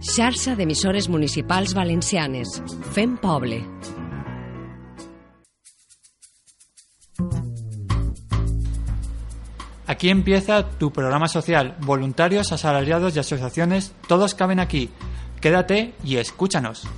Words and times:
Xarxa 0.00 0.54
d'emissores 0.56 1.10
municipals 1.12 1.74
valencianes. 1.76 2.48
Fem 2.94 3.18
poble. 3.20 3.60
Aquí 9.86 10.08
empieza 10.08 10.66
tu 10.78 10.90
programa 10.90 11.28
social. 11.28 11.76
Voluntarios, 11.80 12.50
asalariados 12.50 13.14
y 13.14 13.18
asociaciones, 13.18 13.92
todos 14.08 14.34
caben 14.34 14.58
aquí. 14.58 14.88
Quédate 15.38 15.92
y 16.02 16.16
escúchanos. 16.16 16.88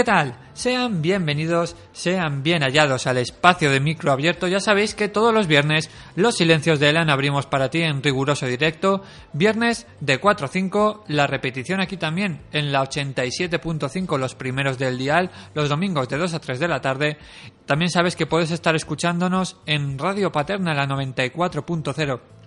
¿Qué 0.00 0.04
tal? 0.04 0.34
Sean 0.54 1.02
bienvenidos, 1.02 1.76
sean 1.92 2.42
bien 2.42 2.62
hallados 2.62 3.06
al 3.06 3.18
espacio 3.18 3.70
de 3.70 3.80
micro 3.80 4.12
abierto. 4.12 4.48
Ya 4.48 4.58
sabéis 4.58 4.94
que 4.94 5.10
todos 5.10 5.34
los 5.34 5.46
viernes 5.46 5.90
los 6.16 6.36
silencios 6.36 6.80
de 6.80 6.88
Elan 6.88 7.10
abrimos 7.10 7.44
para 7.44 7.68
ti 7.68 7.82
en 7.82 8.02
riguroso 8.02 8.46
directo. 8.46 9.02
Viernes 9.34 9.86
de 10.00 10.16
4 10.16 10.46
a 10.46 10.48
5, 10.48 11.04
la 11.08 11.26
repetición 11.26 11.82
aquí 11.82 11.98
también 11.98 12.40
en 12.50 12.72
la 12.72 12.82
87.5 12.82 14.16
los 14.16 14.34
primeros 14.34 14.78
del 14.78 14.96
dial, 14.96 15.30
los 15.52 15.68
domingos 15.68 16.08
de 16.08 16.16
2 16.16 16.32
a 16.32 16.40
3 16.40 16.58
de 16.58 16.68
la 16.68 16.80
tarde. 16.80 17.18
También 17.66 17.90
sabes 17.90 18.16
que 18.16 18.24
puedes 18.24 18.52
estar 18.52 18.74
escuchándonos 18.74 19.58
en 19.66 19.98
Radio 19.98 20.32
Paterna 20.32 20.72
la 20.72 20.86
94.0 20.86 22.39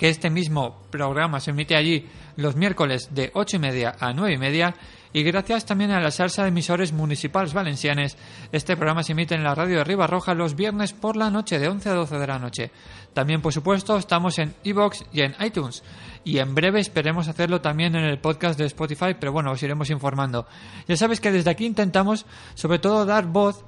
que 0.00 0.08
este 0.08 0.30
mismo 0.30 0.78
programa 0.88 1.40
se 1.40 1.50
emite 1.50 1.76
allí 1.76 2.08
los 2.36 2.56
miércoles 2.56 3.10
de 3.12 3.30
8 3.34 3.56
y 3.56 3.58
media 3.58 3.96
a 4.00 4.14
9 4.14 4.32
y 4.32 4.38
media 4.38 4.74
y 5.12 5.22
gracias 5.22 5.66
también 5.66 5.90
a 5.90 6.00
la 6.00 6.10
salsa 6.10 6.40
de 6.40 6.48
emisores 6.48 6.94
municipales 6.94 7.52
valencianes, 7.52 8.16
este 8.50 8.76
programa 8.76 9.02
se 9.02 9.12
emite 9.12 9.34
en 9.34 9.44
la 9.44 9.54
radio 9.54 9.76
de 9.76 9.84
Ribarroja 9.84 10.32
los 10.32 10.54
viernes 10.54 10.94
por 10.94 11.16
la 11.16 11.30
noche 11.30 11.58
de 11.58 11.68
11 11.68 11.90
a 11.90 11.92
12 11.92 12.18
de 12.18 12.26
la 12.26 12.38
noche. 12.38 12.70
También, 13.12 13.42
por 13.42 13.52
supuesto, 13.52 13.98
estamos 13.98 14.38
en 14.38 14.54
iBox 14.62 15.04
y 15.12 15.20
en 15.20 15.34
iTunes. 15.40 15.82
Y 16.24 16.38
en 16.38 16.54
breve 16.54 16.80
esperemos 16.80 17.28
hacerlo 17.28 17.60
también 17.60 17.94
en 17.94 18.04
el 18.04 18.20
podcast 18.20 18.58
de 18.58 18.64
Spotify, 18.66 19.16
pero 19.20 19.32
bueno, 19.32 19.50
os 19.50 19.62
iremos 19.62 19.90
informando. 19.90 20.46
Ya 20.88 20.96
sabes 20.96 21.20
que 21.20 21.30
desde 21.30 21.50
aquí 21.50 21.66
intentamos, 21.66 22.24
sobre 22.54 22.78
todo, 22.78 23.04
dar 23.04 23.26
voz 23.26 23.66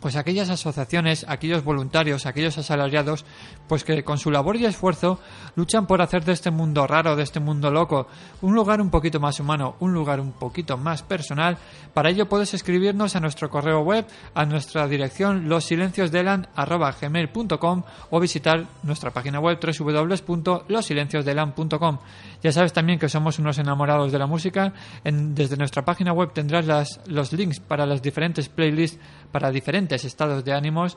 pues 0.00 0.16
aquellas 0.16 0.50
asociaciones, 0.50 1.24
aquellos 1.28 1.62
voluntarios, 1.62 2.26
aquellos 2.26 2.58
asalariados, 2.58 3.24
pues 3.68 3.84
que 3.84 4.02
con 4.02 4.18
su 4.18 4.32
labor 4.32 4.56
y 4.56 4.64
esfuerzo 4.64 5.20
luchan 5.54 5.86
por 5.86 6.02
hacer 6.02 6.24
de 6.24 6.32
este 6.32 6.50
mundo 6.50 6.88
raro, 6.88 7.16
de 7.16 7.22
este 7.22 7.40
mundo 7.40 7.70
loco, 7.70 8.08
un 8.42 8.54
lugar 8.54 8.80
un 8.80 8.90
poquito 8.90 9.20
más 9.20 9.38
humano, 9.38 9.76
un 9.80 9.92
lugar 9.94 10.18
un 10.20 10.32
poquito 10.32 10.76
más 10.76 11.02
personal. 11.02 11.56
Para 11.94 12.10
ello 12.10 12.28
puedes 12.28 12.52
escribirnos 12.52 13.14
a 13.14 13.20
nuestro 13.20 13.48
correo 13.48 13.78
web, 13.80 14.04
a 14.34 14.44
nuestra 14.44 14.88
dirección 14.88 15.48
losilenciosdelan@gmail.com 15.48 17.82
o 18.10 18.20
visitar 18.20 18.66
nuestra 18.82 19.12
página 19.12 19.38
web 19.38 19.60
www.losilenciosdelan.com. 19.60 21.98
Ya 22.42 22.50
sabes 22.52 22.72
también 22.72 22.98
que 22.98 23.08
somos 23.08 23.38
unos 23.38 23.58
enamorados 23.58 24.10
de 24.12 24.18
la 24.18 24.26
música. 24.26 24.72
desde 25.04 25.56
nuestra 25.56 25.84
página 25.84 26.12
web 26.12 26.32
tendrás 26.32 26.66
las, 26.66 27.00
los 27.06 27.32
links 27.32 27.60
para 27.60 27.86
las 27.86 28.02
diferentes 28.02 28.48
playlists 28.48 28.98
para 29.30 29.50
diferentes 29.50 29.75
estados 29.84 30.44
de 30.44 30.52
ánimos, 30.54 30.96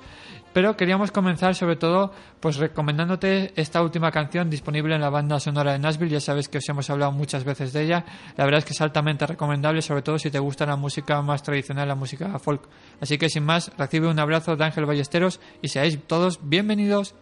pero 0.53 0.77
queríamos 0.77 1.11
comenzar 1.11 1.53
sobre 1.53 1.75
todo 1.75 2.13
pues 2.39 2.55
recomendándote 2.55 3.51
esta 3.55 3.81
última 3.83 4.11
canción 4.11 4.49
disponible 4.49 4.95
en 4.95 5.01
la 5.01 5.09
banda 5.09 5.39
sonora 5.39 5.73
de 5.73 5.79
Nashville, 5.79 6.11
ya 6.11 6.21
sabes 6.21 6.47
que 6.47 6.59
os 6.59 6.69
hemos 6.69 6.89
hablado 6.89 7.11
muchas 7.11 7.43
veces 7.43 7.73
de 7.73 7.83
ella, 7.83 8.05
la 8.37 8.45
verdad 8.45 8.59
es 8.59 8.65
que 8.65 8.73
es 8.73 8.81
altamente 8.81 9.27
recomendable, 9.27 9.81
sobre 9.81 10.01
todo 10.01 10.17
si 10.17 10.31
te 10.31 10.39
gusta 10.39 10.65
la 10.65 10.77
música 10.77 11.21
más 11.21 11.43
tradicional, 11.43 11.87
la 11.87 11.95
música 11.95 12.39
folk. 12.39 12.61
Así 13.01 13.17
que 13.17 13.29
sin 13.29 13.43
más, 13.43 13.71
recibe 13.77 14.07
un 14.07 14.19
abrazo 14.19 14.55
de 14.55 14.63
Ángel 14.63 14.85
Ballesteros 14.85 15.41
y 15.61 15.67
seáis 15.67 15.99
todos 16.07 16.39
bienvenidos. 16.41 17.15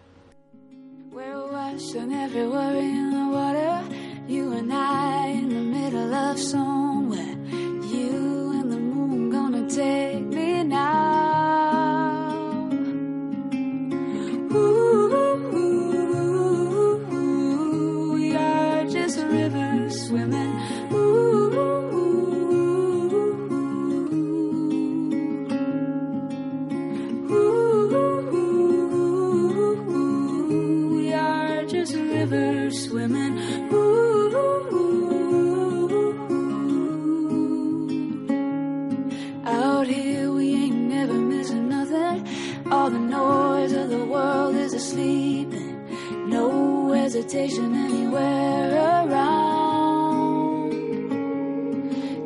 Anywhere 47.55 48.76
around. 48.76 50.72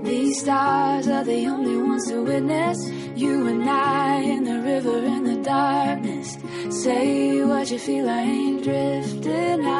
These 0.03 0.39
stars 0.41 1.07
are 1.07 1.23
the 1.23 1.45
only 1.45 1.77
ones 1.77 2.07
to 2.07 2.23
witness. 2.23 2.77
You 3.15 3.47
and 3.47 3.69
I 3.69 4.21
in 4.21 4.43
the 4.43 4.61
river 4.61 4.97
in 4.97 5.23
the 5.23 5.43
darkness. 5.43 6.37
Say 6.83 7.43
what 7.43 7.69
you 7.69 7.77
feel, 7.77 8.09
I 8.09 8.21
ain't 8.21 8.63
drifting 8.63 9.65
out. 9.65 9.70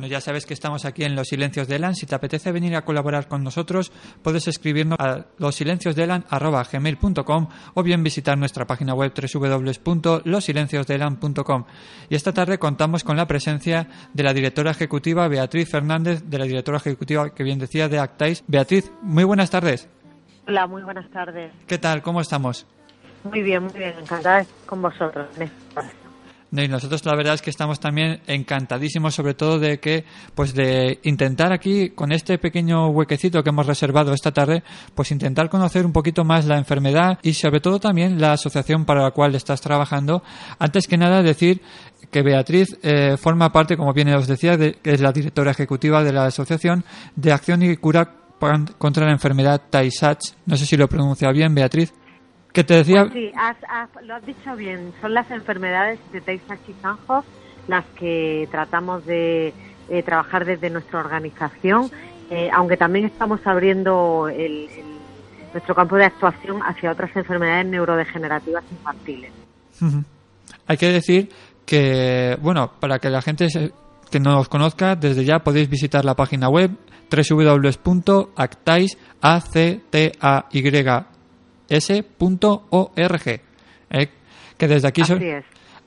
Bueno, 0.00 0.12
ya 0.12 0.22
sabes 0.22 0.46
que 0.46 0.54
estamos 0.54 0.86
aquí 0.86 1.04
en 1.04 1.14
Los 1.14 1.28
Silencios 1.28 1.68
de 1.68 1.76
Elan. 1.76 1.94
Si 1.94 2.06
te 2.06 2.14
apetece 2.14 2.52
venir 2.52 2.74
a 2.74 2.86
colaborar 2.86 3.28
con 3.28 3.44
nosotros, 3.44 3.92
puedes 4.22 4.48
escribirnos 4.48 4.98
a 4.98 5.26
losilenciosdelan.com 5.36 7.48
o 7.74 7.82
bien 7.82 8.02
visitar 8.02 8.38
nuestra 8.38 8.66
página 8.66 8.94
web 8.94 9.12
www.losilenciosdelan.com. 9.12 11.64
Y 12.08 12.14
esta 12.14 12.32
tarde 12.32 12.58
contamos 12.58 13.04
con 13.04 13.18
la 13.18 13.26
presencia 13.26 13.88
de 14.14 14.22
la 14.22 14.32
directora 14.32 14.70
ejecutiva 14.70 15.28
Beatriz 15.28 15.68
Fernández, 15.68 16.22
de 16.24 16.38
la 16.38 16.46
directora 16.46 16.78
ejecutiva 16.78 17.34
que 17.34 17.44
bien 17.44 17.58
decía 17.58 17.90
de 17.90 17.98
Actais. 17.98 18.42
Beatriz, 18.46 18.90
muy 19.02 19.24
buenas 19.24 19.50
tardes. 19.50 19.86
Hola, 20.48 20.66
muy 20.66 20.82
buenas 20.82 21.10
tardes. 21.10 21.52
¿Qué 21.66 21.76
tal? 21.76 22.00
¿Cómo 22.00 22.22
estamos? 22.22 22.66
Muy 23.24 23.42
bien, 23.42 23.64
muy 23.64 23.74
bien. 23.74 23.92
Encantada 24.00 24.46
con 24.64 24.80
vosotros. 24.80 25.28
Y 26.52 26.68
nosotros 26.68 27.04
la 27.06 27.14
verdad 27.14 27.34
es 27.34 27.42
que 27.42 27.50
estamos 27.50 27.78
también 27.78 28.20
encantadísimos 28.26 29.14
sobre 29.14 29.34
todo 29.34 29.58
de 29.60 29.78
que 29.78 30.04
pues 30.34 30.52
de 30.52 30.98
intentar 31.04 31.52
aquí 31.52 31.90
con 31.90 32.10
este 32.10 32.38
pequeño 32.38 32.88
huequecito 32.88 33.42
que 33.42 33.50
hemos 33.50 33.66
reservado 33.66 34.12
esta 34.12 34.32
tarde 34.32 34.64
pues 34.94 35.12
intentar 35.12 35.48
conocer 35.48 35.86
un 35.86 35.92
poquito 35.92 36.24
más 36.24 36.46
la 36.46 36.58
enfermedad 36.58 37.18
y 37.22 37.34
sobre 37.34 37.60
todo 37.60 37.78
también 37.78 38.20
la 38.20 38.32
asociación 38.32 38.84
para 38.84 39.02
la 39.02 39.12
cual 39.12 39.34
estás 39.34 39.60
trabajando. 39.60 40.22
Antes 40.58 40.88
que 40.88 40.98
nada 40.98 41.22
decir 41.22 41.62
que 42.10 42.22
Beatriz 42.22 42.76
eh, 42.82 43.16
forma 43.16 43.52
parte 43.52 43.76
como 43.76 43.92
bien 43.92 44.12
os 44.14 44.26
decía 44.26 44.56
de, 44.56 44.74
que 44.74 44.92
es 44.92 45.00
la 45.00 45.12
directora 45.12 45.52
ejecutiva 45.52 46.02
de 46.02 46.12
la 46.12 46.26
asociación 46.26 46.84
de 47.14 47.32
acción 47.32 47.62
y 47.62 47.76
cura 47.76 48.16
contra 48.78 49.04
la 49.04 49.12
enfermedad 49.12 49.60
tay 49.68 49.90
no 50.46 50.56
sé 50.56 50.64
si 50.64 50.76
lo 50.76 50.88
pronuncia 50.88 51.30
bien 51.30 51.54
Beatriz 51.54 51.92
que 52.52 52.64
te 52.64 52.74
decía... 52.74 53.02
Pues 53.02 53.14
sí, 53.14 53.32
lo 54.04 54.14
has 54.14 54.26
dicho 54.26 54.56
bien. 54.56 54.92
Son 55.00 55.14
las 55.14 55.30
enfermedades 55.30 55.98
de 56.12 56.20
Tay-Sachs 56.20 56.68
y 56.68 56.74
Sanjo 56.82 57.24
las 57.68 57.84
que 57.98 58.48
tratamos 58.50 59.06
de 59.06 59.54
eh, 59.88 60.02
trabajar 60.02 60.44
desde 60.44 60.70
nuestra 60.70 61.00
organización, 61.00 61.90
eh, 62.30 62.50
aunque 62.52 62.76
también 62.76 63.06
estamos 63.06 63.40
abriendo 63.46 64.28
nuestro 65.52 65.74
campo 65.74 65.96
de 65.96 66.04
actuación 66.04 66.60
hacia 66.62 66.92
otras 66.92 67.14
enfermedades 67.16 67.66
neurodegenerativas 67.66 68.64
infantiles. 68.70 69.32
Hay 70.66 70.76
que 70.76 70.88
decir 70.88 71.30
que, 71.64 72.36
bueno, 72.42 72.72
para 72.80 72.98
que 72.98 73.08
la 73.08 73.22
gente 73.22 73.46
que 74.10 74.20
no 74.20 74.38
os 74.38 74.48
conozca, 74.48 74.96
desde 74.96 75.24
ya 75.24 75.38
podéis 75.40 75.68
visitar 75.68 76.04
la 76.04 76.14
página 76.14 76.48
web 76.48 76.72
www.actais, 77.10 78.98
s.org. 81.70 83.40
¿eh? 83.90 84.08
Que 84.58 84.68
desde 84.68 84.88
aquí, 84.88 85.02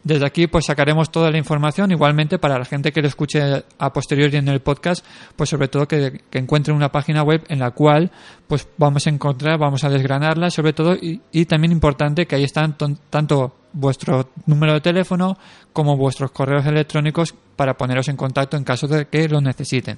desde 0.03 0.25
aquí 0.25 0.47
pues 0.47 0.65
sacaremos 0.65 1.12
toda 1.12 1.30
la 1.30 1.38
información. 1.38 1.91
Igualmente 1.91 2.39
para 2.39 2.57
la 2.57 2.65
gente 2.65 2.91
que 2.91 3.01
lo 3.01 3.07
escuche 3.07 3.39
a 3.77 3.94
posteriori 3.94 4.38
en 4.38 4.47
el 4.47 4.62
podcast, 4.62 5.06
pues 5.35 5.50
sobre 5.50 5.68
todo 5.68 5.88
que, 5.88 6.21
que 6.30 6.39
encuentre 6.39 6.74
una 6.74 6.89
página 6.89 7.21
web 7.21 7.44
en 7.50 7.59
la 7.59 7.71
cual 7.71 8.12
pues 8.47 8.68
vamos 8.77 9.06
a 9.06 9.09
encontrar, 9.09 9.59
vamos 9.59 9.83
a 9.83 9.89
desgranarla, 9.89 10.50
sobre 10.50 10.74
todo 10.74 10.95
y, 11.00 11.45
también 11.45 11.71
importante 11.71 12.25
que 12.25 12.35
ahí 12.35 12.44
están 12.44 12.75
tanto 13.09 13.56
vuestro 13.74 14.30
número 14.45 14.74
de 14.74 14.81
teléfono 14.81 15.38
como 15.71 15.97
vuestros 15.97 16.31
correos 16.31 16.65
electrónicos 16.65 17.35
para 17.56 17.75
poneros 17.75 18.07
en 18.07 18.15
contacto 18.15 18.57
en 18.57 18.63
caso 18.63 18.88
de 18.88 19.06
que 19.06 19.27
lo 19.27 19.41
necesiten. 19.41 19.97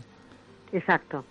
Exacto. 0.73 1.23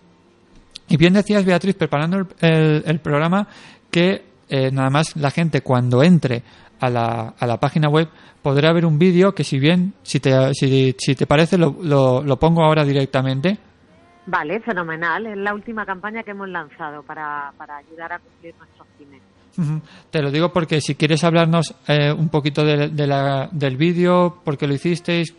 Y 0.89 0.97
bien 0.97 1.15
decías, 1.15 1.45
Beatriz, 1.45 1.75
preparando 1.77 2.27
el 2.41 3.01
programa, 3.01 3.49
que 3.91 4.34
eh, 4.49 4.71
nada 4.71 4.91
más 4.91 5.17
la 5.17 5.31
gente 5.31 5.61
cuando 5.63 6.03
entre 6.03 6.43
a 6.81 6.91
la, 6.91 7.35
a 7.39 7.47
la 7.47 7.59
página 7.59 7.89
web 7.89 8.09
podrá 8.43 8.73
ver 8.73 8.85
un 8.85 8.99
vídeo 8.99 9.35
que 9.35 9.43
si 9.43 9.59
bien, 9.59 9.95
si 10.03 10.21
te, 10.21 10.53
si, 10.53 10.95
si 10.99 11.15
te 11.15 11.27
parece, 11.27 11.57
lo, 11.57 11.75
lo, 11.83 12.37
pongo 12.39 12.63
ahora 12.63 12.85
directamente. 12.85 13.59
Vale, 14.27 14.61
fenomenal. 14.61 15.27
Es 15.27 15.37
la 15.39 15.55
última 15.55 15.87
campaña 15.87 16.23
que 16.23 16.33
hemos 16.33 16.49
lanzado 16.49 17.03
para, 17.03 17.53
para 17.57 17.79
ayudar 17.79 18.13
a 18.13 18.19
cumplir 18.19 18.55
nuestros 18.57 18.87
fines. 18.99 19.23
Te 20.11 20.21
lo 20.21 20.31
digo 20.31 20.53
porque 20.53 20.81
si 20.81 20.95
quieres 20.95 21.25
hablarnos 21.25 21.75
eh, 21.89 22.13
un 22.13 22.29
poquito 22.29 22.65
de, 22.65 23.07
la, 23.07 23.49
del 23.51 23.77
vídeo, 23.77 24.41
por 24.45 24.59
qué 24.59 24.67
lo 24.67 24.75
hicisteis. 24.75 25.35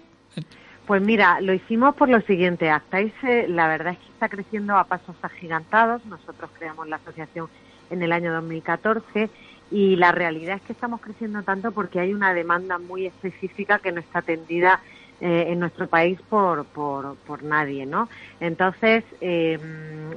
Pues 0.88 1.02
mira, 1.02 1.42
lo 1.42 1.54
hicimos 1.54 1.96
por 1.96 2.10
lo 2.10 2.22
siguiente. 2.22 2.70
Actais, 2.70 3.14
la 3.50 3.68
verdad 3.68 3.94
es 3.94 4.00
que 4.00 4.14
está 4.14 4.30
creciendo 4.30 4.78
a 4.78 4.86
pasos 4.86 5.16
agigantados. 5.22 6.06
Nosotros 6.06 6.50
creamos 6.58 6.88
la 6.88 6.96
asociación 6.96 7.50
en 7.90 8.04
el 8.04 8.12
año 8.12 8.34
2014 8.34 9.30
y 9.72 9.96
la 9.96 10.12
realidad 10.12 10.58
es 10.58 10.62
que 10.62 10.74
estamos 10.74 11.02
creciendo 11.02 11.44
tanto 11.44 11.72
porque 11.72 12.00
hay 12.00 12.14
una 12.14 12.34
demanda 12.34 12.78
muy 12.78 13.08
específica 13.08 13.80
que 13.80 13.92
no 13.92 14.00
está 14.00 14.20
atendida 14.20 14.80
eh, 15.22 15.46
en 15.50 15.60
nuestro 15.60 15.88
país 15.88 16.20
por, 16.30 16.66
por, 16.66 17.16
por 17.16 17.42
nadie, 17.42 17.86
¿no? 17.86 18.10
Entonces, 18.40 19.04
eh, 19.22 19.58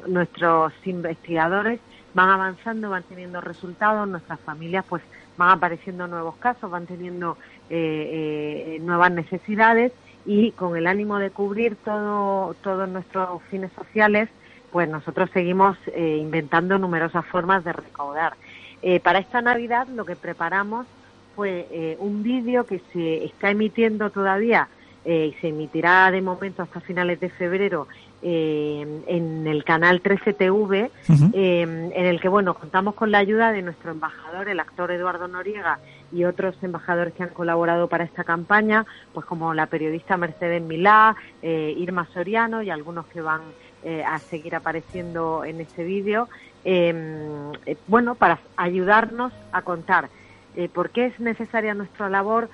nuestros 0.07 0.73
investigadores 0.85 1.81
van 2.15 2.31
avanzando, 2.31 2.91
van 2.91 3.05
teniendo 3.05 3.41
resultados, 3.41 4.09
nuestras 4.09 4.41
familias 4.41 4.85
pues 4.89 5.03
van 5.37 5.51
apareciendo 5.51 6.09
nuevos 6.09 6.35
casos, 6.37 6.69
van 6.71 6.87
teniendo 6.87 7.39
eh, 7.71 8.79
nuevas 8.83 9.13
necesidades 9.13 9.93
y 10.27 10.51
con 10.53 10.77
el 10.77 10.87
ánimo 10.87 11.19
de 11.19 11.31
cubrir 11.31 11.77
todo, 11.77 12.55
todos 12.55 12.89
nuestros 12.89 13.41
fines 13.51 13.71
sociales, 13.73 14.29
pues 14.71 14.89
nosotros 14.89 15.31
seguimos 15.33 15.77
eh, 15.95 16.19
inventando 16.21 16.79
numerosas 16.79 17.25
formas 17.27 17.65
de 17.65 17.73
recaudar. 17.73 18.35
Eh, 18.83 19.01
para 19.01 19.19
esta 19.19 19.41
Navidad 19.43 19.89
lo 19.89 20.05
que 20.05 20.17
preparamos 20.17 20.87
fue 21.35 21.67
eh, 21.71 21.97
un 22.01 22.23
vídeo 22.23 22.67
que 22.67 22.81
se 22.93 23.25
está 23.25 23.51
emitiendo 23.51 24.11
todavía 24.11 24.69
y 25.05 25.35
se 25.41 25.49
emitirá 25.49 26.11
de 26.11 26.21
momento 26.21 26.63
hasta 26.63 26.81
finales 26.81 27.19
de 27.19 27.31
febrero 27.31 27.89
en 28.21 29.47
el 29.47 29.65
canal 29.65 30.03
13TV, 30.03 30.91
en 31.33 31.93
el 31.95 32.21
que 32.21 32.29
bueno 32.29 32.53
contamos 32.53 32.95
con 32.95 33.11
la 33.11 33.17
ayuda 33.17 33.53
de 33.53 33.63
nuestro 33.63 33.91
embajador, 33.91 34.51
el 34.51 34.61
actor 34.61 34.91
Eduardo 34.91 35.27
Noriega, 35.27 35.79
y 36.13 36.25
otros 36.25 36.57
embajadores 36.63 37.15
que 37.15 37.23
han 37.23 37.31
colaborado 37.31 37.89
para 37.89 38.05
esta 38.05 38.23
campaña, 38.23 38.85
pues 39.15 39.25
como 39.25 39.55
la 39.55 39.65
periodista 39.65 40.19
Mercedes 40.19 40.61
Milá, 40.61 41.17
Irma 41.41 42.07
Soriano 42.13 42.61
y 42.61 42.69
algunos 42.69 43.07
que 43.07 43.23
van 43.23 43.41
eh, 43.85 44.03
a 44.05 44.19
seguir 44.19 44.57
apareciendo 44.57 45.45
en 45.45 45.61
este 45.61 45.85
vídeo, 45.85 46.29
em, 46.65 47.53
eh, 47.65 47.77
bueno, 47.87 48.17
para 48.17 48.41
ayudarnos 48.57 49.33
a 49.53 49.63
contar 49.63 50.09
eh, 50.57 50.69
por 50.69 50.91
qué 50.91 51.07
es 51.07 51.21
necesaria 51.21 51.75
nuestra 51.75 52.09
labor, 52.09 52.49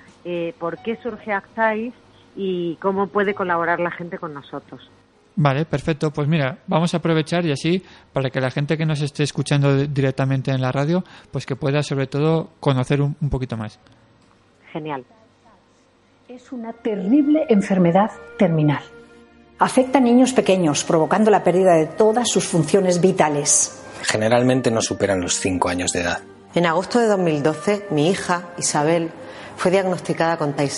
por 0.59 0.77
qué 0.83 0.95
surge 0.97 1.33
Actais 1.33 1.93
y 2.35 2.75
cómo 2.75 3.07
puede 3.07 3.33
colaborar 3.33 3.79
la 3.79 3.91
gente 3.91 4.17
con 4.17 4.33
nosotros. 4.33 4.89
Vale, 5.35 5.65
perfecto. 5.65 6.11
Pues 6.11 6.27
mira, 6.27 6.59
vamos 6.67 6.93
a 6.93 6.97
aprovechar 6.97 7.45
y 7.45 7.51
así 7.51 7.83
para 8.13 8.29
que 8.29 8.39
la 8.39 8.51
gente 8.51 8.77
que 8.77 8.85
nos 8.85 9.01
esté 9.01 9.23
escuchando 9.23 9.75
directamente 9.87 10.51
en 10.51 10.61
la 10.61 10.71
radio, 10.71 11.03
pues 11.31 11.45
que 11.45 11.55
pueda 11.55 11.83
sobre 11.83 12.07
todo 12.07 12.51
conocer 12.59 13.01
un 13.01 13.29
poquito 13.29 13.57
más. 13.57 13.79
Genial. 14.71 15.03
Es 16.27 16.51
una 16.51 16.73
terrible 16.73 17.45
enfermedad 17.49 18.11
terminal 18.37 18.83
Afecta 19.57 19.99
a 19.99 20.01
niños 20.01 20.33
pequeños, 20.33 20.83
provocando 20.83 21.31
la 21.31 21.41
pérdida 21.41 21.75
de 21.75 21.85
todas 21.85 22.27
sus 22.27 22.45
funciones 22.45 22.99
vitales. 22.99 23.71
Generalmente 24.01 24.69
no 24.69 24.81
superan 24.81 25.21
los 25.21 25.39
5 25.39 25.69
años 25.69 25.93
de 25.93 26.01
edad. 26.01 26.19
En 26.55 26.65
agosto 26.65 26.99
de 26.99 27.07
2012, 27.07 27.87
mi 27.89 28.09
hija, 28.09 28.49
Isabel, 28.57 29.11
fue 29.55 29.71
diagnosticada 29.71 30.35
con 30.37 30.53
tay 30.53 30.69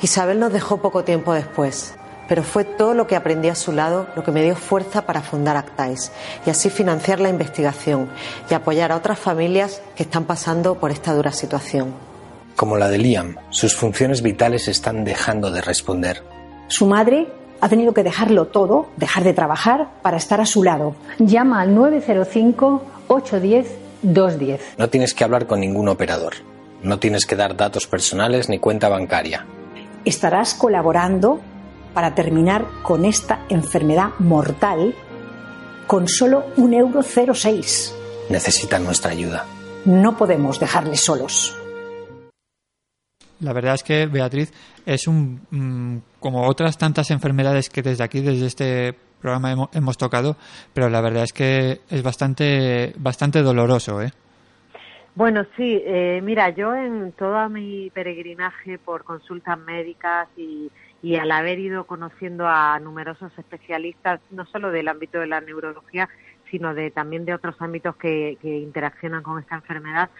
Isabel 0.00 0.40
nos 0.40 0.52
dejó 0.52 0.78
poco 0.78 1.04
tiempo 1.04 1.34
después, 1.34 1.94
pero 2.26 2.42
fue 2.42 2.64
todo 2.64 2.94
lo 2.94 3.06
que 3.06 3.16
aprendí 3.16 3.50
a 3.50 3.54
su 3.54 3.72
lado 3.72 4.08
lo 4.16 4.24
que 4.24 4.32
me 4.32 4.42
dio 4.42 4.56
fuerza 4.56 5.04
para 5.04 5.20
fundar 5.20 5.58
Actais 5.58 6.12
y 6.46 6.50
así 6.50 6.70
financiar 6.70 7.20
la 7.20 7.28
investigación 7.28 8.08
y 8.50 8.54
apoyar 8.54 8.92
a 8.92 8.96
otras 8.96 9.18
familias 9.18 9.82
que 9.94 10.04
están 10.04 10.24
pasando 10.24 10.76
por 10.76 10.90
esta 10.90 11.12
dura 11.12 11.32
situación. 11.32 11.92
Como 12.56 12.78
la 12.78 12.88
de 12.88 12.96
Liam, 12.96 13.36
sus 13.50 13.76
funciones 13.76 14.22
vitales 14.22 14.68
están 14.68 15.04
dejando 15.04 15.50
de 15.50 15.60
responder 15.60 16.22
su 16.68 16.86
madre 16.86 17.28
ha 17.60 17.68
tenido 17.68 17.92
que 17.94 18.02
dejarlo 18.02 18.46
todo, 18.46 18.88
dejar 18.96 19.22
de 19.24 19.34
trabajar 19.34 19.90
para 20.02 20.16
estar 20.16 20.40
a 20.40 20.46
su 20.46 20.62
lado. 20.62 20.94
Llama 21.18 21.60
al 21.60 21.76
905-810-210. 21.76 24.60
No 24.78 24.88
tienes 24.88 25.14
que 25.14 25.24
hablar 25.24 25.46
con 25.46 25.60
ningún 25.60 25.88
operador. 25.88 26.34
No 26.82 26.98
tienes 26.98 27.26
que 27.26 27.36
dar 27.36 27.56
datos 27.56 27.86
personales 27.86 28.48
ni 28.48 28.58
cuenta 28.58 28.88
bancaria. 28.88 29.44
Estarás 30.04 30.54
colaborando 30.54 31.40
para 31.94 32.14
terminar 32.14 32.66
con 32.82 33.04
esta 33.04 33.40
enfermedad 33.48 34.10
mortal 34.18 34.94
con 35.86 36.08
solo 36.08 36.46
un 36.56 36.74
euro 36.74 37.02
06. 37.02 37.94
Necesitan 38.28 38.84
nuestra 38.84 39.12
ayuda. 39.12 39.46
No 39.84 40.16
podemos 40.16 40.60
dejarles 40.60 41.00
solos. 41.00 41.56
La 43.40 43.52
verdad 43.52 43.74
es 43.74 43.82
que, 43.82 44.06
Beatriz, 44.06 44.52
es 44.84 45.06
un, 45.06 45.40
mm, 45.50 45.98
como 46.26 46.48
otras 46.48 46.76
tantas 46.76 47.12
enfermedades 47.12 47.70
que 47.70 47.82
desde 47.82 48.02
aquí, 48.02 48.20
desde 48.20 48.46
este 48.46 48.94
programa 49.20 49.68
hemos, 49.72 49.96
tocado, 49.96 50.36
pero 50.74 50.88
la 50.88 51.00
verdad 51.00 51.22
es 51.22 51.32
que 51.32 51.82
es 51.88 52.02
bastante, 52.02 52.92
bastante 52.98 53.42
doloroso, 53.42 54.02
¿eh? 54.02 54.10
Bueno, 55.14 55.46
sí, 55.56 55.80
eh, 55.86 56.20
mira, 56.24 56.50
yo 56.50 56.74
en 56.74 57.12
todo 57.12 57.48
mi 57.48 57.90
peregrinaje 57.90 58.76
por 58.76 59.04
consultas 59.04 59.56
médicas 59.56 60.26
y, 60.36 60.68
y 61.00 61.14
al 61.14 61.30
haber 61.30 61.60
ido 61.60 61.84
conociendo 61.84 62.48
a 62.48 62.80
numerosos 62.80 63.30
especialistas, 63.38 64.18
no 64.32 64.46
solo 64.46 64.72
del 64.72 64.88
ámbito 64.88 65.20
de 65.20 65.28
la 65.28 65.40
neurología, 65.40 66.08
sino 66.50 66.74
de 66.74 66.90
también 66.90 67.24
de 67.24 67.34
otros 67.34 67.54
ámbitos 67.60 67.94
que, 67.94 68.36
interaccionan 68.42 69.22
con 69.22 69.38
esta 69.38 69.54
enfermedad, 69.54 70.10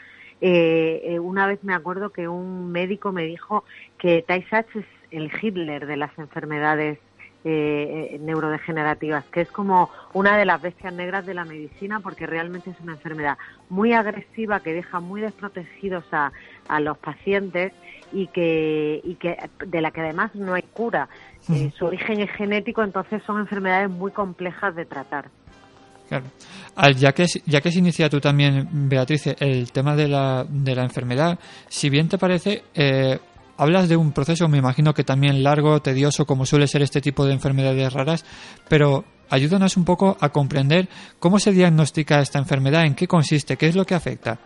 eh, 0.41 1.01
eh, 1.03 1.19
una 1.19 1.49
vez 1.49 1.65
me 1.65 1.75
acuerdo 1.75 2.11
que 2.11 2.29
un 2.29 2.71
médico 2.71 3.11
me 3.11 3.25
dijo 3.25 3.65
que 3.99 4.23
Tay 4.23 4.45
Sachs 4.45 4.77
el 5.17 5.31
Hitler 5.41 5.87
de 5.87 5.97
las 5.97 6.17
enfermedades 6.19 6.99
eh, 7.45 8.19
neurodegenerativas, 8.23 9.25
que 9.27 9.43
es 9.43 9.51
como 9.53 9.89
una 10.15 10.37
de 10.37 10.45
las 10.45 10.61
bestias 10.61 10.93
negras 10.93 11.25
de 11.27 11.35
la 11.35 11.45
medicina 11.45 12.01
porque 12.01 12.27
realmente 12.27 12.71
es 12.71 12.81
una 12.81 12.95
enfermedad 12.95 13.39
muy 13.69 13.93
agresiva 13.93 14.61
que 14.61 14.73
deja 14.73 14.99
muy 14.99 15.21
desprotegidos 15.21 16.05
a, 16.13 16.33
a 16.69 16.81
los 16.81 16.99
pacientes 16.99 17.73
y 18.13 18.27
que, 18.29 19.01
y 19.05 19.15
que 19.15 19.37
de 19.65 19.81
la 19.81 19.91
que 19.93 20.01
además 20.01 20.35
no 20.35 20.55
hay 20.55 20.63
cura. 20.63 21.09
su 21.79 21.87
origen 21.87 22.21
es 22.21 22.31
genético, 22.33 22.83
entonces 22.83 23.23
son 23.25 23.39
enfermedades 23.39 23.91
muy 23.91 24.11
complejas 24.11 24.75
de 24.75 24.85
tratar. 24.85 25.31
Claro. 26.09 26.25
ya, 26.97 27.13
que, 27.13 27.27
ya 27.47 27.61
que 27.61 27.71
se 27.71 27.79
inicia 27.79 28.09
tú 28.09 28.21
también, 28.21 28.89
Beatriz, 28.89 29.27
el 29.39 29.71
tema 29.73 29.97
de 29.97 30.09
la, 30.09 30.45
de 30.49 30.75
la 30.75 30.83
enfermedad, 30.83 31.39
si 31.69 31.91
bien 31.91 32.09
te 32.09 32.19
parece, 32.19 32.63
eh, 32.75 33.19
hablas 33.57 33.89
de 33.89 33.97
un 33.97 34.13
proceso, 34.13 34.49
me 34.49 34.59
imagino 34.59 34.95
que 34.95 35.05
también 35.05 35.43
largo, 35.43 35.81
tedioso, 35.81 36.27
como 36.27 36.47
suele 36.47 36.67
ser 36.67 36.83
este 36.83 37.01
tipo 37.01 37.25
de 37.25 37.33
enfermedades 37.33 37.93
raras, 37.93 38.25
pero 38.69 39.05
ayúdanos 39.31 39.77
un 39.77 39.85
poco 39.85 40.17
a 40.21 40.29
comprender 40.31 40.89
cómo 41.19 41.39
se 41.39 41.53
diagnostica 41.53 42.21
esta 42.21 42.39
enfermedad, 42.39 42.85
en 42.85 42.95
qué 42.95 43.07
consiste, 43.07 43.57
qué 43.57 43.67
es 43.67 43.77
lo 43.77 43.85
que 43.85 43.95
afecta. 43.95 44.39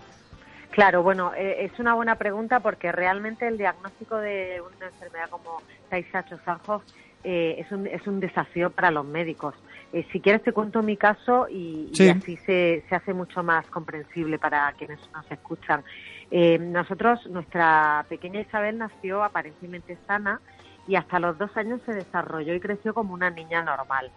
Claro, 0.71 1.03
bueno, 1.03 1.33
eh, 1.35 1.65
es 1.65 1.79
una 1.79 1.95
buena 1.95 2.15
pregunta 2.15 2.61
porque 2.61 2.93
realmente 2.93 3.47
el 3.47 3.59
diagnóstico 3.59 4.17
de 4.17 4.61
una 4.61 4.87
enfermedad 4.87 5.29
como 5.29 5.61
Tay 5.89 6.05
Sachs 6.05 6.33
o 6.69 6.83
eh, 7.25 7.57
es, 7.59 7.71
un, 7.73 7.87
es 7.87 8.07
un 8.07 8.21
desafío 8.21 8.71
para 8.71 8.91
los 8.91 9.05
médicos. 9.05 9.55
Eh, 9.93 10.07
si 10.13 10.21
quieres 10.21 10.43
te 10.43 10.53
cuento 10.53 10.83
mi 10.83 10.97
caso 10.97 11.49
y, 11.49 11.91
así 12.09 12.37
se, 12.47 12.85
se, 12.89 12.95
hace 12.95 13.13
mucho 13.13 13.43
más 13.43 13.67
comprensible 13.67 14.39
para 14.39 14.73
quienes 14.79 15.01
nos 15.13 15.29
escuchan. 15.31 15.83
Eh, 16.31 16.59
nosotros, 16.59 17.27
nuestra 17.27 18.05
pequeña 18.09 18.41
Isabel 18.41 18.79
nació 18.79 19.25
aparentemente 19.25 19.99
sana 20.07 20.41
y 20.87 20.95
hasta 20.95 21.19
los 21.19 21.37
dos 21.39 21.51
años 21.57 21.81
se 21.87 21.93
desarrolló 21.93 22.55
y 22.55 22.61
creció 22.61 22.95
como 22.95 23.15
una 23.15 23.31
niña 23.31 23.63
normal. 23.63 24.13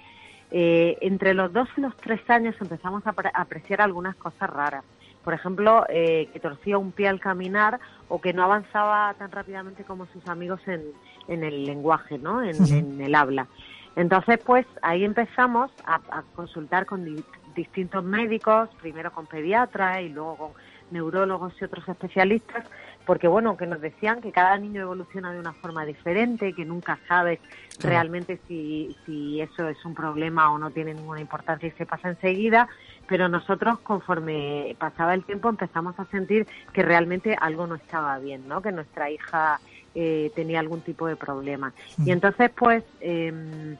Eh, 0.52 1.00
entre 1.02 1.34
los 1.34 1.52
dos 1.52 1.68
y 1.76 1.82
los 1.82 1.98
tres 1.98 2.22
años 2.30 2.56
empezamos 2.62 3.02
a, 3.08 3.16
apreciar 3.34 3.82
algunas 3.82 4.16
cosas 4.16 4.50
raras. 4.52 4.84
Por 5.24 5.34
ejemplo, 5.34 5.86
que 5.88 6.40
torcía 6.42 6.78
un 6.78 6.92
pie 6.92 7.08
al 7.08 7.22
caminar 7.22 7.80
o 8.10 8.20
que 8.20 8.34
no 8.34 8.44
avanzaba 8.44 9.14
tan 9.14 9.32
rápidamente 9.32 9.86
como 9.86 10.06
sus 10.08 10.28
amigos 10.28 10.60
en, 10.68 10.84
en 11.30 11.46
el 11.46 11.64
lenguaje, 11.64 12.18
¿no? 12.18 12.44
en 12.44 13.00
el 13.00 13.16
habla. 13.16 13.48
Entonces, 13.96 14.40
pues 14.44 14.66
ahí 14.82 15.04
empezamos 15.04 15.72
a, 15.86 16.24
consultar 16.36 16.86
con 16.86 17.24
distintos 17.56 18.04
médicos, 18.04 18.70
primero 18.82 19.12
con 19.12 19.28
pediatras 19.28 20.02
y 20.02 20.10
luego 20.10 20.36
con 20.36 20.52
neurólogos 20.92 21.54
y 21.60 21.66
otros 21.66 21.88
especialistas, 21.88 22.66
porque 23.06 23.28
bueno, 23.28 23.58
que 23.58 23.68
nos 23.68 23.82
decían 23.82 24.22
que 24.22 24.32
cada 24.32 24.58
niño 24.58 24.82
evoluciona 24.82 25.32
de 25.32 25.40
una 25.40 25.54
forma 25.54 25.86
diferente, 25.86 26.54
que 26.54 26.66
nunca 26.66 27.00
sabes 27.08 27.40
realmente 27.82 28.40
si, 28.48 28.96
si 29.06 29.42
eso 29.42 29.68
es 29.68 29.84
un 29.86 29.94
problema 29.94 30.52
o 30.52 30.58
no 30.58 30.72
tiene 30.72 30.94
ninguna 30.94 31.20
importancia 31.20 31.68
y 31.68 31.72
se 31.72 31.86
pasa 31.86 32.10
enseguida, 32.10 32.68
pero 33.08 33.28
nosotros 33.28 33.80
conforme 33.80 34.76
pasaba 34.80 35.14
el 35.14 35.24
tiempo 35.24 35.50
empezamos 35.50 36.00
a 36.00 36.06
sentir 36.06 36.48
que 36.72 36.84
realmente 36.84 37.36
algo 37.40 37.68
no 37.68 37.76
estaba 37.76 38.18
bien, 38.20 38.48
¿no? 38.48 38.62
Que 38.62 38.72
nuestra 38.72 39.10
hija 39.10 39.60
eh, 39.96 40.32
tenía 40.36 40.60
algún 40.60 40.82
tipo 40.82 41.08
de 41.08 41.16
problema. 41.16 41.74
Y 42.06 42.12
entonces, 42.12 42.50
pues, 42.56 42.84
em, 43.00 43.78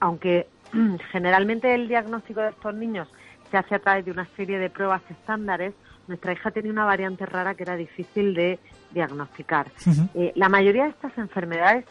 aunque 0.00 0.46
generalmente 1.12 1.74
el 1.74 1.88
diagnóstico 1.88 2.40
de 2.40 2.50
estos 2.50 2.74
niños 2.74 3.08
se 3.50 3.56
hace 3.56 3.74
a 3.74 3.78
través 3.78 4.04
de 4.04 4.10
una 4.10 4.26
serie 4.36 4.58
de 4.58 4.70
pruebas 4.70 5.02
estándares, 5.10 5.74
nuestra 6.06 6.32
hija 6.32 6.50
tenía 6.50 6.72
una 6.72 6.84
variante 6.84 7.24
rara 7.24 7.54
que 7.54 7.62
era 7.62 7.76
difícil 7.76 8.34
de 8.34 8.58
diagnosticar. 8.90 9.70
Eh, 10.14 10.32
la 10.36 10.48
mayoría 10.48 10.84
de 10.84 10.90
estas 10.90 11.16
enfermedades 11.18 11.84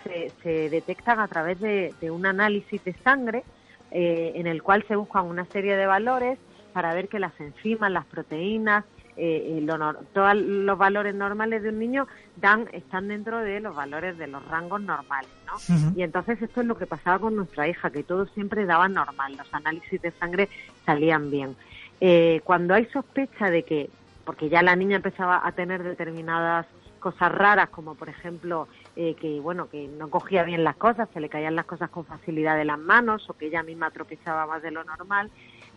se, 0.43 0.69
detectan 0.69 1.19
a 1.19 1.27
través 1.27 1.59
de, 1.59 1.93
un 2.09 2.25
análisis 2.25 2.83
de 2.83 2.93
sangre 2.93 3.43
eh, 3.91 4.33
en 4.35 4.47
el 4.47 4.61
cual 4.63 4.85
se 4.87 4.95
buscan 4.95 5.25
una 5.25 5.45
serie 5.45 5.75
de 5.75 5.85
valores 5.85 6.39
para 6.73 6.93
ver 6.93 7.07
que 7.07 7.19
las 7.19 7.39
enzimas, 7.39 7.91
las 7.91 8.05
proteínas, 8.05 8.85
eh, 9.17 9.59
lo, 9.61 9.93
todos 10.13 10.35
los 10.35 10.77
valores 10.77 11.13
normales 11.15 11.63
de 11.63 11.69
un 11.69 11.79
niño 11.79 12.07
dan 12.37 12.67
están 12.71 13.07
dentro 13.07 13.39
de 13.39 13.59
los 13.59 13.75
valores 13.75 14.17
de 14.17 14.27
los 14.27 14.43
rangos 14.47 14.81
normales, 14.81 15.29
¿no? 15.45 15.93
Y 15.95 16.03
entonces 16.03 16.41
esto 16.41 16.61
es 16.61 16.67
lo 16.67 16.77
que 16.77 16.87
pasaba 16.87 17.19
con 17.19 17.35
nuestra 17.35 17.67
hija, 17.67 17.91
que 17.91 18.03
todo 18.03 18.25
siempre 18.27 18.65
daba 18.65 18.87
normal, 18.87 19.35
los 19.37 19.53
análisis 19.53 20.01
de 20.01 20.11
sangre 20.11 20.49
salían 20.85 21.29
bien. 21.29 21.55
Eh, 22.01 22.41
cuando 22.43 22.73
hay 22.73 22.85
sospecha 22.87 23.49
de 23.49 23.63
que, 23.63 23.89
porque 24.25 24.49
ya 24.49 24.61
la 24.61 24.75
niña 24.75 24.97
empezaba 24.97 25.41
a 25.45 25.51
tener 25.51 25.83
determinadas 25.83 26.65
cosas 26.99 27.31
raras, 27.33 27.69
como 27.69 27.95
por 27.95 28.07
ejemplo 28.07 28.69
eh, 28.95 29.15
que 29.15 29.41
bueno 29.41 29.69
que 29.69 29.89
no 29.89 30.09
cogía 30.09 30.43
bien 30.43 30.63
las 30.63 30.77
cosas, 30.77 31.09
se 31.13 31.19
le 31.19 31.27
caían 31.27 31.55
las 31.55 31.65
cosas 31.65 31.89
con 31.89 32.05
facilidad 32.05 32.55
de 32.55 32.63
las 32.63 32.79
manos 32.79 33.29
o 33.29 33.33
que 33.33 33.47
ella 33.47 33.61
misma 33.61 33.91
tropezaba 33.91 34.47
más 34.47 34.63
de 34.63 34.71
lo 34.71 34.85
normal, 34.85 35.29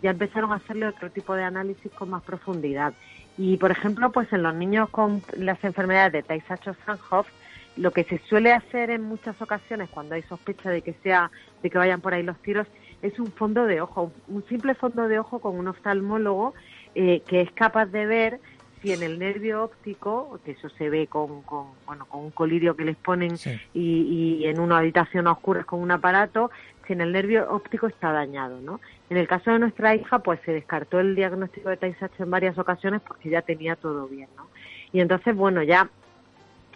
ya 0.03 0.11
empezaron 0.11 0.53
a 0.53 0.57
hacerle 0.57 0.87
otro 0.87 1.11
tipo 1.11 1.35
de 1.35 1.43
análisis 1.43 1.91
con 1.93 2.11
más 2.11 2.23
profundidad 2.23 2.95
y, 3.39 3.57
por 3.57 3.71
ejemplo, 3.71 4.11
pues 4.13 4.33
en 4.33 4.43
los 4.43 4.55
niños 4.55 4.89
con 4.91 5.23
las 5.37 5.63
enfermedades 5.65 6.13
de 6.13 6.23
Tay-Sachs-Sandhoff, 6.23 7.27
lo 7.77 7.91
que 7.91 8.05
se 8.05 8.19
suele 8.29 8.53
hacer 8.53 8.91
en 8.91 9.03
muchas 9.03 9.41
ocasiones 9.43 9.91
cuando 9.91 10.15
hay 10.15 10.23
sospecha 10.23 10.71
de 10.71 10.83
que 10.83 10.95
sea 11.03 11.31
de 11.63 11.71
que 11.71 11.77
vayan 11.77 12.01
por 12.01 12.15
ahí 12.15 12.23
los 12.23 12.39
tiros 12.39 12.67
es 13.03 13.19
un 13.19 13.27
fondo 13.27 13.67
de 13.67 13.81
ojo, 13.81 14.13
un 14.29 14.45
simple 14.49 14.75
fondo 14.75 15.09
de 15.09 15.19
ojo 15.19 15.41
con 15.41 15.59
un 15.59 15.69
oftalmólogo 15.69 16.55
eh, 16.95 17.23
que 17.27 17.43
es 17.43 17.51
capaz 17.53 17.87
de 17.87 18.07
ver 18.07 18.41
si 18.87 18.93
en 18.93 19.03
el 19.03 19.19
nervio 19.19 19.65
óptico, 19.65 20.39
que 20.45 20.53
eso 20.53 20.69
se 20.69 20.89
ve 20.89 21.09
con, 21.09 21.43
con 21.43 21.67
bueno, 21.87 22.07
con 22.07 22.21
un 22.21 22.31
colirio 22.31 22.77
que 22.77 22.85
les 22.85 22.97
ponen 22.97 23.35
y, 23.75 23.81
y, 24.41 24.47
en 24.47 24.61
una 24.61 24.79
habitación 24.79 25.27
oscura 25.27 25.65
con 25.65 25.81
un 25.81 25.91
aparato, 25.91 26.53
si 26.87 26.93
en 26.93 27.01
el 27.01 27.11
nervio 27.11 27.51
óptico 27.51 27.89
está 27.89 28.13
dañado, 28.13 28.61
¿no? 28.61 28.81
En 29.11 29.17
el 29.17 29.27
caso 29.27 29.51
de 29.51 29.59
nuestra 29.59 29.97
hija, 29.97 30.21
pues 30.21 30.39
se 30.45 30.53
descartó 30.53 31.01
el 31.01 31.17
diagnóstico 31.17 31.69
de 31.69 31.79
Tay 31.79 31.97
en 32.17 32.31
varias 32.31 32.57
ocasiones 32.59 33.01
porque 33.01 33.29
ya 33.29 33.43
tenía 33.43 33.75
todo 33.75 34.07
bien, 34.07 34.29
¿no? 34.37 34.47
Y 34.93 35.01
entonces, 35.01 35.35
bueno, 35.35 35.65
ya 35.65 35.91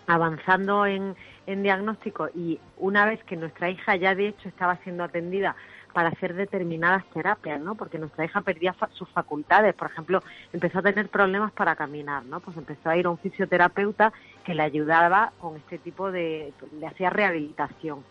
avanzando 0.09 0.87
en, 0.87 1.15
en 1.47 1.63
diagnóstico 1.63 2.29
y 2.35 2.59
una 2.77 3.07
vez 3.07 3.23
que 3.23 3.37
nuestra 3.37 3.71
hija 3.71 3.95
ya 3.95 4.17
de 4.17 4.29
hecho 4.29 4.49
estaba 4.49 4.77
siendo 4.83 5.05
atendida 5.05 5.55
para 5.93 6.09
hacer 6.09 6.35
determinadas 6.35 7.05
terapias, 7.13 7.61
¿no? 7.61 7.75
Porque 7.75 7.99
nuestra 7.99 8.25
hija 8.25 8.41
perdía 8.41 8.75
sus 8.93 9.09
facultades, 9.11 9.75
por 9.75 9.91
ejemplo, 9.91 10.23
empezó 10.53 10.79
a 10.79 10.83
tener 10.83 11.09
problemas 11.09 11.53
para 11.53 11.77
caminar, 11.77 12.25
¿no? 12.25 12.41
Pues 12.41 12.57
empezó 12.57 12.89
a 12.89 12.97
ir 12.97 13.07
a 13.07 13.11
un 13.11 13.19
fisioterapeuta 13.19 14.13
que 14.45 14.55
le 14.55 14.63
ayudaba 14.63 15.33
con 15.41 15.57
este 15.57 15.79
tipo 15.79 16.11
de, 16.11 16.53
le 16.79 16.87
hacía 16.87 17.11
rehabilitación. 17.11 18.05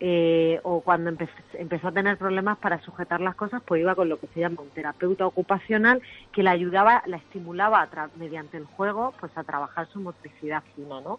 Eh, 0.00 0.60
o 0.62 0.80
cuando 0.80 1.10
empezó 1.10 1.88
a 1.88 1.92
tener 1.92 2.16
problemas 2.18 2.56
para 2.58 2.80
sujetar 2.82 3.20
las 3.20 3.34
cosas, 3.34 3.60
pues 3.66 3.80
iba 3.80 3.96
con 3.96 4.08
lo 4.08 4.20
que 4.20 4.28
se 4.28 4.40
llama 4.40 4.62
un 4.62 4.70
terapeuta 4.70 5.26
ocupacional 5.26 6.00
que 6.30 6.44
la 6.44 6.52
ayudaba, 6.52 7.02
la 7.06 7.16
estimulaba 7.16 7.88
mediante 8.14 8.58
el 8.58 8.64
juego, 8.64 9.12
pues 9.18 9.36
a 9.36 9.42
trabajar 9.42 9.88
su 9.88 10.00
motricidad 10.00 10.62
fina, 10.76 11.00
¿no? 11.00 11.18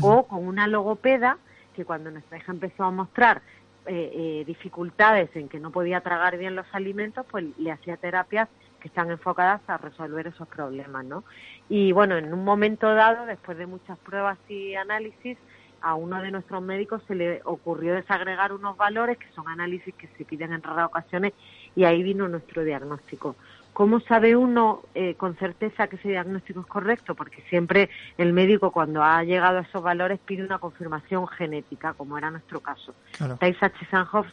O 0.00 0.28
con 0.28 0.46
una 0.46 0.68
logopeda 0.68 1.38
que 1.74 1.84
cuando 1.84 2.12
nuestra 2.12 2.38
hija 2.38 2.52
empezó 2.52 2.84
a 2.84 2.92
mostrar 2.92 3.42
eh, 3.92 4.12
eh, 4.14 4.44
dificultades 4.46 5.34
en 5.34 5.48
que 5.48 5.58
no 5.58 5.72
podía 5.72 6.00
tragar 6.00 6.38
bien 6.38 6.54
los 6.54 6.66
alimentos, 6.70 7.26
pues 7.28 7.44
le 7.58 7.72
hacía 7.72 7.96
terapias 7.96 8.48
que 8.78 8.86
están 8.86 9.10
enfocadas 9.10 9.60
a 9.66 9.78
resolver 9.78 10.28
esos 10.28 10.46
problemas, 10.46 11.04
¿no? 11.04 11.24
Y 11.68 11.90
bueno, 11.90 12.16
en 12.16 12.32
un 12.32 12.44
momento 12.44 12.94
dado, 12.94 13.26
después 13.26 13.58
de 13.58 13.66
muchas 13.66 13.98
pruebas 13.98 14.38
y 14.48 14.76
análisis, 14.76 15.36
a 15.80 15.96
uno 15.96 16.22
de 16.22 16.30
nuestros 16.30 16.62
médicos 16.62 17.02
se 17.08 17.16
le 17.16 17.40
ocurrió 17.44 17.94
desagregar 17.94 18.52
unos 18.52 18.76
valores 18.76 19.18
que 19.18 19.26
son 19.34 19.48
análisis 19.48 19.92
que 19.94 20.06
se 20.16 20.24
piden 20.24 20.52
en 20.52 20.62
raras 20.62 20.86
ocasiones 20.86 21.32
y 21.74 21.82
ahí 21.82 22.04
vino 22.04 22.28
nuestro 22.28 22.62
diagnóstico. 22.62 23.34
¿Cómo 23.80 23.98
sabe 24.00 24.36
uno 24.36 24.82
eh, 24.94 25.14
con 25.14 25.38
certeza 25.38 25.86
que 25.86 25.96
ese 25.96 26.10
diagnóstico 26.10 26.60
es 26.60 26.66
correcto? 26.66 27.14
Porque 27.14 27.42
siempre 27.48 27.88
el 28.18 28.34
médico 28.34 28.72
cuando 28.72 29.02
ha 29.02 29.24
llegado 29.24 29.56
a 29.56 29.62
esos 29.62 29.82
valores 29.82 30.20
pide 30.22 30.44
una 30.44 30.58
confirmación 30.58 31.26
genética, 31.26 31.94
como 31.94 32.18
era 32.18 32.30
nuestro 32.30 32.60
caso. 32.60 32.94
Claro. 33.16 33.38
Tay-Sachs 33.38 33.78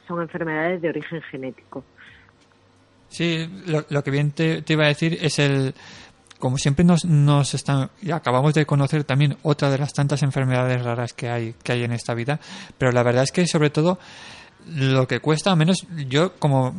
son 0.06 0.22
enfermedades 0.22 0.82
de 0.82 0.90
origen 0.90 1.22
genético. 1.32 1.86
Sí, 3.08 3.50
lo, 3.68 4.04
que 4.04 4.12
bien 4.12 4.32
te, 4.32 4.66
iba 4.68 4.84
a 4.84 4.90
decir 4.90 5.18
es 5.22 5.40
el, 5.40 5.74
como 6.40 6.58
siempre 6.58 6.84
nos, 6.84 7.06
nos 7.06 7.54
están, 7.54 7.90
y 8.02 8.12
acabamos 8.12 8.54
de 8.54 8.66
conocer 8.66 9.06
también 9.06 9.38
otra 9.44 9.70
de 9.70 9.78
las 9.78 9.94
tantas 9.94 10.24
enfermedades 10.24 10.84
raras 10.84 11.14
que 11.14 11.30
hay, 11.30 11.54
que 11.64 11.72
hay 11.72 11.86
en 11.86 11.94
esta 11.94 12.14
vida, 12.14 12.38
pero 12.78 12.92
la 12.92 13.02
verdad 13.02 13.24
es 13.24 13.32
que 13.32 13.48
sobre 13.48 13.70
todo 13.70 13.98
lo 14.76 15.08
que 15.08 15.22
cuesta, 15.22 15.52
al 15.52 15.58
menos 15.58 15.88
yo 16.06 16.34
como, 16.34 16.76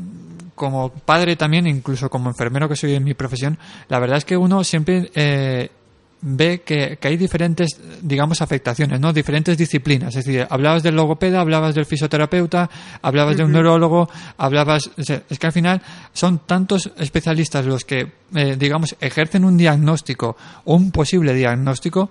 como 0.58 0.90
padre 0.90 1.36
también, 1.36 1.66
incluso 1.66 2.10
como 2.10 2.28
enfermero 2.28 2.68
que 2.68 2.76
soy 2.76 2.94
en 2.94 3.04
mi 3.04 3.14
profesión, 3.14 3.56
la 3.88 3.98
verdad 3.98 4.18
es 4.18 4.26
que 4.26 4.36
uno 4.36 4.62
siempre 4.64 5.10
eh, 5.14 5.70
ve 6.20 6.62
que, 6.62 6.98
hay 7.00 7.16
diferentes, 7.16 7.80
digamos, 8.02 8.42
afectaciones, 8.42 9.00
¿no? 9.00 9.12
Diferentes 9.12 9.56
disciplinas. 9.56 10.14
Es 10.16 10.24
decir, 10.24 10.46
hablabas 10.50 10.82
del 10.82 10.96
logopeda, 10.96 11.40
hablabas 11.40 11.74
del 11.74 11.86
fisioterapeuta, 11.86 12.68
hablabas 13.02 13.36
de 13.36 13.44
un 13.44 13.52
neurólogo, 13.52 14.08
hablabas... 14.36 14.90
Es 14.96 15.38
que 15.38 15.46
al 15.46 15.52
final 15.52 15.82
son 16.12 16.40
tantos 16.40 16.90
especialistas 16.98 17.64
los 17.66 17.84
que, 17.84 18.12
eh, 18.34 18.56
digamos, 18.58 18.96
ejercen 19.00 19.44
un 19.44 19.56
diagnóstico 19.56 20.36
o 20.64 20.74
un 20.74 20.90
posible 20.90 21.34
diagnóstico 21.34 22.10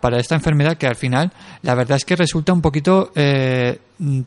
para 0.00 0.18
esta 0.18 0.34
enfermedad 0.34 0.76
que 0.76 0.86
al 0.86 0.96
final, 0.96 1.32
la 1.62 1.74
verdad 1.74 1.96
es 1.96 2.04
que 2.04 2.16
resulta 2.16 2.52
un 2.52 2.62
poquito 2.62 3.10
eh, 3.14 3.78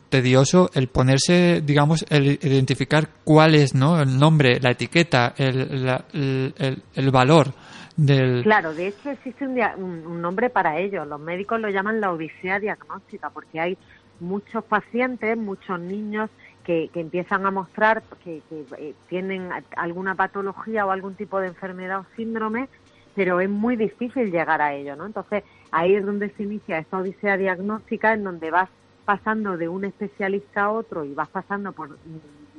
tedioso 0.08 0.70
el 0.74 0.88
ponerse, 0.88 1.62
digamos, 1.64 2.04
el 2.10 2.38
identificar 2.42 3.08
cuál 3.24 3.54
es, 3.54 3.74
¿no? 3.74 4.00
El 4.00 4.18
nombre, 4.18 4.60
la 4.60 4.72
etiqueta, 4.72 5.34
el, 5.36 5.88
el, 6.12 6.82
el 6.94 7.10
valor 7.10 7.54
Claro, 7.96 8.74
de 8.74 8.88
hecho 8.88 9.10
existe 9.10 9.46
un, 9.46 10.20
nombre 10.20 10.50
para 10.50 10.78
ello. 10.78 11.04
Los 11.04 11.20
médicos 11.20 11.60
lo 11.60 11.68
llaman 11.68 12.00
la 12.00 12.12
odisea 12.12 12.58
diagnóstica 12.58 13.30
porque 13.30 13.60
hay 13.60 13.78
muchos 14.20 14.64
pacientes, 14.64 15.36
muchos 15.36 15.78
niños 15.78 16.30
que, 16.64 16.90
empiezan 16.94 17.46
a 17.46 17.50
mostrar 17.50 18.02
que, 18.24 18.42
eh, 18.50 18.94
tienen 19.08 19.50
alguna 19.76 20.14
patología 20.14 20.86
o 20.86 20.90
algún 20.90 21.14
tipo 21.14 21.38
de 21.38 21.48
enfermedad 21.48 22.00
o 22.00 22.06
síndrome, 22.16 22.68
pero 23.14 23.40
es 23.40 23.48
muy 23.48 23.76
difícil 23.76 24.32
llegar 24.32 24.60
a 24.60 24.74
ello, 24.74 24.96
¿no? 24.96 25.06
Entonces 25.06 25.44
ahí 25.70 25.94
es 25.94 26.04
donde 26.04 26.30
se 26.30 26.42
inicia 26.42 26.78
esta 26.78 26.98
odisea 26.98 27.36
diagnóstica 27.36 28.12
en 28.12 28.24
donde 28.24 28.50
vas 28.50 28.70
pasando 29.04 29.56
de 29.56 29.68
un 29.68 29.84
especialista 29.84 30.64
a 30.64 30.70
otro 30.70 31.04
y 31.04 31.14
vas 31.14 31.28
pasando 31.28 31.72
por 31.72 31.98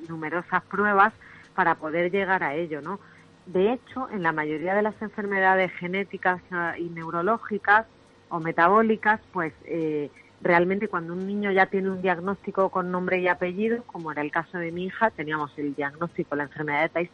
numerosas 0.07 0.63
pruebas 0.63 1.13
para 1.55 1.75
poder 1.75 2.11
llegar 2.11 2.43
a 2.43 2.55
ello, 2.55 2.81
¿no? 2.81 2.99
De 3.45 3.73
hecho, 3.73 4.09
en 4.09 4.23
la 4.23 4.31
mayoría 4.31 4.73
de 4.73 4.81
las 4.81 4.99
enfermedades 5.01 5.71
genéticas 5.73 6.41
ah, 6.51 6.75
y 6.77 6.83
neurológicas 6.83 7.85
o 8.29 8.39
metabólicas, 8.39 9.21
pues 9.31 9.53
eh, 9.65 10.09
realmente 10.41 10.87
cuando 10.87 11.13
un 11.13 11.27
niño 11.27 11.51
ya 11.51 11.67
tiene 11.67 11.89
un 11.89 12.01
diagnóstico 12.01 12.69
con 12.69 12.91
nombre 12.91 13.19
y 13.19 13.27
apellido, 13.27 13.83
como 13.83 14.11
era 14.11 14.21
el 14.21 14.31
caso 14.31 14.57
de 14.57 14.71
mi 14.71 14.85
hija, 14.85 15.11
teníamos 15.11 15.51
el 15.57 15.75
diagnóstico 15.75 16.35
la 16.35 16.43
enfermedad 16.43 16.83
de 16.83 16.89
tay 16.89 17.09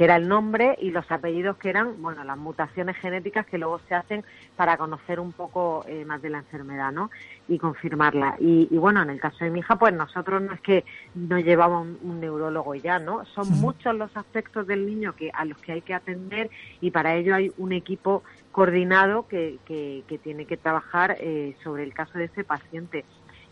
que 0.00 0.04
era 0.04 0.16
el 0.16 0.28
nombre 0.28 0.78
y 0.80 0.92
los 0.92 1.04
apellidos 1.12 1.58
que 1.58 1.68
eran, 1.68 2.00
bueno, 2.00 2.24
las 2.24 2.38
mutaciones 2.38 2.96
genéticas 2.96 3.44
que 3.44 3.58
luego 3.58 3.80
se 3.80 3.94
hacen 3.94 4.24
para 4.56 4.78
conocer 4.78 5.20
un 5.20 5.30
poco 5.30 5.84
eh, 5.86 6.06
más 6.06 6.22
de 6.22 6.30
la 6.30 6.38
enfermedad, 6.38 6.90
¿no? 6.90 7.10
Y 7.48 7.58
confirmarla. 7.58 8.36
Y, 8.38 8.64
bueno, 8.78 9.02
en 9.02 9.10
el 9.10 9.20
caso 9.20 9.44
de 9.44 9.50
mi 9.50 9.58
hija, 9.58 9.76
pues 9.76 9.92
nosotros 9.92 10.40
no 10.40 10.54
es 10.54 10.60
que 10.62 10.86
nos 11.14 11.44
llevaba 11.44 11.80
un, 11.80 12.18
neurólogo 12.18 12.74
ya, 12.76 12.98
¿no? 12.98 13.26
Son 13.26 13.46
muchos 13.60 13.94
los 13.94 14.16
aspectos 14.16 14.66
del 14.66 14.86
niño 14.86 15.14
que 15.14 15.30
a 15.34 15.44
los 15.44 15.58
que 15.58 15.72
hay 15.72 15.82
que 15.82 15.92
atender 15.92 16.48
y 16.80 16.90
para 16.92 17.14
ello 17.16 17.34
hay 17.34 17.52
un 17.58 17.72
equipo 17.72 18.22
coordinado 18.52 19.28
que, 19.28 19.58
que, 19.66 20.18
tiene 20.24 20.46
que 20.46 20.56
trabajar 20.56 21.18
eh, 21.20 21.54
sobre 21.62 21.82
el 21.82 21.92
caso 21.92 22.16
de 22.16 22.24
ese 22.24 22.42
paciente. 22.42 23.04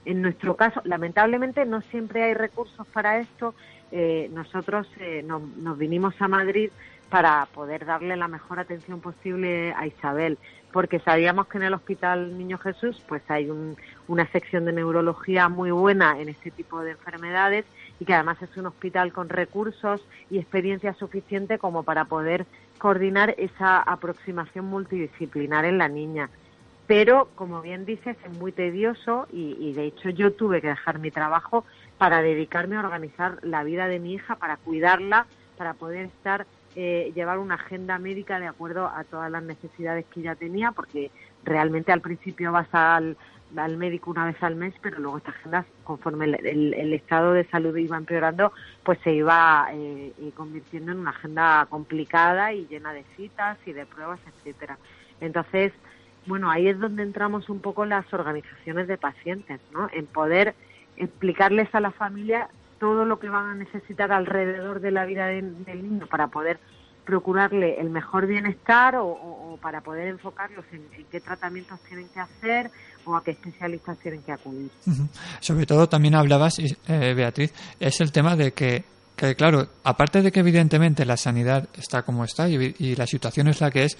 En 0.06 0.22
nuestro 0.22 0.56
caso, 0.56 0.80
lamentablemente 0.84 1.66
no 1.66 1.82
siempre 1.82 2.22
hay 2.22 2.32
recursos 2.32 2.86
para 2.86 3.18
esto 3.18 3.54
eh, 3.92 4.30
nosotros 4.32 4.86
eh, 5.00 5.24
nos, 5.24 5.78
vinimos 5.78 6.14
a 6.20 6.28
Madrid 6.28 6.70
para 7.10 7.46
poder 7.54 7.86
darle 7.86 8.16
la 8.16 8.28
mejor 8.28 8.58
atención 8.58 9.00
posible 9.00 9.72
a 9.72 9.86
Isabel, 9.86 10.36
porque 10.72 10.98
sabíamos 10.98 11.46
que 11.48 11.56
en 11.56 11.64
el 11.64 11.74
Hospital 11.74 12.36
Niño 12.36 12.58
Jesús 12.58 13.02
pues 13.08 13.22
hay 13.28 13.50
una 14.06 14.26
sección 14.26 14.66
de 14.66 14.72
neurología 14.72 15.48
muy 15.48 15.70
buena 15.70 16.20
en 16.20 16.28
este 16.28 16.50
tipo 16.50 16.82
de 16.82 16.90
enfermedades 16.90 17.64
y 17.98 18.04
que 18.04 18.14
además 18.14 18.40
es 18.42 18.54
un 18.56 18.66
hospital 18.66 19.12
con 19.12 19.28
recursos 19.28 20.02
y 20.30 20.38
experiencia 20.38 20.92
suficiente 20.94 21.58
como 21.58 21.82
para 21.82 22.04
poder 22.04 22.46
coordinar 22.78 23.34
esa 23.38 23.80
aproximación 23.80 24.66
multidisciplinar 24.66 25.64
en 25.64 25.78
la 25.78 25.88
niña. 25.88 26.30
Pero 26.86 27.28
como 27.34 27.60
bien 27.60 27.84
dices 27.84 28.16
es 28.24 28.38
muy 28.38 28.50
tedioso 28.50 29.28
y, 29.30 29.72
de 29.74 29.84
hecho 29.84 30.08
yo 30.08 30.32
tuve 30.32 30.62
que 30.62 30.68
dejar 30.68 30.98
mi 30.98 31.10
trabajo 31.10 31.64
para 31.98 32.22
dedicarme 32.22 32.76
a 32.76 32.80
organizar 32.80 33.38
la 33.42 33.64
vida 33.64 33.88
de 33.88 33.98
mi 33.98 34.14
hija, 34.14 34.36
para 34.36 34.56
cuidarla, 34.56 35.26
para 35.56 35.74
poder 35.74 36.06
estar 36.06 36.46
eh, 36.76 37.12
llevar 37.14 37.38
una 37.38 37.54
agenda 37.54 37.98
médica 37.98 38.38
de 38.38 38.46
acuerdo 38.46 38.86
a 38.86 39.02
todas 39.04 39.30
las 39.30 39.42
necesidades 39.42 40.06
que 40.06 40.20
ella 40.20 40.36
tenía, 40.36 40.70
porque 40.70 41.10
realmente 41.44 41.90
al 41.90 42.00
principio 42.00 42.52
vas 42.52 42.68
al, 42.72 43.16
al 43.56 43.76
médico 43.76 44.10
una 44.10 44.26
vez 44.26 44.40
al 44.42 44.54
mes, 44.54 44.74
pero 44.80 44.98
luego 45.00 45.18
esta 45.18 45.30
agenda, 45.30 45.64
conforme 45.84 46.26
el, 46.26 46.92
estado 46.92 47.32
de 47.32 47.44
salud 47.46 47.76
iba 47.76 47.96
empeorando, 47.96 48.52
pues 48.84 48.98
se 49.02 49.12
iba 49.12 49.68
eh, 49.72 50.12
eh, 50.20 50.30
convirtiendo 50.36 50.92
en 50.92 50.98
una 50.98 51.10
agenda 51.10 51.66
complicada 51.68 52.52
y 52.52 52.66
llena 52.66 52.92
de 52.92 53.04
citas 53.16 53.58
y 53.66 53.72
de 53.72 53.86
pruebas, 53.86 54.20
etcétera. 54.26 54.78
Entonces, 55.20 55.72
bueno, 56.26 56.50
ahí 56.50 56.68
es 56.68 56.78
donde 56.78 57.02
entramos 57.02 57.48
un 57.48 57.60
poco 57.60 57.86
las 57.86 58.12
organizaciones 58.12 58.86
de 58.86 58.98
pacientes, 58.98 59.60
¿no? 59.72 59.88
En 59.92 60.06
poder 60.06 60.54
explicarles 60.98 61.74
a 61.74 61.80
la 61.80 61.90
familia 61.90 62.48
todo 62.78 63.04
lo 63.04 63.18
que 63.18 63.28
van 63.28 63.46
a 63.50 63.54
necesitar 63.54 64.12
alrededor 64.12 64.80
de 64.80 64.90
la 64.90 65.04
vida 65.04 65.26
del 65.26 65.82
niño 65.82 66.06
para 66.06 66.28
poder 66.28 66.58
procurarle 67.08 67.80
el 67.80 67.88
mejor 67.88 68.26
bienestar 68.26 68.96
o, 68.98 69.58
para 69.62 69.80
poder 69.80 70.08
enfocarlos 70.08 70.64
en, 70.72 71.06
qué 71.10 71.20
tratamientos 71.20 71.80
tienen 71.88 72.06
que 72.08 72.20
hacer 72.20 72.70
o 73.06 73.16
a 73.16 73.24
qué 73.24 73.30
especialistas 73.30 73.98
tienen 73.98 74.22
que 74.22 74.32
acudir. 74.32 74.70
Sobre 75.40 75.64
todo 75.64 75.88
también 75.88 76.14
hablabas, 76.14 76.58
eh, 76.58 77.14
Beatriz, 77.14 77.54
es 77.80 78.00
el 78.02 78.12
tema 78.12 78.36
de 78.36 78.52
que, 78.52 78.84
que, 79.16 79.34
claro, 79.34 79.68
aparte 79.84 80.20
de 80.20 80.30
que 80.30 80.40
evidentemente 80.40 81.06
la 81.06 81.16
sanidad 81.16 81.66
está 81.72 82.02
como 82.02 82.24
está 82.24 82.46
y, 82.46 82.74
y 82.78 82.94
la 82.94 83.06
situación 83.06 83.48
es 83.48 83.62
la 83.62 83.70
que 83.70 83.84
es, 83.84 83.96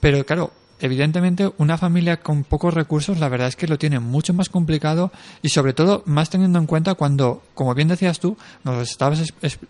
pero 0.00 0.24
claro, 0.24 0.50
evidentemente 0.80 1.50
una 1.58 1.78
familia 1.78 2.18
con 2.18 2.44
pocos 2.44 2.74
recursos 2.74 3.18
la 3.18 3.28
verdad 3.28 3.48
es 3.48 3.56
que 3.56 3.66
lo 3.66 3.78
tiene 3.78 3.98
mucho 3.98 4.34
más 4.34 4.48
complicado 4.48 5.10
y 5.42 5.48
sobre 5.48 5.72
todo 5.72 6.02
más 6.06 6.30
teniendo 6.30 6.58
en 6.58 6.66
cuenta 6.66 6.94
cuando, 6.94 7.42
como 7.54 7.74
bien 7.74 7.88
decías 7.88 8.20
tú, 8.20 8.36
nos 8.64 8.88
estabas 8.88 9.20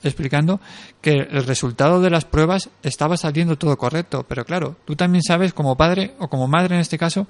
explicando 0.03 0.61
que 1.01 1.13
el 1.13 1.47
resultado 1.47 2.01
de 2.01 2.11
las 2.11 2.25
pruebas 2.25 2.71
estaba 2.83 3.17
saliendo 3.17 3.57
todo 3.57 3.77
correcto, 3.77 4.25
pero 4.29 4.45
claro, 4.45 4.77
tú 4.85 4.97
también 4.97 5.23
sabes 5.23 5.53
como 5.53 5.77
padre 5.77 6.15
o 6.19 6.29
como 6.29 6.49
madre 6.49 6.75
en 6.75 6.81
este 6.81 6.99
caso 6.99 7.27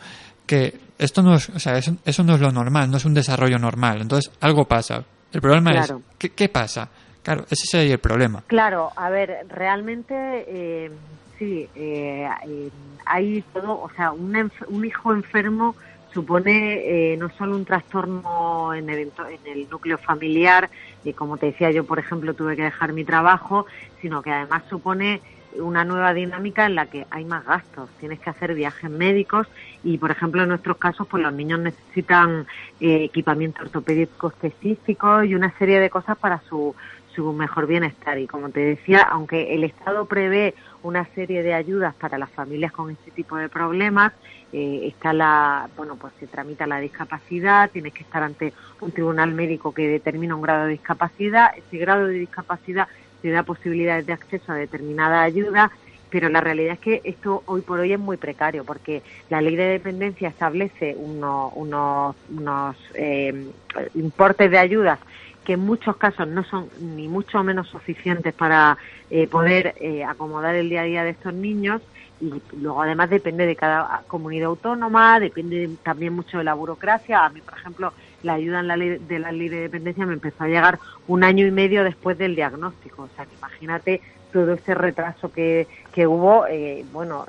que 0.46 0.80
esto 0.98 1.22
no 1.22 1.34
es, 1.34 1.48
o 1.50 1.58
sea, 1.58 1.76
eso, 1.76 2.24
no 2.24 2.34
es 2.34 2.40
lo 2.40 2.50
normal, 2.50 2.90
no 2.90 2.96
es 2.96 3.04
un 3.04 3.14
desarrollo 3.14 3.58
normal, 3.58 4.00
entonces 4.00 4.32
algo 4.40 4.64
pasa. 4.64 5.04
El 5.32 5.42
problema 5.42 5.72
es, 5.72 5.92
¿qué, 6.16 6.30
¿qué, 6.30 6.48
pasa? 6.48 6.88
Claro, 7.22 7.44
ese 7.50 7.64
es 7.64 7.90
el 7.90 7.98
problema. 7.98 8.42
Claro, 8.46 8.90
a 8.96 9.10
ver, 9.10 9.46
realmente... 9.48 10.14
Eh 10.48 10.90
sí, 11.38 11.68
eh, 11.74 12.28
eh, 12.46 12.70
hay 13.08 13.42
todo, 13.52 13.80
o 13.80 13.90
sea, 13.96 14.12
un, 14.12 14.50
un 14.68 14.84
hijo 14.84 15.12
enfermo 15.12 15.74
supone 16.12 17.12
eh, 17.12 17.16
no 17.16 17.30
solo 17.30 17.54
un 17.54 17.64
trastorno 17.64 18.74
en 18.74 18.88
el, 18.90 19.00
en 19.00 19.52
el 19.52 19.68
núcleo 19.68 19.98
familiar, 19.98 20.70
y 21.04 21.12
como 21.12 21.36
te 21.36 21.46
decía 21.46 21.70
yo, 21.70 21.84
por 21.84 21.98
ejemplo, 21.98 22.34
tuve 22.34 22.56
que 22.56 22.62
dejar 22.62 22.92
mi 22.92 23.04
trabajo, 23.04 23.66
sino 24.00 24.22
que 24.22 24.30
además 24.30 24.62
supone 24.68 25.20
una 25.56 25.84
nueva 25.84 26.14
dinámica 26.14 26.66
en 26.66 26.74
la 26.74 26.86
que 26.86 27.06
hay 27.10 27.24
más 27.24 27.44
gastos, 27.44 27.90
tienes 27.98 28.20
que 28.20 28.30
hacer 28.30 28.54
viajes 28.54 28.90
médicos 28.90 29.46
y, 29.82 29.98
por 29.98 30.10
ejemplo, 30.10 30.42
en 30.42 30.50
nuestros 30.50 30.76
casos, 30.76 31.06
pues 31.08 31.22
los 31.22 31.32
niños 31.32 31.60
necesitan 31.60 32.46
eh, 32.80 33.04
equipamiento 33.04 33.62
ortopédico 33.62 34.28
específico 34.28 35.24
y 35.24 35.34
una 35.34 35.56
serie 35.58 35.80
de 35.80 35.90
cosas 35.90 36.16
para 36.18 36.40
su, 36.48 36.74
su 37.18 37.32
mejor 37.32 37.66
bienestar. 37.66 38.16
Y 38.20 38.28
como 38.28 38.50
te 38.50 38.60
decía, 38.60 39.00
aunque 39.02 39.52
el 39.52 39.64
Estado 39.64 40.04
prevé 40.04 40.54
una 40.84 41.04
serie 41.16 41.42
de 41.42 41.52
ayudas 41.52 41.92
para 41.96 42.16
las 42.16 42.30
familias 42.30 42.70
con 42.70 42.90
este 42.90 43.10
tipo 43.10 43.36
de 43.36 43.48
problemas. 43.48 44.12
Eh, 44.52 44.82
está 44.86 45.12
la, 45.12 45.68
bueno, 45.76 45.96
pues 45.96 46.12
se 46.20 46.28
tramita 46.28 46.64
la 46.68 46.78
discapacidad, 46.78 47.70
tienes 47.70 47.92
que 47.92 48.04
estar 48.04 48.22
ante 48.22 48.52
un 48.80 48.92
tribunal 48.92 49.34
médico 49.34 49.74
que 49.74 49.88
determina 49.88 50.36
un 50.36 50.42
grado 50.42 50.66
de 50.66 50.70
discapacidad. 50.70 51.50
Ese 51.56 51.76
grado 51.78 52.06
de 52.06 52.14
discapacidad 52.14 52.86
te 53.20 53.30
da 53.30 53.42
posibilidades 53.42 54.06
de 54.06 54.12
acceso 54.12 54.52
a 54.52 54.54
determinada 54.54 55.22
ayuda, 55.22 55.72
pero 56.10 56.28
la 56.28 56.40
realidad 56.40 56.74
es 56.74 56.78
que 56.78 57.00
esto 57.02 57.42
hoy 57.46 57.62
por 57.62 57.80
hoy 57.80 57.92
es 57.92 57.98
muy 57.98 58.16
precario 58.16 58.64
porque 58.64 59.02
la 59.28 59.42
ley 59.42 59.56
de 59.56 59.64
dependencia 59.64 60.28
establece 60.28 60.94
unos, 60.96 61.52
unos, 61.56 62.76
eh, 62.94 63.48
importes 63.94 64.52
de 64.52 64.58
ayudas 64.58 65.00
que 65.48 65.54
en 65.54 65.60
muchos 65.60 65.96
casos 65.96 66.28
no 66.28 66.44
son 66.44 66.68
ni 66.78 67.08
mucho 67.08 67.42
menos 67.42 67.68
suficientes 67.68 68.34
para 68.34 68.76
eh, 69.08 69.26
poder 69.26 69.74
eh, 69.80 70.04
acomodar 70.04 70.54
el 70.54 70.68
día 70.68 70.82
a 70.82 70.84
día 70.84 71.04
de 71.04 71.10
estos 71.12 71.32
niños 71.32 71.80
y 72.20 72.34
luego 72.60 72.82
además 72.82 73.08
depende 73.08 73.46
de 73.46 73.56
cada 73.56 74.02
comunidad 74.08 74.48
autónoma, 74.48 75.18
depende 75.18 75.70
también 75.82 76.12
mucho 76.12 76.36
de 76.36 76.44
la 76.44 76.52
burocracia. 76.52 77.24
A 77.24 77.30
mí, 77.30 77.40
por 77.40 77.56
ejemplo, 77.56 77.94
la 78.22 78.34
ayuda 78.34 78.60
en 78.60 78.68
la 78.68 78.76
ley 78.76 78.98
de 78.98 79.18
la 79.18 79.32
ley 79.32 79.48
de 79.48 79.60
dependencia 79.60 80.04
me 80.04 80.12
empezó 80.12 80.44
a 80.44 80.48
llegar 80.48 80.78
un 81.06 81.24
año 81.24 81.46
y 81.46 81.50
medio 81.50 81.82
después 81.82 82.18
del 82.18 82.36
diagnóstico. 82.36 83.04
O 83.04 83.08
sea, 83.16 83.24
que 83.24 83.34
imagínate 83.34 84.02
todo 84.30 84.52
ese 84.52 84.74
retraso 84.74 85.32
que, 85.32 85.66
que 85.94 86.06
hubo. 86.06 86.46
Eh, 86.46 86.84
bueno, 86.92 87.24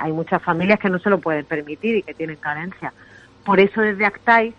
hay 0.00 0.12
muchas 0.12 0.42
familias 0.42 0.80
que 0.80 0.90
no 0.90 0.98
se 0.98 1.10
lo 1.10 1.20
pueden 1.20 1.44
permitir 1.44 1.98
y 1.98 2.02
que 2.02 2.12
tienen 2.12 2.38
carencia. 2.38 2.92
Por 3.44 3.60
eso 3.60 3.80
desde 3.80 4.04
Actais 4.04 4.52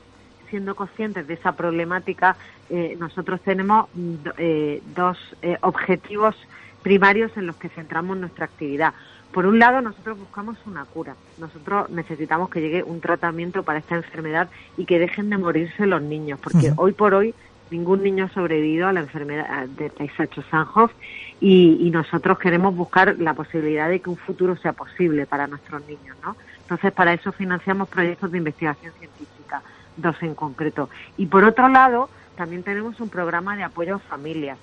siendo 0.53 0.75
conscientes 0.75 1.25
de 1.25 1.33
esa 1.33 1.53
problemática, 1.53 2.35
eh, 2.69 2.95
nosotros 2.99 3.41
tenemos 3.41 3.89
eh, 4.37 4.83
dos 4.95 5.17
eh, 5.41 5.57
objetivos 5.61 6.35
primarios 6.83 7.35
en 7.37 7.47
los 7.47 7.55
que 7.55 7.69
centramos 7.69 8.17
nuestra 8.17 8.45
actividad. 8.45 8.93
por 9.31 9.47
un 9.47 9.57
lado, 9.57 9.81
nosotros 9.81 10.19
buscamos 10.19 10.57
una 10.67 10.85
cura. 10.85 11.15
Nosotros 11.39 11.89
necesitamos 11.89 12.51
que 12.51 12.61
llegue 12.61 12.83
un 12.83 13.01
tratamiento 13.01 13.63
para 13.63 13.79
esta 13.79 13.95
enfermedad 13.95 14.47
y 14.77 14.85
que 14.85 14.99
dejen 14.99 15.31
de 15.31 15.39
morirse 15.39 15.87
los 15.87 16.03
niños, 16.03 16.39
porque 16.39 16.71
hoy 16.77 16.91
por 16.91 17.15
hoy 17.15 17.33
ningún 17.71 18.03
niño 18.03 18.25
ha 18.25 18.29
sobrevivido 18.29 18.87
a 18.87 18.93
la 18.93 18.99
enfermedad 18.99 19.67
de 19.69 19.89
Tay-Sachs-Sanhoff 19.89 20.91
y, 21.41 21.89
nosotros 21.89 22.37
queremos 22.37 22.75
buscar 22.75 23.15
la 23.17 23.33
posibilidad 23.33 23.89
de 23.89 24.01
que 24.01 24.09
un 24.11 24.17
futuro 24.17 24.55
sea 24.57 24.73
posible 24.73 25.25
para 25.25 25.47
nuestros 25.47 25.81
niños, 25.87 26.15
¿no? 26.23 26.35
Entonces, 26.61 26.91
para 26.93 27.13
eso 27.13 27.31
financiamos 27.31 27.89
proyectos 27.89 28.31
de 28.31 28.37
investigación 28.37 28.93
científica, 28.99 29.32
dos 29.97 30.15
en 30.21 30.35
concreto. 30.35 30.89
Y 31.17 31.27
por 31.27 31.43
otro 31.43 31.69
lado, 31.69 32.09
también 32.35 32.63
tenemos 32.63 32.99
un 32.99 33.09
programa 33.09 33.55
de 33.55 33.63
apoyo 33.63 33.95
a 33.95 33.99
familias 33.99 34.57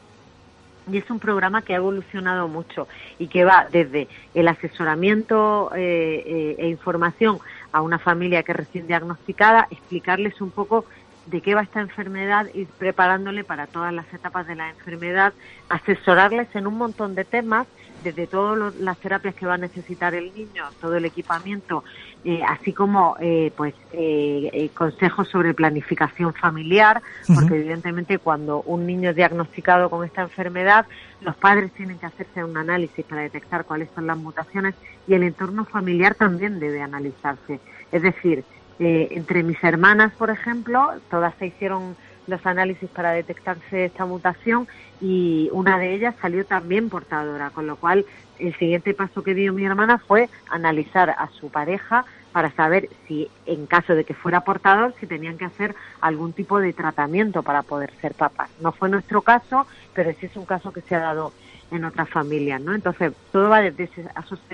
y 0.90 0.98
es 0.98 1.10
un 1.10 1.18
programa 1.18 1.62
que 1.62 1.74
ha 1.74 1.76
evolucionado 1.76 2.48
mucho 2.48 2.88
y 3.18 3.28
que 3.28 3.44
va 3.44 3.66
desde 3.70 4.08
el 4.34 4.48
asesoramiento 4.48 5.70
eh, 5.74 6.22
eh, 6.26 6.56
e 6.58 6.68
información 6.68 7.38
a 7.72 7.82
una 7.82 7.98
familia 7.98 8.42
que 8.42 8.52
recién 8.52 8.86
diagnosticada, 8.86 9.68
explicarles 9.70 10.40
un 10.40 10.50
poco 10.50 10.84
de 11.26 11.40
qué 11.42 11.54
va 11.54 11.62
esta 11.62 11.80
enfermedad, 11.80 12.46
ir 12.54 12.66
preparándole 12.66 13.44
para 13.44 13.66
todas 13.66 13.92
las 13.92 14.12
etapas 14.12 14.46
de 14.46 14.56
la 14.56 14.70
enfermedad, 14.70 15.32
asesorarles 15.68 16.48
en 16.56 16.66
un 16.66 16.76
montón 16.76 17.14
de 17.14 17.24
temas 17.24 17.66
desde 18.02 18.26
todas 18.26 18.74
las 18.76 18.98
terapias 18.98 19.34
que 19.34 19.46
va 19.46 19.54
a 19.54 19.58
necesitar 19.58 20.14
el 20.14 20.32
niño, 20.34 20.64
todo 20.80 20.96
el 20.96 21.04
equipamiento, 21.04 21.84
eh, 22.24 22.42
así 22.46 22.72
como 22.72 23.16
eh, 23.20 23.52
pues 23.56 23.74
eh, 23.92 24.70
consejos 24.74 25.28
sobre 25.28 25.54
planificación 25.54 26.34
familiar, 26.34 27.02
porque 27.26 27.56
evidentemente 27.56 28.18
cuando 28.18 28.62
un 28.62 28.86
niño 28.86 29.10
es 29.10 29.16
diagnosticado 29.16 29.90
con 29.90 30.04
esta 30.04 30.22
enfermedad, 30.22 30.86
los 31.20 31.36
padres 31.36 31.72
tienen 31.72 31.98
que 31.98 32.06
hacerse 32.06 32.44
un 32.44 32.56
análisis 32.56 33.04
para 33.04 33.22
detectar 33.22 33.64
cuáles 33.64 33.88
son 33.94 34.06
las 34.06 34.16
mutaciones 34.16 34.74
y 35.06 35.14
el 35.14 35.22
entorno 35.22 35.64
familiar 35.64 36.14
también 36.14 36.60
debe 36.60 36.82
analizarse. 36.82 37.60
Es 37.92 38.02
decir, 38.02 38.44
entre 38.78 39.42
mis 39.42 39.62
hermanas, 39.62 40.12
por 40.14 40.30
ejemplo, 40.30 40.92
todas 41.10 41.34
se 41.38 41.48
hicieron 41.48 41.96
los 42.30 42.44
análisis 42.46 42.88
para 42.88 43.12
detectarse 43.12 43.84
esta 43.84 44.06
mutación 44.06 44.66
y 45.00 45.50
una 45.52 45.78
de 45.78 45.94
ellas 45.94 46.14
salió 46.20 46.46
también 46.46 46.88
portadora, 46.88 47.50
con 47.50 47.66
lo 47.66 47.76
cual 47.76 48.06
el 48.38 48.56
siguiente 48.56 48.94
paso 48.94 49.22
que 49.22 49.34
dio 49.34 49.52
mi 49.52 49.64
hermana 49.64 49.98
fue 49.98 50.30
analizar 50.48 51.10
a 51.10 51.28
su 51.38 51.50
pareja 51.50 52.06
para 52.32 52.50
saber 52.52 52.88
si 53.06 53.28
en 53.44 53.66
caso 53.66 53.94
de 53.94 54.04
que 54.04 54.14
fuera 54.14 54.42
portador 54.42 54.94
si 55.00 55.06
tenían 55.06 55.36
que 55.36 55.44
hacer 55.44 55.74
algún 56.00 56.32
tipo 56.32 56.60
de 56.60 56.72
tratamiento 56.72 57.42
para 57.42 57.62
poder 57.62 57.92
ser 58.00 58.14
papás. 58.14 58.50
No 58.60 58.72
fue 58.72 58.88
nuestro 58.88 59.22
caso, 59.22 59.66
pero 59.94 60.12
sí 60.18 60.26
es 60.26 60.36
un 60.36 60.46
caso 60.46 60.72
que 60.72 60.80
se 60.82 60.94
ha 60.94 61.00
dado 61.00 61.32
en 61.70 61.84
otras 61.84 62.08
familias, 62.08 62.60
¿no? 62.60 62.74
Entonces, 62.74 63.12
todo 63.30 63.48
va 63.48 63.60
desde 63.60 63.84
ese 63.84 64.04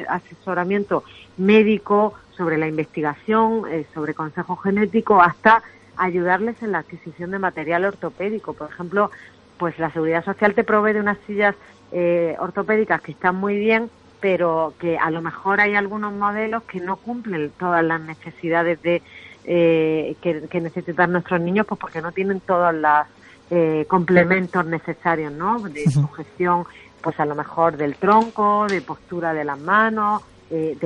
asesoramiento 0.08 1.02
médico 1.36 2.14
sobre 2.36 2.58
la 2.58 2.68
investigación, 2.68 3.62
eh, 3.70 3.86
sobre 3.94 4.14
consejo 4.14 4.56
genético, 4.56 5.20
hasta 5.20 5.62
ayudarles 5.96 6.62
en 6.62 6.72
la 6.72 6.78
adquisición 6.78 7.30
de 7.30 7.38
material 7.38 7.84
ortopédico. 7.84 8.54
Por 8.54 8.70
ejemplo, 8.70 9.10
pues 9.58 9.78
la 9.78 9.90
Seguridad 9.90 10.24
Social 10.24 10.54
te 10.54 10.64
provee 10.64 10.92
de 10.92 11.00
unas 11.00 11.18
sillas 11.26 11.54
eh, 11.92 12.36
ortopédicas 12.38 13.00
que 13.00 13.12
están 13.12 13.36
muy 13.36 13.58
bien, 13.58 13.90
pero 14.20 14.74
que 14.78 14.98
a 14.98 15.10
lo 15.10 15.22
mejor 15.22 15.60
hay 15.60 15.74
algunos 15.74 16.12
modelos 16.12 16.62
que 16.64 16.80
no 16.80 16.96
cumplen 16.96 17.50
todas 17.58 17.84
las 17.84 18.00
necesidades 18.00 18.80
de 18.82 19.02
eh, 19.44 20.16
que, 20.20 20.60
necesitan 20.60 21.12
nuestros 21.12 21.40
niños, 21.40 21.66
pues 21.66 21.80
porque 21.80 22.02
no 22.02 22.10
tienen 22.10 22.40
todos 22.40 22.74
los 22.74 23.06
eh, 23.50 23.84
complementos 23.88 24.66
necesarios, 24.66 25.32
¿no? 25.32 25.60
De 25.60 25.88
sujeción, 25.88 26.64
pues 27.00 27.18
a 27.20 27.26
lo 27.26 27.36
mejor 27.36 27.76
del 27.76 27.94
tronco, 27.94 28.66
de 28.66 28.80
postura 28.82 29.32
de 29.32 29.44
las 29.44 29.58
manos, 29.58 30.22
de, 30.50 30.76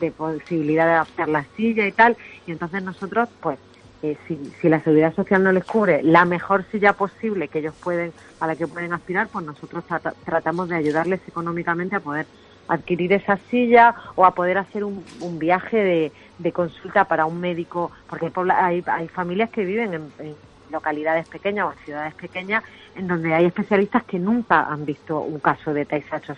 de 0.00 0.10
posibilidad 0.10 0.86
de 0.86 0.92
adaptar 0.92 1.28
la 1.28 1.44
silla 1.56 1.86
y 1.86 1.92
tal. 1.92 2.16
Y 2.46 2.52
entonces 2.52 2.82
nosotros, 2.82 3.28
pues 3.40 3.58
eh, 4.02 4.16
si, 4.26 4.68
la 4.68 4.80
seguridad 4.80 5.14
social 5.14 5.42
no 5.42 5.52
les 5.52 5.64
cubre 5.64 6.02
la 6.02 6.24
mejor 6.24 6.64
silla 6.72 6.94
posible 6.94 7.48
que 7.48 7.58
ellos 7.58 7.74
pueden 7.82 8.12
a 8.40 8.46
la 8.46 8.56
que 8.56 8.66
pueden 8.66 8.94
aspirar, 8.94 9.28
pues 9.28 9.44
nosotros 9.44 9.84
tratamos 10.24 10.70
de 10.70 10.76
ayudarles 10.76 11.20
económicamente 11.28 11.96
a 11.96 12.00
poder 12.00 12.26
adquirir 12.68 13.12
esa 13.12 13.36
silla 13.50 13.94
o 14.14 14.24
a 14.24 14.34
poder 14.34 14.56
hacer 14.56 14.84
un, 14.84 15.04
viaje 15.38 16.12
de, 16.38 16.52
consulta 16.52 17.04
para 17.04 17.26
un 17.26 17.40
médico, 17.40 17.90
porque 18.08 18.32
hay, 18.54 18.82
hay 18.86 19.08
familias 19.08 19.50
que 19.50 19.64
viven 19.64 19.92
en, 19.92 20.36
localidades 20.70 21.28
pequeñas 21.28 21.66
o 21.66 21.72
en 21.72 21.78
ciudades 21.84 22.14
pequeñas 22.14 22.62
en 22.94 23.08
donde 23.08 23.34
hay 23.34 23.44
especialistas 23.44 24.04
que 24.04 24.20
nunca 24.20 24.66
han 24.68 24.86
visto 24.86 25.20
un 25.20 25.40
caso 25.40 25.74
de 25.74 25.84
Tay 25.84 26.02
Sachs 26.02 26.28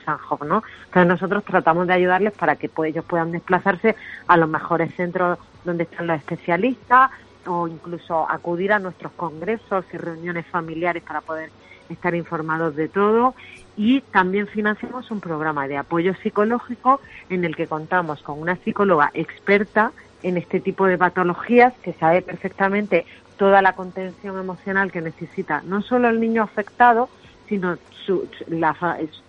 ¿no? 0.46 0.62
Entonces 0.86 1.06
nosotros 1.06 1.44
tratamos 1.44 1.86
de 1.86 1.92
ayudarles 1.92 2.32
para 2.32 2.56
que 2.56 2.70
ellos 2.86 3.04
puedan 3.04 3.30
desplazarse 3.30 3.94
a 4.26 4.36
los 4.38 4.48
mejores 4.48 4.94
centros 4.94 5.38
donde 5.64 5.84
están 5.84 6.06
los 6.06 6.16
especialistas 6.16 7.10
o 7.46 7.68
incluso 7.68 8.28
acudir 8.30 8.72
a 8.72 8.78
nuestros 8.78 9.12
congresos 9.12 9.84
y 9.92 9.96
reuniones 9.96 10.46
familiares 10.46 11.02
para 11.02 11.20
poder 11.20 11.50
estar 11.88 12.14
informados 12.14 12.76
de 12.76 12.88
todo. 12.88 13.34
Y 13.76 14.00
también 14.00 14.46
financiamos 14.46 15.10
un 15.10 15.20
programa 15.20 15.68
de 15.68 15.78
apoyo 15.78 16.14
psicológico 16.22 17.00
en 17.28 17.44
el 17.44 17.56
que 17.56 17.66
contamos 17.66 18.22
con 18.22 18.40
una 18.40 18.56
psicóloga 18.56 19.10
experta 19.14 19.92
en 20.22 20.36
este 20.36 20.60
tipo 20.60 20.86
de 20.86 20.98
patologías 20.98 21.74
que 21.82 21.92
sabe 21.94 22.22
perfectamente 22.22 23.06
toda 23.36 23.62
la 23.62 23.74
contención 23.74 24.38
emocional 24.38 24.92
que 24.92 25.00
necesita 25.00 25.62
no 25.62 25.82
solo 25.82 26.08
el 26.08 26.20
niño 26.20 26.42
afectado 26.42 27.08
sino 27.48 27.76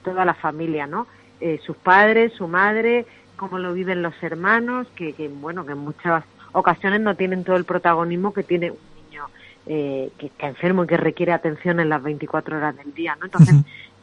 toda 0.04 0.26
la 0.26 0.34
familia 0.36 0.86
no 0.86 1.08
eh, 1.41 1.60
sus 1.65 1.76
padres 1.78 2.34
su 2.34 2.47
madre 2.47 3.08
cómo 3.38 3.58
lo 3.58 3.73
viven 3.73 4.04
los 4.04 4.13
hermanos 4.21 4.88
que, 4.95 5.13
que 5.13 5.30
bueno 5.30 5.65
que 5.65 5.73
muchas 5.73 6.23
ocasiones 6.54 7.02
no 7.02 7.16
tienen 7.16 7.44
todo 7.44 7.58
el 7.58 7.66
protagonismo 7.66 8.34
que 8.34 8.44
tiene 8.44 8.72
un 8.72 8.78
niño 9.10 9.26
eh, 9.66 10.10
que 10.18 10.28
está 10.28 10.48
enfermo 10.48 10.84
y 10.84 10.88
que 10.88 10.98
requiere 10.98 11.34
atención 11.34 11.80
en 11.80 11.89
las 11.89 12.02
24 12.02 12.58
horas 12.58 12.76
del 12.78 12.94
día, 12.94 13.16
¿no? 13.20 13.26
Entonces, 13.26 13.56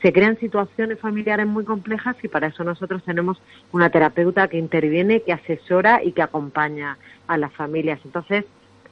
se 0.03 0.13
crean 0.13 0.39
situaciones 0.39 0.99
familiares 0.99 1.47
muy 1.47 1.65
complejas 1.65 2.17
y 2.23 2.29
para 2.29 2.49
eso 2.49 2.65
nosotros 2.65 3.03
tenemos 3.05 3.41
una 3.73 3.91
terapeuta 3.91 4.49
que 4.49 4.59
interviene, 4.59 5.23
que 5.23 5.33
asesora 5.33 6.03
y 6.03 6.13
que 6.13 6.23
acompaña 6.23 6.97
a 7.27 7.37
las 7.37 7.53
familias. 7.53 8.01
Entonces, 8.05 8.45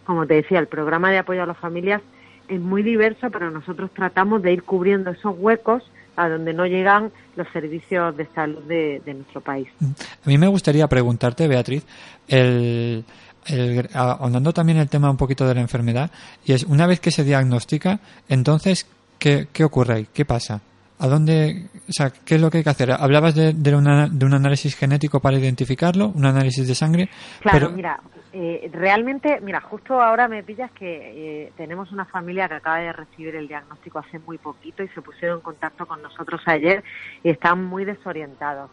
como 0.04 0.26
te 0.26 0.34
decía, 0.34 0.58
el 0.58 0.68
programa 0.68 1.10
de 1.10 1.18
apoyo 1.18 1.42
a 1.42 1.46
las 1.46 1.58
familias 1.58 2.02
es 2.48 2.60
muy 2.60 2.82
diverso, 2.82 3.30
pero 3.30 3.50
nosotros 3.50 3.90
tratamos 3.94 4.42
de 4.42 4.52
ir 4.52 4.62
cubriendo 4.62 5.10
esos 5.10 5.34
huecos 5.38 5.82
a 6.16 6.28
donde 6.28 6.52
no 6.52 6.66
llegan 6.66 7.12
los 7.36 7.46
servicios 7.52 8.16
de 8.16 8.26
salud 8.34 8.62
de, 8.64 9.00
de 9.04 9.14
nuestro 9.14 9.40
país. 9.40 9.68
A 9.80 10.28
mí 10.28 10.36
me 10.36 10.48
gustaría 10.48 10.86
preguntarte, 10.88 11.46
Beatriz, 11.46 11.86
el, 12.26 13.04
el, 13.48 13.88
ahondando 13.94 14.52
también 14.52 14.78
el 14.78 14.88
tema 14.88 15.10
un 15.10 15.16
poquito 15.16 15.46
de 15.46 15.54
la 15.54 15.60
enfermedad, 15.60 16.10
y 16.44 16.52
es 16.52 16.64
una 16.64 16.86
vez 16.86 17.00
que 17.00 17.10
se 17.10 17.24
diagnostica, 17.24 18.00
entonces, 18.28 18.86
¿qué, 19.18 19.48
qué 19.52 19.64
ocurre 19.64 19.94
ahí? 19.94 20.08
¿Qué 20.12 20.24
pasa? 20.24 20.60
¿A 21.00 21.06
dónde, 21.06 21.66
o 21.88 21.92
sea, 21.92 22.10
qué 22.10 22.34
es 22.34 22.40
lo 22.40 22.50
que 22.50 22.58
hay 22.58 22.64
que 22.64 22.70
hacer? 22.70 22.90
Hablabas 22.90 23.34
de, 23.34 23.52
de, 23.52 23.76
una, 23.76 24.08
de 24.08 24.26
un 24.26 24.34
análisis 24.34 24.74
genético 24.74 25.20
para 25.20 25.38
identificarlo, 25.38 26.08
un 26.08 26.26
análisis 26.26 26.66
de 26.66 26.74
sangre. 26.74 27.08
Claro, 27.40 27.70
mira, 27.70 28.00
eh, 28.32 28.68
realmente, 28.72 29.40
mira, 29.40 29.60
justo 29.60 30.02
ahora 30.02 30.26
me 30.26 30.42
pillas 30.42 30.72
que 30.72 31.46
eh, 31.46 31.52
tenemos 31.56 31.92
una 31.92 32.04
familia 32.04 32.48
que 32.48 32.54
acaba 32.54 32.78
de 32.78 32.92
recibir 32.92 33.36
el 33.36 33.46
diagnóstico 33.46 34.00
hace 34.00 34.18
muy 34.18 34.38
poquito 34.38 34.82
y 34.82 34.88
se 34.88 35.00
pusieron 35.00 35.38
en 35.38 35.42
contacto 35.42 35.86
con 35.86 36.02
nosotros 36.02 36.40
ayer 36.46 36.82
y 37.22 37.30
están 37.30 37.64
muy 37.64 37.84
desorientados. 37.84 38.70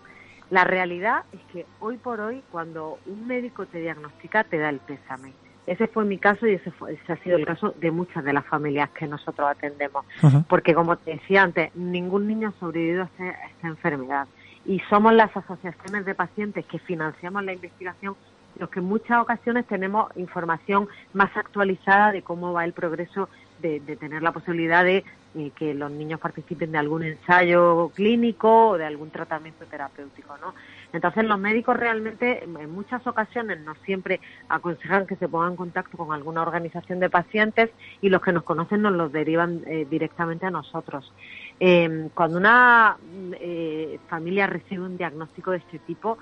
La 0.49 0.63
realidad 0.63 1.23
es 1.33 1.41
que 1.51 1.65
hoy 1.79 1.97
por 1.97 2.19
hoy, 2.19 2.43
cuando 2.51 2.99
un 3.05 3.27
médico 3.27 3.65
te 3.65 3.79
diagnostica, 3.79 4.43
te 4.43 4.57
da 4.57 4.69
el 4.69 4.79
pésame. 4.79 5.33
Ese 5.65 5.87
fue 5.87 6.05
mi 6.05 6.19
caso 6.19 6.45
y 6.45 6.53
ese, 6.53 6.71
ha 7.07 7.15
sido 7.17 7.37
el 7.37 7.45
caso 7.45 7.73
de 7.79 7.89
muchas 7.89 8.23
de 8.23 8.33
las 8.33 8.45
familias 8.45 8.91
que 8.91 9.07
nosotros 9.07 9.49
atendemos. 9.49 10.05
Porque, 10.47 10.75
como 10.75 10.95
te 10.97 11.11
decía 11.11 11.41
antes, 11.41 11.75
ningún 11.75 12.27
niño 12.27 12.49
ha 12.49 12.59
sobrevivido 12.59 13.03
a 13.03 13.25
esta 13.49 13.67
enfermedad. 13.67 14.27
Y 14.65 14.79
somos 14.89 15.13
las 15.13 15.35
asociaciones 15.35 16.05
de 16.05 16.13
pacientes 16.13 16.65
que 16.65 16.77
financiamos 16.77 17.43
la 17.43 17.53
investigación 17.53 18.15
los 18.59 18.69
que 18.69 18.79
en 18.79 18.85
muchas 18.85 19.21
ocasiones 19.21 19.65
tenemos 19.67 20.15
información 20.15 20.87
más 21.13 21.35
actualizada 21.35 22.11
de 22.11 22.21
cómo 22.21 22.53
va 22.53 22.65
el 22.65 22.73
progreso 22.73 23.29
de, 23.61 23.79
tener 23.79 24.21
la 24.21 24.31
posibilidad 24.31 24.83
de 24.83 25.03
eh, 25.35 25.51
que 25.55 25.73
los 25.73 25.91
niños 25.91 26.19
participen 26.19 26.71
de 26.71 26.77
algún 26.77 27.03
ensayo 27.03 27.91
clínico 27.95 28.69
o 28.69 28.77
de 28.77 28.85
algún 28.85 29.09
tratamiento 29.09 29.65
terapéutico, 29.65 30.37
¿no? 30.37 30.53
Entonces 30.93 31.25
los 31.25 31.37
médicos 31.37 31.75
realmente 31.75 32.43
en 32.43 32.71
muchas 32.71 33.05
ocasiones 33.05 33.59
no 33.59 33.75
siempre 33.83 34.21
aconsejan 34.47 35.05
que 35.05 35.17
se 35.17 35.27
pongan 35.27 35.51
en 35.51 35.57
contacto 35.57 35.97
con 35.97 36.13
alguna 36.13 36.41
organización 36.41 37.01
de 37.01 37.09
pacientes 37.09 37.69
y 38.01 38.09
los 38.09 38.21
que 38.21 38.31
nos 38.31 38.43
conocen 38.43 38.81
nos 38.81 38.93
los 38.93 39.11
derivan 39.11 39.61
eh, 39.67 39.85
directamente 39.89 40.45
a 40.45 40.51
nosotros. 40.51 41.11
Em, 41.59 42.09
cuando 42.09 42.37
una 42.37 42.97
eh, 43.33 43.99
familia 44.07 44.47
recibe 44.47 44.83
un 44.83 44.97
diagnóstico 44.97 45.51
de 45.51 45.57
este 45.57 45.79
tipo, 45.79 46.17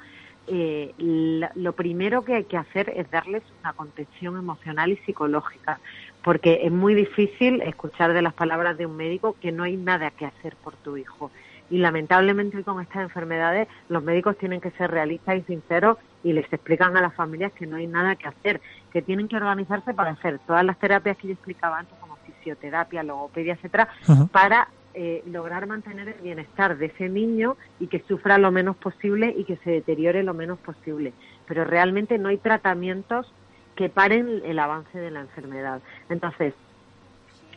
eh, 0.45 0.93
lo 0.97 1.71
primero 1.71 2.25
que 2.25 2.35
hay 2.35 2.43
que 2.43 2.57
hacer 2.57 2.91
es 2.95 3.09
darles 3.09 3.43
una 3.61 3.71
contención 3.73 4.37
emocional 4.37 4.91
y 4.91 4.97
psicológica, 4.97 5.79
porque 6.23 6.61
es 6.63 6.71
muy 6.71 6.95
difícil 6.95 7.61
escuchar 7.61 8.13
de 8.13 8.21
las 8.21 8.33
palabras 8.33 8.77
de 8.77 8.85
un 8.85 8.95
médico 8.95 9.35
que 9.41 9.51
no 9.51 9.63
hay 9.63 9.77
nada 9.77 10.11
que 10.11 10.25
hacer 10.25 10.55
por 10.63 10.75
tu 10.77 10.97
hijo. 10.97 11.31
y 11.69 11.77
lamentablemente 11.77 12.61
con 12.63 12.81
estas 12.81 13.03
enfermedades 13.03 13.67
los 13.89 14.03
médicos 14.03 14.37
tienen 14.37 14.61
que 14.61 14.69
ser 14.71 14.91
realistas 14.91 15.37
y 15.37 15.41
sinceros 15.43 15.97
y 16.23 16.33
les 16.33 16.45
explican 16.51 16.95
a 16.97 17.01
las 17.01 17.15
familias 17.15 17.51
que 17.53 17.65
no 17.65 17.77
hay 17.77 17.87
nada 17.87 18.15
que 18.15 18.27
hacer, 18.27 18.61
que 18.91 19.01
tienen 19.01 19.27
que 19.27 19.37
organizarse 19.37 19.93
para 19.93 20.11
hacer 20.11 20.39
todas 20.45 20.63
las 20.63 20.77
terapias 20.77 21.17
que 21.17 21.27
yo 21.27 21.33
explicaba 21.33 21.79
antes, 21.79 21.95
como 21.99 22.17
fisioterapia, 22.17 23.01
logopedia, 23.01 23.53
etcétera, 23.53 23.87
para 24.31 24.67
eh, 24.93 25.23
lograr 25.25 25.65
mantener 25.65 26.09
el 26.09 26.21
bienestar 26.21 26.77
de 26.77 26.87
ese 26.87 27.09
niño 27.09 27.57
y 27.79 27.87
que 27.87 28.03
sufra 28.07 28.37
lo 28.37 28.51
menos 28.51 28.75
posible 28.75 29.33
y 29.35 29.43
que 29.43 29.57
se 29.57 29.71
deteriore 29.71 30.21
lo 30.21 30.35
menos 30.35 30.59
posible. 30.59 31.13
Pero 31.47 31.63
realmente 31.65 32.19
no 32.19 32.29
hay 32.29 32.37
tratamientos 32.37 33.33
que 33.75 33.89
paren 33.89 34.41
el 34.45 34.59
avance 34.59 34.97
de 34.97 35.11
la 35.11 35.21
enfermedad. 35.21 35.81
Entonces, 36.09 36.53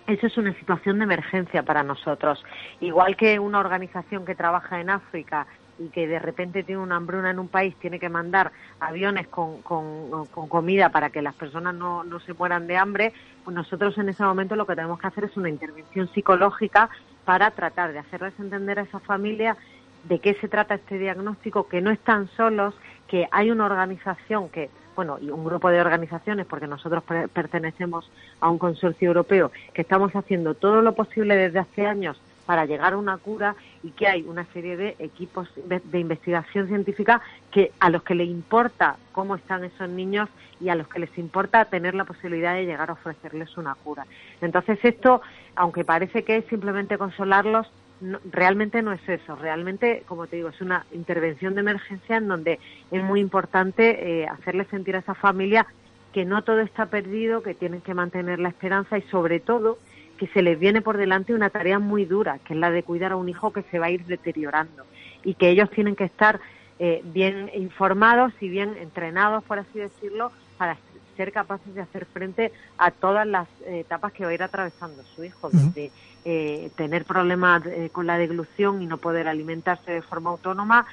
eso 0.07 0.27
es 0.27 0.37
una 0.37 0.55
situación 0.55 0.99
de 0.99 1.05
emergencia 1.05 1.63
para 1.63 1.83
nosotros. 1.83 2.45
Igual 2.81 3.17
que 3.17 3.39
una 3.39 3.59
organización 3.59 4.25
que 4.25 4.35
trabaja 4.35 4.81
en 4.81 4.91
África 4.91 5.47
y 5.79 5.89
que 5.89 6.07
de 6.07 6.19
repente 6.19 6.63
tiene 6.63 6.81
una 6.81 6.97
hambruna 6.97 7.31
en 7.31 7.39
un 7.39 7.49
país, 7.49 7.75
tiene 7.77 7.99
que 7.99 8.09
mandar 8.09 8.53
aviones 8.81 9.27
con, 9.29 9.61
con, 9.63 10.27
comida 10.27 10.91
para 10.91 11.11
que 11.11 11.21
las 11.23 11.35
personas 11.35 11.75
no, 11.75 12.05
no 12.05 12.21
se 12.21 12.33
mueran 12.35 12.67
de 12.67 12.77
hambre, 12.77 13.13
pues 13.45 13.55
nosotros 13.55 13.99
en 13.99 14.09
ese 14.09 14.23
momento 14.23 14.57
lo 14.57 14.67
que 14.67 14.75
tenemos 14.75 14.99
que 14.99 15.07
hacer 15.09 15.25
es 15.25 15.37
una 15.37 15.51
intervención 15.51 16.09
psicológica 16.15 16.89
para 17.25 17.51
tratar 17.51 17.93
de 17.93 17.99
hacerles 17.99 18.39
entender 18.39 18.79
a 18.79 18.83
esa 18.83 19.01
familia 19.01 19.57
de 20.05 20.21
qué 20.21 20.35
se 20.35 20.49
trata 20.49 20.77
este 20.77 20.99
diagnóstico, 20.99 21.69
que 21.69 21.81
no 21.81 21.91
están 21.91 22.29
solos, 22.37 22.75
que 23.09 23.29
hay 23.33 23.51
una 23.51 23.67
organización 23.67 24.49
que, 24.49 24.71
bueno, 24.97 25.19
y 25.21 25.31
un 25.31 25.45
grupo 25.45 25.71
de 25.71 25.81
organizaciones, 25.81 26.47
porque 26.47 26.67
nosotros 26.67 27.05
pertenecemos 27.33 28.11
a 28.41 28.49
un 28.51 28.59
consorcio 28.59 29.09
europeo, 29.09 29.53
que 29.73 29.83
estamos 29.83 30.17
haciendo 30.17 30.55
todo 30.55 30.83
lo 30.83 30.95
posible 30.95 31.37
desde 31.37 31.61
hace 31.61 31.87
años 31.87 32.21
para 32.47 32.65
llegar 32.65 32.95
a 32.95 32.97
una 32.97 33.19
cura 33.19 33.57
y 33.83 33.91
que 33.91 34.07
hay 34.07 34.23
una 34.23 34.45
serie 34.53 34.77
de 34.77 34.97
equipos 35.01 35.49
de 35.67 35.99
investigación 35.99 36.69
científica 36.69 37.21
que 37.51 37.73
a 37.81 37.91
los 37.91 38.03
que 38.05 38.15
les 38.15 38.29
importa 38.29 38.97
cómo 39.13 39.35
están 39.35 39.65
esos 39.65 39.89
niños 39.89 40.29
y 40.61 40.69
a 40.69 40.77
los 40.77 40.89
que 40.89 41.01
les 41.01 41.19
importa 41.19 41.65
tener 41.67 41.95
la 41.95 42.05
posibilidad 42.05 42.55
de 42.55 42.65
llegar 42.65 42.89
a 42.89 42.95
ofrecerles 42.95 43.57
una 43.59 43.75
cura. 43.75 44.07
Entonces 44.41 44.79
esto, 44.83 45.21
aunque 45.57 45.85
parece 45.85 46.23
que 46.23 46.37
es 46.37 46.47
simplemente 46.47 46.97
consolarlos, 46.97 47.71
realmente 48.31 48.83
no 48.83 48.93
es 48.93 49.09
eso. 49.09 49.37
Realmente, 49.37 50.03
como 50.07 50.27
te 50.27 50.37
digo, 50.37 50.49
es 50.51 50.61
una 50.61 50.87
intervención 50.93 51.55
de 51.55 51.61
emergencia 51.61 52.17
en 52.17 52.29
donde 52.29 52.59
es 52.91 53.03
muy 53.03 53.21
importante 53.21 54.23
eh, 54.23 54.27
hacerles 54.27 54.69
sentir 54.69 54.97
a 54.97 55.01
esa 55.01 55.15
familia 55.15 55.67
que 56.13 56.25
no 56.25 56.43
todo 56.43 56.61
está 56.61 56.87
perdido, 56.87 57.43
que 57.43 57.55
tienen 57.55 57.81
que 57.81 57.95
mantener 57.95 58.39
la 58.39 58.49
esperanza 58.49 58.97
y 58.99 59.03
sobre 59.03 59.41
todo 59.41 59.79
que 60.17 60.27
se 60.29 60.43
les 60.43 60.59
viene 60.59 60.81
por 60.81 60.97
delante 60.97 61.35
una 61.35 61.51
tarea 61.51 61.79
muy 61.79 62.07
dura, 62.07 62.39
que 62.39 62.55
es 62.55 62.59
la 62.59 62.71
de 62.71 62.83
cuidar 62.83 63.13
a 63.13 63.17
un 63.17 63.29
hijo 63.29 63.53
que 63.53 63.63
se 63.65 63.79
va 63.79 63.87
a 63.87 63.91
ir 63.91 64.05
deteriorando 64.07 64.85
y 65.25 65.35
que 65.35 65.51
ellos 65.51 65.71
tienen 65.71 65.95
que 65.95 66.05
estar 66.05 66.41
eh, 66.79 67.03
bien 67.05 67.51
informados 67.55 68.33
y 68.41 68.49
bien 68.49 68.77
entrenados, 68.81 69.45
por 69.45 69.59
así 69.59 69.79
decirlo, 69.79 70.33
para 70.57 70.73
ser 71.17 71.33
capaces 71.33 71.75
de 71.75 71.81
hacer 71.81 72.07
frente 72.07 72.53
a 72.79 72.91
todas 72.91 73.27
las 73.27 73.49
etapas 73.67 74.13
que 74.13 74.25
va 74.25 74.31
a 74.31 74.35
ir 74.35 74.43
atravesando 74.43 75.03
su 75.15 75.25
hijo, 75.25 75.51
desde 75.51 75.91
eh, 76.25 76.71
tener 76.77 77.05
problemas 77.05 77.65
eh, 77.67 77.91
con 77.93 78.07
la 78.07 78.19
deglución 78.19 78.83
y 78.83 78.87
no 78.87 78.99
poder 78.99 79.29
alimentarse 79.29 79.93
de 79.93 80.03
forma 80.03 80.31
autónoma, 80.31 80.87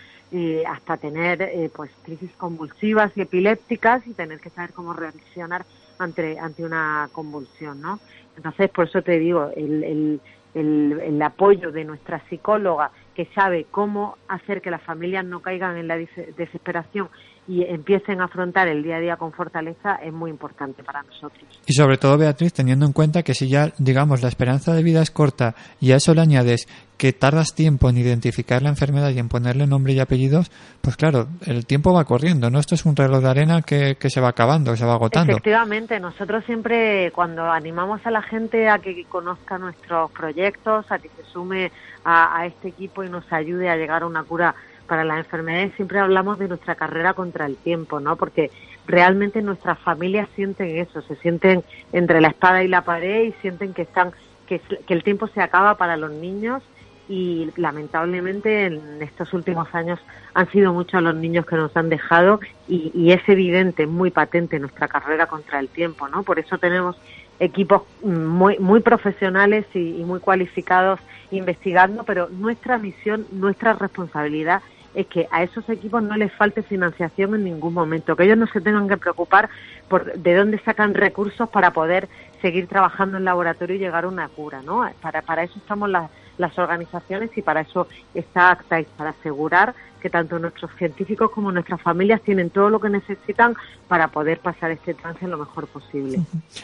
hasta 0.67 0.97
tener 0.97 1.69
pues 1.75 1.91
crisis 2.01 2.31
convulsivas 2.37 3.15
y 3.15 3.21
epilépticas 3.21 4.07
y 4.07 4.13
tener 4.13 4.39
que 4.39 4.49
saber 4.49 4.73
cómo 4.73 4.93
reaccionar 4.93 5.63
ante, 5.99 6.39
ante 6.39 6.63
una 6.63 7.09
convulsión, 7.11 7.81
¿no? 7.81 7.99
Entonces, 8.35 8.69
por 8.69 8.87
eso 8.87 9.01
te 9.01 9.19
digo, 9.19 9.51
el, 9.55 10.19
el, 10.53 11.21
apoyo 11.21 11.71
de 11.71 11.85
nuestra 11.85 12.21
psicóloga 12.29 12.91
que 13.15 13.25
sabe 13.33 13.65
cómo 13.69 14.17
hacer 14.27 14.61
que 14.61 14.71
las 14.71 14.81
familias 14.81 15.25
no 15.25 15.41
caigan 15.41 15.77
en 15.77 15.87
la 15.87 15.97
desesperación 15.97 17.09
y 17.47 17.63
empiecen 17.63 18.21
a 18.21 18.25
afrontar 18.25 18.67
el 18.67 18.83
día 18.83 18.97
a 18.97 18.99
día 18.99 19.17
con 19.17 19.33
fortaleza 19.33 19.95
es 19.95 20.13
muy 20.13 20.31
importante 20.31 20.83
para 20.83 21.03
nosotros. 21.03 21.43
Y 21.65 21.73
sobre 21.73 21.97
todo, 21.97 22.17
Beatriz, 22.17 22.53
teniendo 22.53 22.85
en 22.85 22.93
cuenta 22.93 23.23
que 23.23 23.33
si 23.33 23.49
ya, 23.49 23.73
digamos, 23.77 24.21
la 24.21 24.29
esperanza 24.29 24.73
de 24.73 24.83
vida 24.83 25.01
es 25.01 25.11
corta 25.11 25.55
y 25.81 25.91
a 25.91 25.97
eso 25.97 26.13
le 26.13 26.21
añades 26.21 26.67
que 26.97 27.11
tardas 27.11 27.53
tiempo 27.53 27.89
en 27.89 27.97
identificar 27.97 28.61
la 28.61 28.69
enfermedad 28.69 29.09
y 29.09 29.19
en 29.19 29.27
ponerle 29.27 29.67
nombre 29.67 29.91
y 29.91 29.99
apellidos, 29.99 30.51
pues 30.79 30.95
claro, 30.95 31.27
el 31.45 31.65
tiempo 31.65 31.93
va 31.93 32.05
corriendo, 32.05 32.49
¿no? 32.49 32.59
Esto 32.59 32.75
es 32.75 32.85
un 32.85 32.95
reloj 32.95 33.21
de 33.21 33.29
arena 33.29 33.61
que, 33.61 33.97
que 33.99 34.09
se 34.09 34.21
va 34.21 34.29
acabando, 34.29 34.71
que 34.71 34.77
se 34.77 34.85
va 34.85 34.93
agotando. 34.93 35.33
Efectivamente, 35.33 35.99
nosotros 35.99 36.45
siempre 36.45 37.11
cuando 37.11 37.51
animamos 37.51 38.05
a 38.05 38.11
la 38.11 38.21
gente 38.21 38.69
a 38.69 38.79
que 38.79 39.03
conozca 39.05 39.57
nuestros 39.57 40.11
proyectos, 40.11 40.85
a 40.89 40.99
que 40.99 41.09
se 41.09 41.23
sume 41.25 41.71
a, 42.05 42.39
a 42.39 42.45
este 42.45 42.69
equipo 42.69 43.03
y 43.03 43.09
nos 43.09 43.31
ayude 43.33 43.69
a 43.69 43.75
llegar 43.75 44.03
a 44.03 44.07
una 44.07 44.23
cura 44.23 44.55
para 44.87 45.03
las 45.03 45.19
enfermedades, 45.19 45.73
siempre 45.75 45.99
hablamos 45.99 46.39
de 46.39 46.47
nuestra 46.47 46.75
carrera 46.75 47.13
contra 47.13 47.45
el 47.45 47.55
tiempo, 47.57 47.99
¿no? 47.99 48.15
Porque 48.15 48.51
realmente 48.85 49.41
nuestras 49.41 49.79
familias 49.79 50.27
sienten 50.35 50.77
eso, 50.77 51.01
se 51.01 51.15
sienten 51.17 51.63
entre 51.91 52.21
la 52.21 52.29
espada 52.29 52.63
y 52.63 52.67
la 52.67 52.81
pared 52.81 53.23
y 53.23 53.31
sienten 53.41 53.73
que 53.73 53.83
están 53.83 54.11
que, 54.47 54.61
el 54.87 55.03
tiempo 55.03 55.27
se 55.27 55.41
acaba 55.41 55.75
para 55.75 55.97
los 55.97 56.11
niños 56.11 56.63
y 57.09 57.49
lamentablemente 57.57 58.65
en 58.65 59.01
estos 59.01 59.33
últimos 59.33 59.73
años 59.73 59.99
han 60.33 60.49
sido 60.51 60.73
muchos 60.73 61.01
los 61.01 61.15
niños 61.15 61.45
que 61.45 61.55
nos 61.55 61.75
han 61.75 61.89
dejado 61.89 62.39
y, 62.67 63.11
es 63.11 63.27
evidente, 63.27 63.87
muy 63.87 64.09
patente 64.09 64.59
nuestra 64.59 64.87
carrera 64.87 65.27
contra 65.27 65.59
el 65.59 65.67
tiempo, 65.67 66.07
¿no? 66.07 66.23
Por 66.23 66.39
eso 66.39 66.57
tenemos 66.57 66.95
equipos 67.39 67.83
muy, 68.03 68.57
muy 68.59 68.79
profesionales 68.79 69.65
y, 69.73 69.99
y 69.99 70.03
muy 70.03 70.19
cualificados 70.19 70.99
investigando, 71.37 72.03
pero 72.03 72.29
nuestra 72.29 72.77
misión, 72.77 73.25
nuestra 73.31 73.73
responsabilidad 73.73 74.61
es 74.95 75.07
que 75.07 75.27
a 75.31 75.43
esos 75.43 75.67
equipos 75.69 76.03
no 76.03 76.15
les 76.15 76.31
falte 76.33 76.61
financiación 76.61 77.33
en 77.35 77.43
ningún 77.43 77.73
momento, 77.73 78.15
que 78.15 78.23
ellos 78.23 78.37
no 78.37 78.47
se 78.47 78.61
tengan 78.61 78.87
que 78.87 78.97
preocupar 78.97 79.49
por 79.87 80.13
de 80.13 80.35
dónde 80.35 80.59
sacan 80.59 80.93
recursos 80.93 81.49
para 81.49 81.71
poder 81.71 82.07
seguir 82.41 82.67
trabajando 82.67 83.17
en 83.17 83.25
laboratorio 83.25 83.75
y 83.75 83.79
llegar 83.79 84.03
a 84.03 84.07
una 84.07 84.27
cura, 84.27 84.61
¿no? 84.61 84.87
Para, 85.01 85.21
para 85.21 85.43
eso 85.43 85.57
estamos 85.57 85.89
las, 85.89 86.11
las 86.37 86.57
organizaciones 86.59 87.35
y 87.35 87.41
para 87.41 87.61
eso 87.61 87.87
está 88.13 88.51
ACTAIS, 88.51 88.87
para 88.97 89.11
asegurar 89.11 89.73
que 90.03 90.09
tanto 90.09 90.37
nuestros 90.37 90.69
científicos 90.77 91.31
como 91.31 91.49
nuestras 91.49 91.81
familias 91.81 92.21
tienen 92.21 92.49
todo 92.49 92.69
lo 92.69 92.79
que 92.81 92.89
necesitan 92.89 93.55
para 93.87 94.09
poder 94.09 94.39
pasar 94.39 94.69
este 94.71 94.93
trance 94.93 95.25
lo 95.25 95.37
mejor 95.37 95.65
posible. 95.67 96.19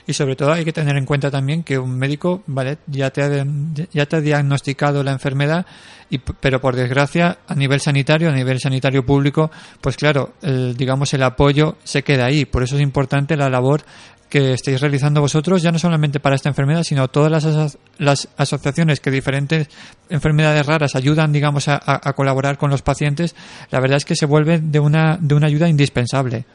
Y 0.06 0.12
sobre 0.12 0.36
todo 0.36 0.52
hay 0.52 0.66
que 0.66 0.74
tener 0.74 0.98
en 0.98 1.06
cuenta 1.06 1.32
también 1.32 1.64
que 1.64 1.80
un 1.80 1.98
médico, 1.98 2.44
vale, 2.48 2.80
ya 2.88 3.12
te 3.12 3.24
ha, 3.24 3.46
ya 3.94 4.06
te 4.06 4.16
ha 4.18 4.20
diagnosticado 4.20 5.04
la 5.04 5.14
enfermedad, 5.14 5.66
y, 6.10 6.18
pero 6.18 6.60
por 6.60 6.76
desgracia 6.76 7.38
a 7.48 7.56
nivel 7.56 7.80
sanitario, 7.80 8.30
a 8.30 8.34
nivel 8.34 8.60
sanitario 8.60 9.06
público, 9.06 9.50
pues 9.80 9.96
claro, 9.96 10.34
digamos 10.76 11.14
el 11.14 11.24
apoyo 11.24 11.78
se 11.86 12.04
queda 12.04 12.26
ahí. 12.26 12.44
Por 12.44 12.64
eso 12.64 12.76
es 12.76 12.82
importante 12.82 13.38
la 13.38 13.50
labor 13.50 13.84
que 14.30 14.54
estáis 14.54 14.80
realizando 14.80 15.22
vosotros, 15.22 15.62
ya 15.62 15.72
no 15.72 15.80
solamente 15.80 16.20
para 16.20 16.36
esta 16.36 16.50
enfermedad, 16.50 16.84
sino 16.84 17.08
todas 17.08 17.32
las, 17.32 17.78
las 17.98 18.30
asociaciones 18.38 19.00
que 19.00 19.10
diferentes 19.10 19.68
enfermedades 20.10 20.66
raras 20.66 20.96
ayudan, 20.96 21.34
digamos, 21.34 21.68
a, 21.68 21.80
colaborar 22.16 22.58
con 22.58 22.70
los 22.70 22.84
pacientes, 22.84 23.29
la 23.72 23.80
verdad 23.80 23.98
es 23.98 24.06
que 24.06 24.16
se 24.16 24.26
vuelve 24.26 24.60
de 24.60 24.80
una, 24.80 25.18
de 25.20 25.36
una 25.36 25.48
ayuda 25.48 25.68
indispensable. 25.68 26.46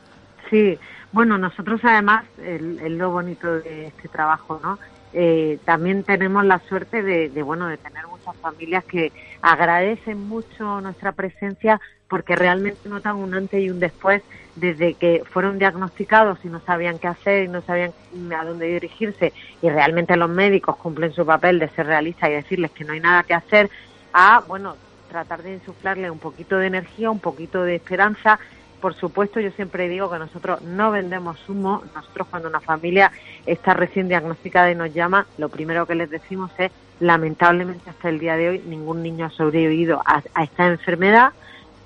Sí, 0.51 0.79
bueno, 1.13 1.39
nosotros 1.39 1.81
además, 1.85 2.25
el, 2.43 2.99
lo 2.99 3.13
bonito 3.13 3.61
de 3.61 3.87
este 3.87 4.09
trabajo, 4.09 4.61
¿no? 4.63 4.79
Eh, 5.13 5.61
también 5.65 6.03
tenemos 6.03 6.45
la 6.45 6.59
suerte 6.69 7.01
de, 7.03 7.29
bueno, 7.45 7.69
de 7.69 7.77
tener 7.77 8.05
muchas 8.09 8.37
familias 8.39 8.83
que 8.85 9.13
agradecen 9.41 10.19
mucho 10.29 10.81
nuestra 10.81 11.13
presencia 11.13 11.81
porque 12.09 12.35
realmente 12.35 12.89
notan 12.89 13.17
un 13.17 13.33
antes 13.33 13.63
y 13.63 13.71
un 13.71 13.79
después 13.79 14.23
desde 14.57 14.95
que 14.95 15.23
fueron 15.31 15.61
diagnosticados 15.61 16.41
y 16.45 16.49
no 16.49 16.61
sabían 16.61 16.99
qué 16.99 17.07
hacer 17.07 17.45
y 17.45 17.49
no 17.49 17.63
sabían 17.63 17.93
a 18.37 18.45
dónde 18.45 18.67
dirigirse 18.67 19.33
y 19.63 19.69
realmente 19.69 20.17
los 20.17 20.31
médicos 20.31 20.77
cumplen 20.77 21.13
su 21.13 21.25
papel 21.25 21.61
de 21.61 21.69
ser 21.69 21.87
realistas 21.87 22.31
y 22.31 22.33
decirles 22.33 22.73
que 22.73 22.85
no 22.85 22.93
hay 22.93 23.01
nada 23.01 23.23
que 23.23 23.35
hacer 23.35 23.71
a, 24.13 24.43
bueno, 24.49 24.75
tratar 25.15 25.45
de 25.45 25.55
insuflarle 25.55 26.11
un 26.11 26.19
poquito 26.19 26.57
de 26.59 26.67
energía, 26.67 27.09
un 27.09 27.21
poquito 27.21 27.63
de 27.63 27.77
esperanza. 27.77 28.41
Por 28.81 28.95
supuesto, 28.95 29.39
yo 29.39 29.53
siempre 29.53 29.89
digo 29.89 30.11
que 30.11 30.19
nosotros 30.19 30.61
no 30.63 30.91
vendemos 30.91 31.39
humo. 31.49 31.85
Nosotros 31.95 32.27
cuando 32.29 32.49
una 32.49 32.59
familia 32.59 33.13
está 33.47 33.75
recién 33.75 34.09
diagnosticada 34.09 34.73
y 34.73 34.75
nos 34.75 34.93
llama, 34.93 35.27
lo 35.39 35.49
primero 35.51 35.87
que 35.87 35.95
les 35.95 36.11
decimos 36.11 36.51
es, 36.59 36.73
lamentablemente 36.99 37.89
hasta 37.91 38.09
el 38.09 38.19
día 38.19 38.37
de 38.37 38.49
hoy, 38.49 38.63
ningún 38.67 39.05
niño 39.05 39.27
ha 39.27 39.31
sobrevivido 39.31 40.03
a 40.05 40.43
esta 40.43 40.67
enfermedad 40.67 41.33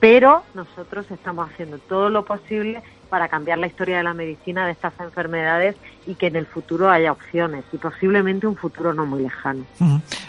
pero 0.00 0.42
nosotros 0.54 1.10
estamos 1.10 1.50
haciendo 1.50 1.78
todo 1.78 2.08
lo 2.08 2.24
posible 2.24 2.82
para 3.08 3.28
cambiar 3.28 3.58
la 3.58 3.66
historia 3.66 3.98
de 3.98 4.02
la 4.02 4.14
medicina 4.14 4.66
de 4.66 4.72
estas 4.72 4.92
enfermedades 5.00 5.76
y 6.06 6.14
que 6.14 6.28
en 6.28 6.36
el 6.36 6.46
futuro 6.46 6.90
haya 6.90 7.12
opciones 7.12 7.64
y 7.72 7.78
posiblemente 7.78 8.46
un 8.46 8.56
futuro 8.56 8.94
no 8.94 9.06
muy 9.06 9.22
lejano. 9.22 9.64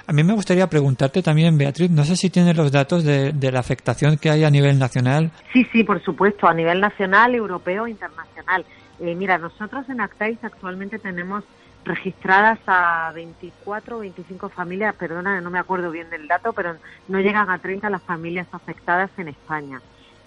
A 0.07 0.13
mí 0.13 0.23
me 0.23 0.33
gustaría 0.33 0.67
preguntarte 0.67 1.21
también, 1.21 1.57
Beatriz, 1.57 1.89
no 1.89 2.03
sé 2.03 2.15
si 2.15 2.29
tienes 2.29 2.55
los 2.57 2.71
datos 2.71 3.03
de, 3.03 3.33
la 3.51 3.59
afectación 3.59 4.17
que 4.17 4.29
hay 4.29 4.43
a 4.43 4.49
nivel 4.49 4.77
nacional. 4.79 5.31
Sí, 5.53 5.65
sí, 5.71 5.83
por 5.83 6.03
supuesto, 6.03 6.47
a 6.47 6.53
nivel 6.53 6.79
nacional, 6.79 7.35
europeo 7.35 7.87
e 7.87 7.91
internacional. 7.91 8.65
Eh, 8.99 9.15
mira, 9.15 9.37
nosotros 9.37 9.87
en 9.89 10.01
Actais 10.01 10.37
actualmente 10.43 10.99
tenemos 10.99 11.43
registradas 11.85 12.59
a 12.67 13.11
24 13.13 13.97
o 13.97 13.99
25 14.01 14.49
familias, 14.49 14.95
perdona, 14.95 15.41
no 15.41 15.49
me 15.49 15.59
acuerdo 15.59 15.91
bien 15.91 16.09
del 16.09 16.27
dato, 16.27 16.53
pero 16.53 16.75
no 17.07 17.19
llegan 17.19 17.49
a 17.49 17.57
30 17.57 17.89
las 17.89 18.03
familias 18.03 18.47
afectadas 18.51 19.09
en 19.17 19.29
España. 19.29 19.81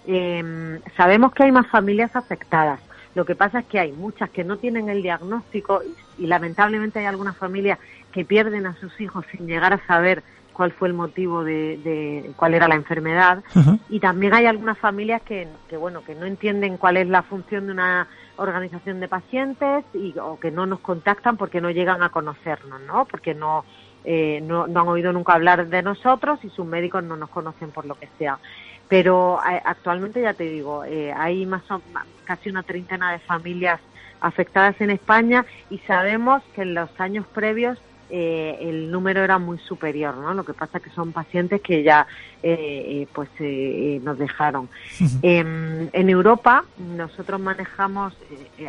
Em, 0.05 0.81
sabemos 0.97 1.33
que 1.33 1.43
hay 1.43 1.51
más 1.51 1.67
familias 1.67 2.15
afectadas. 2.15 2.79
Lo 3.15 3.25
que 3.25 3.35
pasa 3.35 3.59
es 3.59 3.65
que 3.65 3.79
hay 3.79 3.91
muchas 3.91 4.29
que 4.31 4.43
no 4.43 4.57
tienen 4.57 4.89
el 4.89 5.03
diagnóstico 5.03 5.81
y, 6.17 6.27
lamentablemente 6.27 6.99
hay 6.99 7.05
algunas 7.05 7.37
familias 7.37 7.79
que 8.11 8.25
pierden 8.25 8.65
a 8.65 8.75
sus 8.75 8.99
hijos 8.99 9.25
sin 9.31 9.47
llegar 9.47 9.73
a 9.73 9.85
saber 9.85 10.23
cuál 10.51 10.71
fue 10.71 10.87
el 10.87 10.93
motivo 10.93 11.43
de, 11.43 12.31
cuál 12.35 12.53
era 12.53 12.67
la 12.67 12.75
enfermedad. 12.75 13.43
Y 13.89 13.99
también 13.99 14.33
hay 14.33 14.45
algunas 14.45 14.77
familias 14.77 15.21
que, 15.23 15.47
que, 15.67 15.77
bueno 15.77 16.03
que 16.03 16.15
no 16.15 16.25
entienden 16.25 16.77
cuál 16.77 16.97
es 16.97 17.07
la 17.07 17.23
función 17.23 17.67
de 17.67 17.73
una 17.73 18.07
organización 18.37 18.99
de 18.99 19.07
pacientes 19.07 19.85
y 19.93 20.13
o 20.19 20.39
que 20.39 20.51
no 20.51 20.65
nos 20.65 20.79
contactan 20.79 21.37
porque 21.37 21.61
no 21.61 21.69
llegan 21.69 22.01
a 22.01 22.09
conocernos 22.09 22.81
no 22.81 23.05
porque 23.05 23.35
no 23.35 23.63
eh, 24.05 24.41
no, 24.41 24.65
no 24.67 24.81
han 24.81 24.87
oído 24.87 25.13
nunca 25.13 25.33
hablar 25.33 25.67
de 25.67 25.83
nosotros 25.83 26.39
y 26.43 26.49
sus 26.49 26.65
médicos 26.65 27.03
no 27.03 27.15
nos 27.15 27.29
conocen 27.29 27.69
por 27.69 27.85
lo 27.85 27.95
que 27.95 28.09
sea 28.17 28.39
pero 28.89 29.39
eh, 29.49 29.61
actualmente 29.63 30.21
ya 30.21 30.33
te 30.33 30.45
digo, 30.45 30.83
eh, 30.83 31.13
hay 31.13 31.45
más 31.45 31.69
o, 31.71 31.81
casi 32.25 32.49
una 32.49 32.63
treintena 32.63 33.11
de 33.11 33.19
familias 33.19 33.79
afectadas 34.21 34.79
en 34.79 34.89
España 34.89 35.45
y 35.69 35.79
sabemos 35.79 36.43
que 36.55 36.61
en 36.61 36.73
los 36.73 36.89
años 36.99 37.25
previos 37.33 37.77
eh, 38.09 38.57
el 38.61 38.91
número 38.91 39.23
era 39.23 39.39
muy 39.39 39.57
superior, 39.57 40.15
¿no? 40.15 40.33
Lo 40.33 40.45
que 40.45 40.53
pasa 40.53 40.79
que 40.79 40.91
son 40.91 41.11
pacientes 41.11 41.61
que 41.61 41.83
ya 41.83 42.05
pues 43.13 43.29
nos 44.03 44.17
dejaron. 44.17 44.69
Em, 45.21 45.89
en 45.91 46.09
Europa 46.09 46.63
nosotros 46.77 47.39
manejamos 47.41 48.13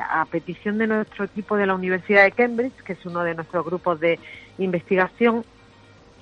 a 0.08 0.24
petición 0.24 0.78
de 0.78 0.86
nuestro 0.86 1.24
equipo 1.24 1.56
de 1.56 1.66
la 1.66 1.74
Universidad 1.74 2.24
de 2.24 2.32
Cambridge, 2.32 2.76
que 2.84 2.94
es 2.94 3.04
uno 3.04 3.22
de 3.22 3.34
nuestros 3.34 3.64
grupos 3.64 4.00
de 4.00 4.18
investigación, 4.58 5.44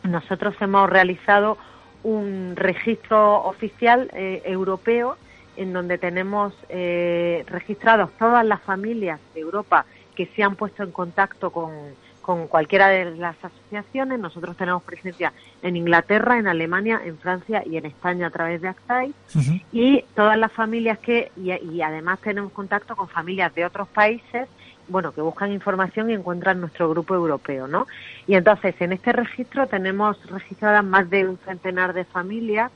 nosotros 0.02 0.54
hemos 0.60 0.90
realizado 0.90 1.56
un 2.02 2.54
registro 2.56 3.44
oficial 3.44 4.10
eh, 4.14 4.42
europeo 4.44 5.16
en 5.56 5.72
donde 5.72 5.98
tenemos 5.98 6.54
eh, 6.68 7.44
registrados 7.46 8.10
todas 8.18 8.44
las 8.44 8.62
familias 8.62 9.20
de 9.34 9.40
Europa 9.40 9.84
que 10.14 10.26
se 10.34 10.42
han 10.42 10.56
puesto 10.56 10.82
en 10.82 10.92
contacto 10.92 11.50
con, 11.50 11.72
con 12.22 12.46
cualquiera 12.46 12.88
de 12.88 13.16
las 13.16 13.36
asociaciones. 13.42 14.18
Nosotros 14.18 14.56
tenemos 14.56 14.82
presencia 14.82 15.32
en 15.62 15.76
Inglaterra, 15.76 16.38
en 16.38 16.46
Alemania, 16.46 17.00
en 17.04 17.18
Francia 17.18 17.62
y 17.66 17.76
en 17.76 17.86
España 17.86 18.28
a 18.28 18.30
través 18.30 18.62
de 18.62 18.68
Actai. 18.68 19.14
Y 19.72 20.04
todas 20.14 20.38
las 20.38 20.52
familias 20.52 20.98
que, 20.98 21.32
y, 21.36 21.80
además 21.82 22.20
tenemos 22.20 22.52
contacto 22.52 22.96
con 22.96 23.08
familias 23.08 23.54
de 23.54 23.66
otros 23.66 23.88
países 23.88 24.48
bueno, 24.92 25.12
que 25.12 25.22
buscan 25.22 25.50
información 25.50 26.10
y 26.10 26.14
encuentran 26.14 26.60
nuestro 26.60 26.88
grupo 26.90 27.14
europeo, 27.14 27.66
¿no? 27.66 27.86
Y 28.26 28.34
entonces, 28.34 28.74
en 28.80 28.92
este 28.92 29.12
registro 29.12 29.66
tenemos 29.66 30.24
registradas 30.30 30.84
más 30.84 31.08
de 31.10 31.26
un 31.26 31.38
centenar 31.38 31.94
de 31.94 32.04
familias 32.04 32.70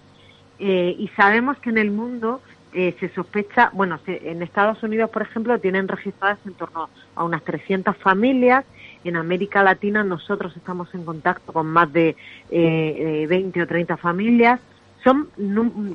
eh, 0.59 0.96
y 0.98 1.09
sabemos 1.09 1.59
que 1.59 1.70
en 1.70 1.79
el 1.79 1.90
mundo 1.90 2.40
eh, 2.72 2.96
se 2.98 3.11
sospecha, 3.11 3.70
bueno, 3.72 4.00
en 4.07 4.42
Estados 4.42 4.83
Unidos, 4.83 5.11
por 5.11 5.22
ejemplo, 5.22 5.59
tienen 5.61 5.87
registradas 5.87 6.38
en 6.46 6.55
torno 6.55 6.88
a 7.14 7.24
unas 7.24 7.42
300 7.44 7.96
familias. 7.96 8.64
En 9.05 9.16
América 9.16 9.62
Latina 9.62 10.02
nosotros 10.02 10.57
estamos 10.57 10.92
en 10.94 11.05
contacto 11.05 11.52
con 11.52 11.66
más 11.66 11.92
de 11.92 12.16
eh, 12.50 13.26
20 13.29 13.62
o 13.62 13.66
30 13.66 13.96
familias. 13.98 14.61
Son, 15.05 15.29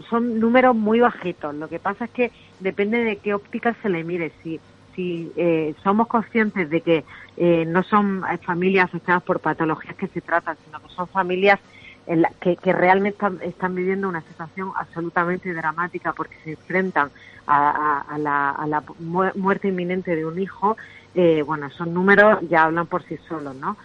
son 0.10 0.40
números 0.40 0.76
muy 0.76 1.02
bajitos. 1.02 1.54
Lo 1.56 1.68
que 1.68 1.80
pasa 1.80 2.06
es 2.06 2.12
que 2.12 2.32
depende 2.62 3.04
de 3.04 3.18
qué 3.18 3.34
óptica 3.34 3.76
se 3.82 3.90
le 3.90 4.06
mire. 4.06 4.32
Si 4.42 4.60
si 5.02 5.32
eh, 5.36 5.74
somos 5.84 6.08
conscientes 6.08 6.70
de 6.70 6.82
que 6.82 7.04
eh, 7.38 7.66
no 7.66 7.82
son 7.84 8.24
familias 8.44 8.86
afectadas 8.86 9.24
por 9.24 9.40
patologías 9.40 9.96
que 9.96 10.08
se 10.08 10.22
tratan, 10.22 10.56
sino 10.64 10.80
que 10.80 10.90
son 10.90 11.08
familias 11.08 11.60
en 12.06 12.26
que, 12.40 12.74
realmente 12.74 13.26
están, 13.42 13.76
viviendo 13.76 14.08
una 14.10 14.22
situación 14.22 14.72
absolutamente 14.76 15.54
dramática 15.54 16.14
porque 16.14 16.36
se 16.44 16.52
enfrentan 16.52 17.10
a, 17.48 18.18
la, 18.20 18.84
muerte 19.36 19.70
inminente 19.70 20.16
de 20.16 20.26
un 20.26 20.40
hijo, 20.40 20.78
eh, 21.16 21.44
bueno, 21.46 21.68
esos 21.68 21.88
números 21.88 22.40
ya 22.50 22.64
hablan 22.64 22.88
por 22.88 23.04
sí 23.04 23.18
solos, 23.28 23.56
¿no? 23.56 23.78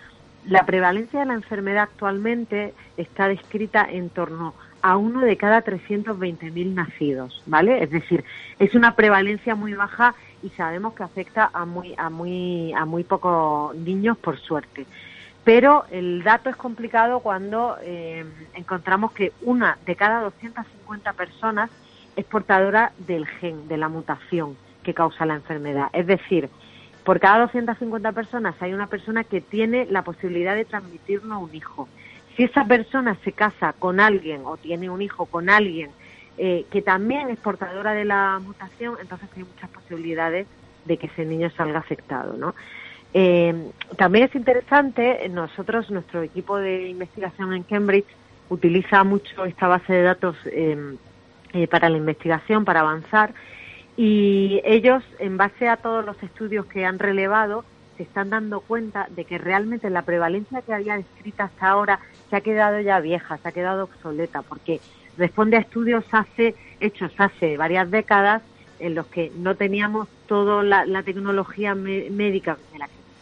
La 0.47 0.65
prevalencia 0.65 1.21
de 1.21 1.27
la 1.27 1.35
enfermedad 1.35 1.85
actualmente 1.85 2.75
está 2.97 3.27
descrita 3.29 3.87
en 3.91 4.11
torno 4.11 4.55
a 4.81 4.97
uno 4.97 5.21
de 5.21 5.37
cada 5.37 5.65
320.000 5.65 6.75
nacidos, 6.75 7.43
¿vale? 7.47 7.83
Es 7.83 7.91
decir, 7.91 8.25
es 8.59 8.75
una 8.75 8.95
prevalencia 8.95 9.57
muy 9.57 9.75
baja 9.75 10.15
y 10.43 10.51
sabemos 10.51 10.95
que 10.95 11.03
afecta 11.03 11.51
a 11.53 11.65
muy 11.65 11.95
a 11.97 12.11
muy 12.11 12.73
a 12.73 12.85
muy 12.85 13.05
pocos 13.05 13.75
niños 13.77 14.17
por 14.19 14.39
suerte. 14.39 14.87
Pero 15.45 15.85
el 15.91 16.23
dato 16.25 16.51
es 16.51 16.57
complicado 16.57 17.21
cuando 17.21 17.77
eh, 17.83 18.25
encontramos 18.55 19.13
que 19.13 19.33
una 19.43 19.79
de 19.87 19.95
cada 19.95 20.21
250 20.23 21.13
personas 21.13 21.71
es 22.17 22.25
portadora 22.25 22.93
del 22.99 23.27
gen 23.27 23.69
de 23.69 23.77
la 23.77 23.89
mutación 23.89 24.57
que 24.83 24.95
causa 24.95 25.27
la 25.27 25.35
enfermedad. 25.35 25.89
Es 25.93 26.07
decir 26.07 26.49
por 27.07 27.21
cada 27.21 27.39
250 27.43 28.11
personas 28.11 28.57
hay 28.61 28.75
una 28.75 28.89
persona 28.89 29.23
que 29.23 29.41
tiene 29.41 29.87
la 29.89 30.03
posibilidad 30.03 30.57
de 30.57 30.65
transmitirnos 30.65 31.41
un 31.41 31.55
hijo. 31.55 31.89
Si 32.37 32.43
esa 32.43 32.65
persona 32.65 33.17
se 33.23 33.31
casa 33.31 33.75
con 33.75 34.01
alguien 34.01 34.43
o 34.45 34.57
tiene 34.57 34.91
un 34.91 35.01
hijo 35.01 35.27
con 35.27 35.49
alguien 35.49 35.93
eh, 36.39 36.67
que 36.71 36.83
también 36.83 37.31
es 37.31 37.39
portadora 37.39 37.95
de 37.95 38.05
la 38.05 38.39
mutación, 38.43 38.97
entonces 39.01 39.29
hay 39.37 39.45
muchas 39.45 39.71
posibilidades 39.71 40.47
de 40.85 40.97
que 40.97 41.07
ese 41.07 41.25
niño 41.25 41.51
salga 41.57 41.79
afectado, 41.79 42.37
¿no? 42.37 42.55
Eh, 43.15 43.71
también 43.97 44.27
es 44.27 44.35
interesante, 44.35 45.29
nosotros, 45.31 45.91
nuestro 45.91 46.23
equipo 46.23 46.59
de 46.59 46.89
investigación 46.89 47.55
en 47.55 47.63
Cambridge 47.63 48.07
utiliza 48.51 49.03
mucho 49.05 49.45
esta 49.45 49.69
base 49.69 49.93
de 49.93 50.03
datos 50.03 50.37
em, 50.53 50.99
eh, 51.53 51.67
para 51.67 51.89
la 51.89 51.97
investigación, 51.97 52.65
para 52.65 52.81
avanzar, 52.81 53.33
y 53.97 54.61
ellos, 54.65 55.03
en 55.19 55.39
base 55.39 55.69
a 55.69 55.79
todos 55.79 56.05
los 56.05 56.23
estudios 56.23 56.67
que 56.67 56.85
han 56.85 56.99
relevado, 56.99 57.65
se 57.97 58.03
están 58.03 58.29
dando 58.29 58.61
cuenta 58.61 59.07
de 59.09 59.25
que 59.25 59.39
realmente 59.39 59.89
la 59.89 60.03
prevalencia 60.03 60.61
que 60.61 60.75
había 60.75 60.99
descrita 60.99 61.45
hasta 61.45 61.69
ahora 61.69 62.01
se 62.29 62.37
ha 62.37 62.43
quedado 62.43 62.79
ya 62.81 63.01
vieja, 63.01 63.39
se 63.39 63.49
ha 63.49 63.53
quedado 63.53 63.85
obsoleta, 63.85 64.43
porque 64.43 64.81
responde 65.17 65.57
a 65.57 65.61
estudios 65.61 66.05
hace 66.13 66.55
hechos 66.81 67.13
hace 67.19 67.57
varias 67.57 67.91
décadas 67.91 68.43
en 68.79 68.95
los 68.95 69.07
que 69.07 69.33
no 69.37 69.55
teníamos 69.55 70.09
toda 70.27 70.63
la, 70.63 71.03
tecnología 71.03 71.75
médica 71.75 72.59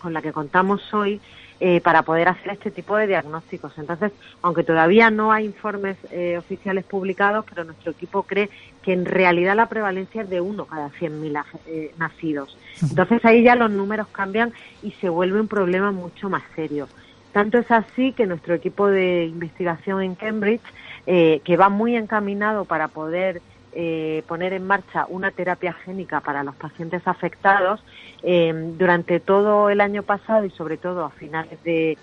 con 0.01 0.13
la 0.13 0.21
que 0.23 0.33
contamos 0.33 0.93
hoy 0.93 1.21
eh, 1.61 1.81
para 1.81 2.03
poder 2.03 2.29
hacer 2.29 2.53
este 2.53 2.73
tipo 2.73 2.97
de 2.97 3.07
diagnósticos. 3.07 3.79
Entonces, 3.79 4.11
aunque 4.43 4.65
todavía 4.65 5.09
no 5.11 5.31
hay 5.31 5.45
informes 5.45 5.97
eh, 6.11 6.37
oficiales 6.37 6.85
publicados, 6.85 7.45
pero 7.49 7.63
nuestro 7.63 7.93
equipo 7.93 8.25
cree 8.25 8.51
que 8.83 8.93
en 8.93 9.05
realidad 9.05 9.55
la 9.55 9.69
prevalencia 9.69 10.23
es 10.23 10.31
de 10.31 10.41
uno 10.41 10.67
cada 10.67 10.91
100.000 10.91 11.45
eh, 11.67 11.95
nacidos. 11.97 12.59
Entonces 12.83 13.25
ahí 13.25 13.45
ya 13.45 13.55
los 13.55 13.71
números 13.71 14.09
cambian 14.09 14.53
y 14.83 14.91
se 15.01 15.09
vuelve 15.09 15.41
un 15.41 15.47
problema 15.47 15.93
mucho 15.93 16.29
más 16.29 16.43
serio. 16.57 16.89
Tanto 17.35 17.59
es 17.59 17.69
así 17.73 18.13
que 18.13 18.27
nuestro 18.27 18.55
equipo 18.55 18.87
de 18.87 19.25
investigación 19.25 20.01
en 20.01 20.15
Cambridge 20.15 20.63
eh, 21.05 21.41
que 21.43 21.57
va 21.57 21.69
muy 21.69 21.97
encaminado 21.97 22.65
para 22.65 22.87
poder 22.87 23.43
eh, 23.73 24.23
poner 24.29 24.53
en 24.53 24.65
marcha 24.65 25.05
una 25.09 25.33
terapia 25.33 25.73
génica 25.73 26.21
para 26.21 26.45
los 26.45 26.55
pacientes 26.55 27.03
afectados 27.09 27.83
eh, 28.23 28.55
durante 28.79 29.19
todo 29.19 29.69
el 29.69 29.81
año 29.81 30.05
pasado 30.05 30.45
y 30.45 30.51
sobre 30.51 30.77
todo 30.77 31.05
a 31.05 31.11
finales 31.11 31.59
de, 31.65 31.99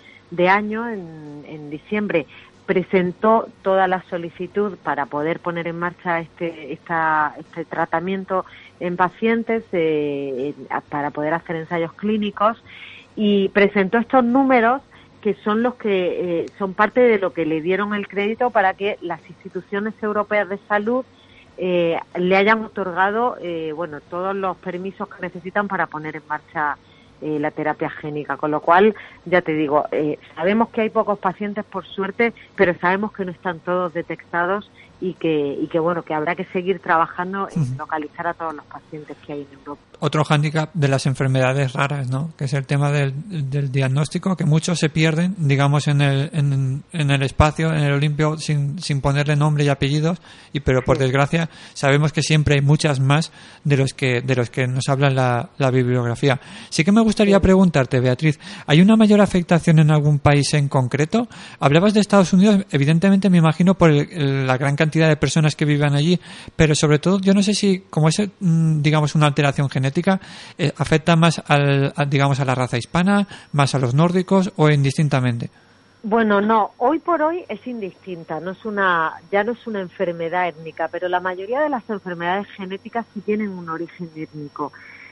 año, 0.49 0.89
en, 0.89 1.69
diciembre, 1.69 2.25
presentó 2.65 3.47
toda 3.61 3.87
la 3.87 4.03
solicitud 4.09 4.77
para 4.83 5.05
poder 5.05 5.39
poner 5.39 5.65
en 5.65 5.79
marcha 5.79 6.19
este, 6.19 6.73
este 6.73 7.65
tratamiento 7.69 8.43
en 8.81 8.97
pacientes 8.97 9.63
para 10.89 11.11
poder 11.11 11.33
hacer 11.35 11.55
ensayos 11.55 11.93
clínicos 11.93 12.61
y 13.15 13.47
presentó 13.49 13.97
estos 13.97 14.25
números 14.25 14.81
que 15.21 15.35
son 15.35 15.63
los 15.63 15.75
que 15.75 16.41
eh, 16.41 16.45
son 16.57 16.73
parte 16.73 16.99
de 16.99 17.19
lo 17.19 17.31
que 17.31 17.45
le 17.45 17.61
dieron 17.61 17.93
el 17.93 18.07
crédito 18.07 18.49
para 18.49 18.73
que 18.73 18.97
las 19.01 19.21
instituciones 19.29 19.93
europeas 20.01 20.49
de 20.49 20.57
salud 20.67 21.05
eh, 21.57 21.99
le 22.15 22.35
hayan 22.35 22.63
otorgado 22.65 23.37
eh, 23.39 23.71
bueno 23.75 24.01
todos 24.01 24.35
los 24.35 24.57
permisos 24.57 25.07
que 25.07 25.21
necesitan 25.21 25.67
para 25.67 25.87
poner 25.87 26.15
en 26.15 26.23
marcha 26.27 26.77
la 27.23 27.51
terapia 27.51 27.87
génica. 27.87 28.35
Con 28.35 28.49
lo 28.49 28.61
cual 28.61 28.95
ya 29.25 29.43
te 29.43 29.53
digo 29.53 29.85
sabemos 30.33 30.69
que 30.69 30.81
hay 30.81 30.89
pocos 30.89 31.19
pacientes 31.19 31.63
por 31.63 31.85
suerte 31.85 32.33
pero 32.55 32.73
sabemos 32.79 33.13
que 33.13 33.25
no 33.25 33.31
están 33.31 33.59
todos 33.59 33.93
detectados 33.93 34.71
y 35.01 35.15
que, 35.15 35.57
y 35.59 35.67
que 35.67 35.79
bueno, 35.79 36.03
que 36.03 36.13
habrá 36.13 36.35
que 36.35 36.45
seguir 36.45 36.79
trabajando 36.79 37.47
en 37.55 37.75
localizar 37.75 38.27
a 38.27 38.33
todos 38.35 38.53
los 38.53 38.65
pacientes 38.65 39.17
que 39.25 39.33
hay 39.33 39.41
en 39.41 39.57
Europa. 39.57 39.81
Otro 39.99 40.23
hándicap 40.23 40.69
de 40.73 40.87
las 40.87 41.05
enfermedades 41.07 41.73
raras, 41.73 42.09
¿no? 42.09 42.31
Que 42.37 42.45
es 42.45 42.53
el 42.53 42.65
tema 42.65 42.91
del, 42.91 43.49
del 43.49 43.71
diagnóstico, 43.71 44.35
que 44.35 44.45
muchos 44.45 44.79
se 44.79 44.89
pierden, 44.89 45.35
digamos, 45.37 45.87
en 45.87 46.01
el, 46.01 46.29
en, 46.33 46.83
en, 46.91 47.11
el 47.11 47.23
espacio, 47.23 47.73
en 47.73 47.83
el 47.83 47.93
Olimpio, 47.93 48.37
sin, 48.37 48.79
sin 48.79 49.01
ponerle 49.01 49.35
nombre 49.35 49.63
y 49.63 49.69
apellidos, 49.69 50.19
y 50.53 50.59
pero 50.59 50.83
por 50.83 50.97
desgracia 50.99 51.49
sabemos 51.73 52.13
que 52.13 52.21
siempre 52.21 52.55
hay 52.55 52.61
muchas 52.61 52.99
más 52.99 53.31
de 53.63 53.77
los 53.77 53.93
que, 53.93 54.21
de 54.21 54.35
los 54.35 54.49
que 54.49 54.67
nos 54.67 54.87
habla 54.87 55.09
la, 55.09 55.49
la 55.57 55.71
bibliografía. 55.71 56.39
Sí 56.69 56.83
que 56.83 56.91
me 56.91 57.01
gustaría 57.01 57.39
preguntarte, 57.39 57.99
Beatriz, 57.99 58.39
¿hay 58.67 58.81
una 58.81 58.95
mayor 58.95 59.21
afectación 59.21 59.79
en 59.79 59.91
algún 59.91 60.19
país 60.19 60.53
en 60.53 60.67
concreto? 60.67 61.27
Hablabas 61.59 61.93
de 61.93 62.01
Estados 62.01 62.33
Unidos, 62.33 62.65
evidentemente 62.71 63.29
me 63.29 63.37
imagino 63.37 63.75
por 63.75 63.91
la 63.91 64.57
gran 64.57 64.75
cantidad 64.75 64.90
de 64.99 65.15
personas 65.17 65.55
que 65.55 65.65
vivan 65.65 65.95
allí, 65.95 66.19
pero 66.55 66.75
sobre 66.75 66.99
todo 66.99 67.19
yo 67.19 67.33
no 67.33 67.43
sé 67.43 67.53
si 67.53 67.81
como 67.89 68.09
es 68.09 68.21
mm, 68.39 68.81
digamos 68.81 69.15
una 69.15 69.27
alteración 69.27 69.69
genética 69.69 70.19
eh, 70.57 70.71
afecta 70.77 71.15
más 71.15 71.41
al, 71.47 71.93
digamos 72.07 72.39
a 72.39 72.45
la 72.45 72.55
raza 72.55 72.77
hispana, 72.77 73.27
más 73.53 73.75
a 73.75 73.79
los 73.79 73.93
nórdicos 73.93 74.51
o 74.55 74.69
indistintamente. 74.69 75.49
Bueno, 76.03 76.41
no, 76.41 76.71
hoy 76.77 76.97
por 76.97 77.21
hoy 77.21 77.45
es 77.47 77.65
indistinta, 77.67 78.39
no 78.39 78.51
es 78.51 78.65
una, 78.65 79.13
ya 79.31 79.43
no 79.43 79.51
es 79.51 79.67
una 79.67 79.81
enfermedad 79.81 80.47
étnica, 80.47 80.87
pero 80.87 81.07
la 81.07 81.19
mayoría 81.19 81.61
de 81.61 81.69
las 81.69 81.87
enfermedades 81.89 82.47
genéticas 82.47 83.05
sí 83.13 83.21
tienen 83.21 83.49
un 83.49 83.69
origen 83.69 84.09
étnico. 84.15 84.71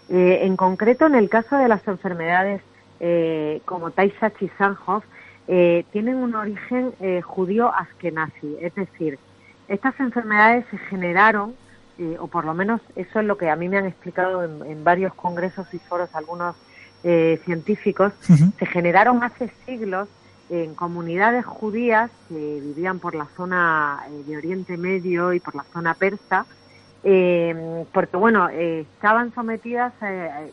Eh, 0.09 0.39
en 0.41 0.57
concreto, 0.57 1.05
en 1.05 1.13
el 1.13 1.29
caso 1.29 1.57
de 1.57 1.67
las 1.67 1.87
enfermedades 1.87 2.61
eh, 2.99 3.61
como 3.65 3.91
tay 3.91 4.11
y 4.39 4.47
Sandhoff, 4.57 5.05
tienen 5.91 6.17
un 6.17 6.35
origen 6.35 6.93
judío 7.23 7.73
askenazi, 7.73 8.57
es 8.61 8.75
decir, 8.75 9.17
estas 9.69 9.99
enfermedades 9.99 10.65
se 10.71 10.77
generaron, 10.77 11.53
eh, 11.99 12.17
o 12.19 12.27
por 12.27 12.43
lo 12.43 12.53
menos 12.53 12.81
eso 12.95 13.19
es 13.19 13.25
lo 13.25 13.37
que 13.37 13.49
a 13.49 13.55
mí 13.55 13.69
me 13.69 13.77
han 13.77 13.85
explicado 13.85 14.43
en, 14.43 14.83
varios 14.83 15.13
congresos 15.13 15.71
y 15.73 15.79
foros 15.79 16.09
algunos 16.13 16.55
eh, 17.03 17.39
científicos, 17.45 18.11
se 18.19 18.65
generaron 18.65 19.23
hace 19.23 19.49
siglos 19.65 20.09
en 20.49 20.73
comunidades 20.73 21.45
judías 21.45 22.09
que 22.27 22.59
vivían 22.61 22.97
por 22.97 23.13
la 23.13 23.27
zona 23.37 23.99
eh, 24.09 24.23
de 24.25 24.37
Oriente 24.37 24.75
Medio 24.75 25.33
y 25.33 25.39
por 25.39 25.55
la 25.55 25.63
zona 25.71 25.93
persa, 25.93 26.45
porque 27.01 28.17
bueno, 28.17 28.49
estaban 28.49 29.33
sometidas, 29.33 29.93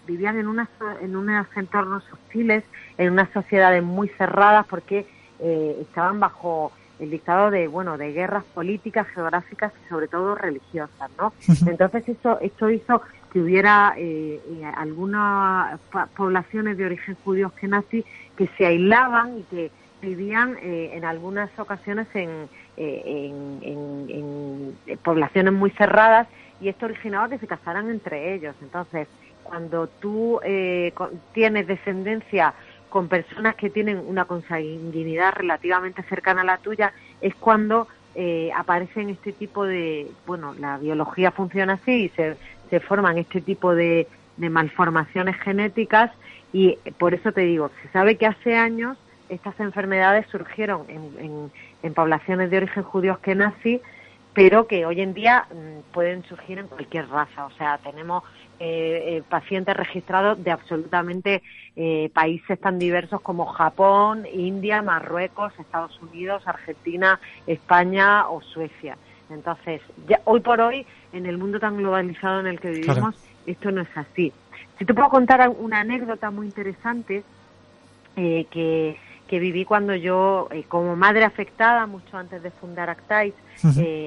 vivían 0.07 0.39
en, 0.39 0.47
unas, 0.47 0.69
en 1.01 1.17
unos 1.17 1.49
entornos 1.57 2.05
hostiles, 2.12 2.62
en 2.99 3.11
unas 3.12 3.31
sociedades 3.31 3.83
muy 3.83 4.07
cerradas, 4.11 4.64
porque 4.69 5.09
estaban 5.41 6.21
bajo 6.21 6.71
el 6.99 7.11
dictado 7.11 7.51
de 7.51 7.68
bueno 7.68 7.99
de 7.99 8.12
guerras 8.12 8.44
políticas 8.55 9.07
geográficas 9.09 9.72
y 9.84 9.88
sobre 9.88 10.09
todo 10.09 10.34
religiosas 10.34 11.11
no 11.18 11.32
entonces 11.66 12.09
eso 12.09 12.38
esto 12.40 12.70
hizo 12.70 13.03
que 13.36 13.42
hubiera 13.42 13.94
eh, 13.99 14.40
eh, 14.49 14.64
algunas 14.76 15.78
poblaciones 16.16 16.78
de 16.78 16.86
origen 16.86 17.16
judío 17.22 17.53
que 17.61 17.68
nazi 17.68 18.03
que 18.34 18.49
se 18.57 18.64
aislaban 18.64 19.40
y 19.40 19.42
que 19.42 19.70
vivían 20.01 20.57
eh, 20.62 20.92
en 20.94 21.05
algunas 21.05 21.51
ocasiones 21.59 22.07
en, 22.14 22.49
en, 22.78 24.74
poblaciones 25.03 25.53
muy 25.53 25.70
cerradas 25.70 26.28
y 26.61 26.68
esto 26.68 26.86
originaba 26.86 27.28
que 27.28 27.36
se 27.38 27.47
casaran 27.47 27.90
entre 27.90 28.34
ellos. 28.34 28.55
Entonces 28.62 29.07
cuando 29.42 29.86
tú 29.86 30.40
tienes 31.34 31.66
descendencia 31.66 32.55
con 32.97 33.09
personas 33.09 33.57
que 33.57 33.68
tienen 33.68 34.03
una 34.07 34.24
consanguinidad 34.24 35.34
relativamente 35.34 36.03
cercana 36.05 36.40
a 36.40 36.44
la 36.44 36.57
tuya, 36.57 36.94
es 37.20 37.34
cuando 37.34 37.88
eh, 38.14 38.51
aparecen 38.57 39.11
este 39.11 39.32
tipo 39.32 39.66
de, 39.66 40.11
bueno, 40.26 40.55
la 40.59 40.78
biología 40.78 41.30
funciona 41.30 41.74
así 41.74 42.05
y 42.05 42.09
se, 42.09 42.38
se 42.70 42.80
forman 42.80 43.18
este 43.18 43.42
tipo 43.42 43.74
de, 43.74 44.09
de 44.38 44.49
malformaciones 44.49 45.36
genéticas 45.36 46.11
y 46.55 46.78
por 46.97 47.12
eso 47.12 47.32
te 47.32 47.42
digo, 47.42 47.70
se 47.82 47.88
sabe 47.90 48.16
que 48.16 48.24
hace 48.24 48.57
años 48.57 48.97
estas 49.28 49.61
enfermedades 49.61 50.26
surgieron 50.28 50.86
en, 50.88 51.51
en, 51.82 51.92
poblaciones 51.92 52.51
de 52.51 52.57
origen 52.57 52.82
judío 52.82 53.20
que 53.20 53.34
nací, 53.34 53.82
pero 54.32 54.66
que 54.66 54.86
hoy 54.86 55.03
en 55.03 55.12
día 55.12 55.44
mm, 55.53 55.92
pueden 55.92 56.24
surgir 56.24 56.61
en 56.61 56.66
cualquier 56.66 57.11
raza. 57.11 57.44
O 57.44 57.51
sea, 57.59 57.76
tenemos 57.76 58.24
eh, 58.59 59.19
eh, 59.19 59.23
pacientes 59.29 59.77
registrados 59.77 60.43
de 60.43 60.51
absolutamente 60.51 61.43
eh, 61.77 62.11
países 62.15 62.59
tan 62.59 62.79
diversos 62.79 63.21
como 63.21 63.45
Japón, 63.45 64.25
India, 64.33 64.81
Marruecos, 64.81 65.53
Estados 65.59 66.01
Unidos, 66.01 66.43
Argentina, 66.47 67.21
España 67.47 68.27
o 68.31 68.41
Suecia. 68.41 68.97
Entonces, 69.29 69.83
ya, 70.09 70.23
hoy 70.25 70.41
por 70.41 70.63
hoy, 70.63 70.87
en 71.13 71.27
el 71.27 71.37
mundo 71.37 71.61
tan 71.61 71.77
globalizado 71.77 72.41
en 72.41 72.47
el 72.47 72.59
que 72.59 72.71
vivimos, 72.71 73.15
esto 73.45 73.71
no 73.73 73.83
es 73.83 73.95
así. 73.95 74.33
Si 74.79 74.87
te 74.87 74.95
puedo 74.95 75.11
contar 75.11 75.47
una 75.51 75.81
anécdota 75.81 76.31
muy 76.31 76.47
interesante 76.47 77.25
que, 78.15 78.97
que 79.29 79.39
viví 79.39 79.67
cuando 79.67 79.95
yo, 79.95 80.49
como 80.69 80.97
madre 80.97 81.25
afectada, 81.25 81.87
mucho 81.87 82.17
antes 82.17 82.43
de 82.43 82.51
fundar 82.53 82.89
Actais, 82.89 83.35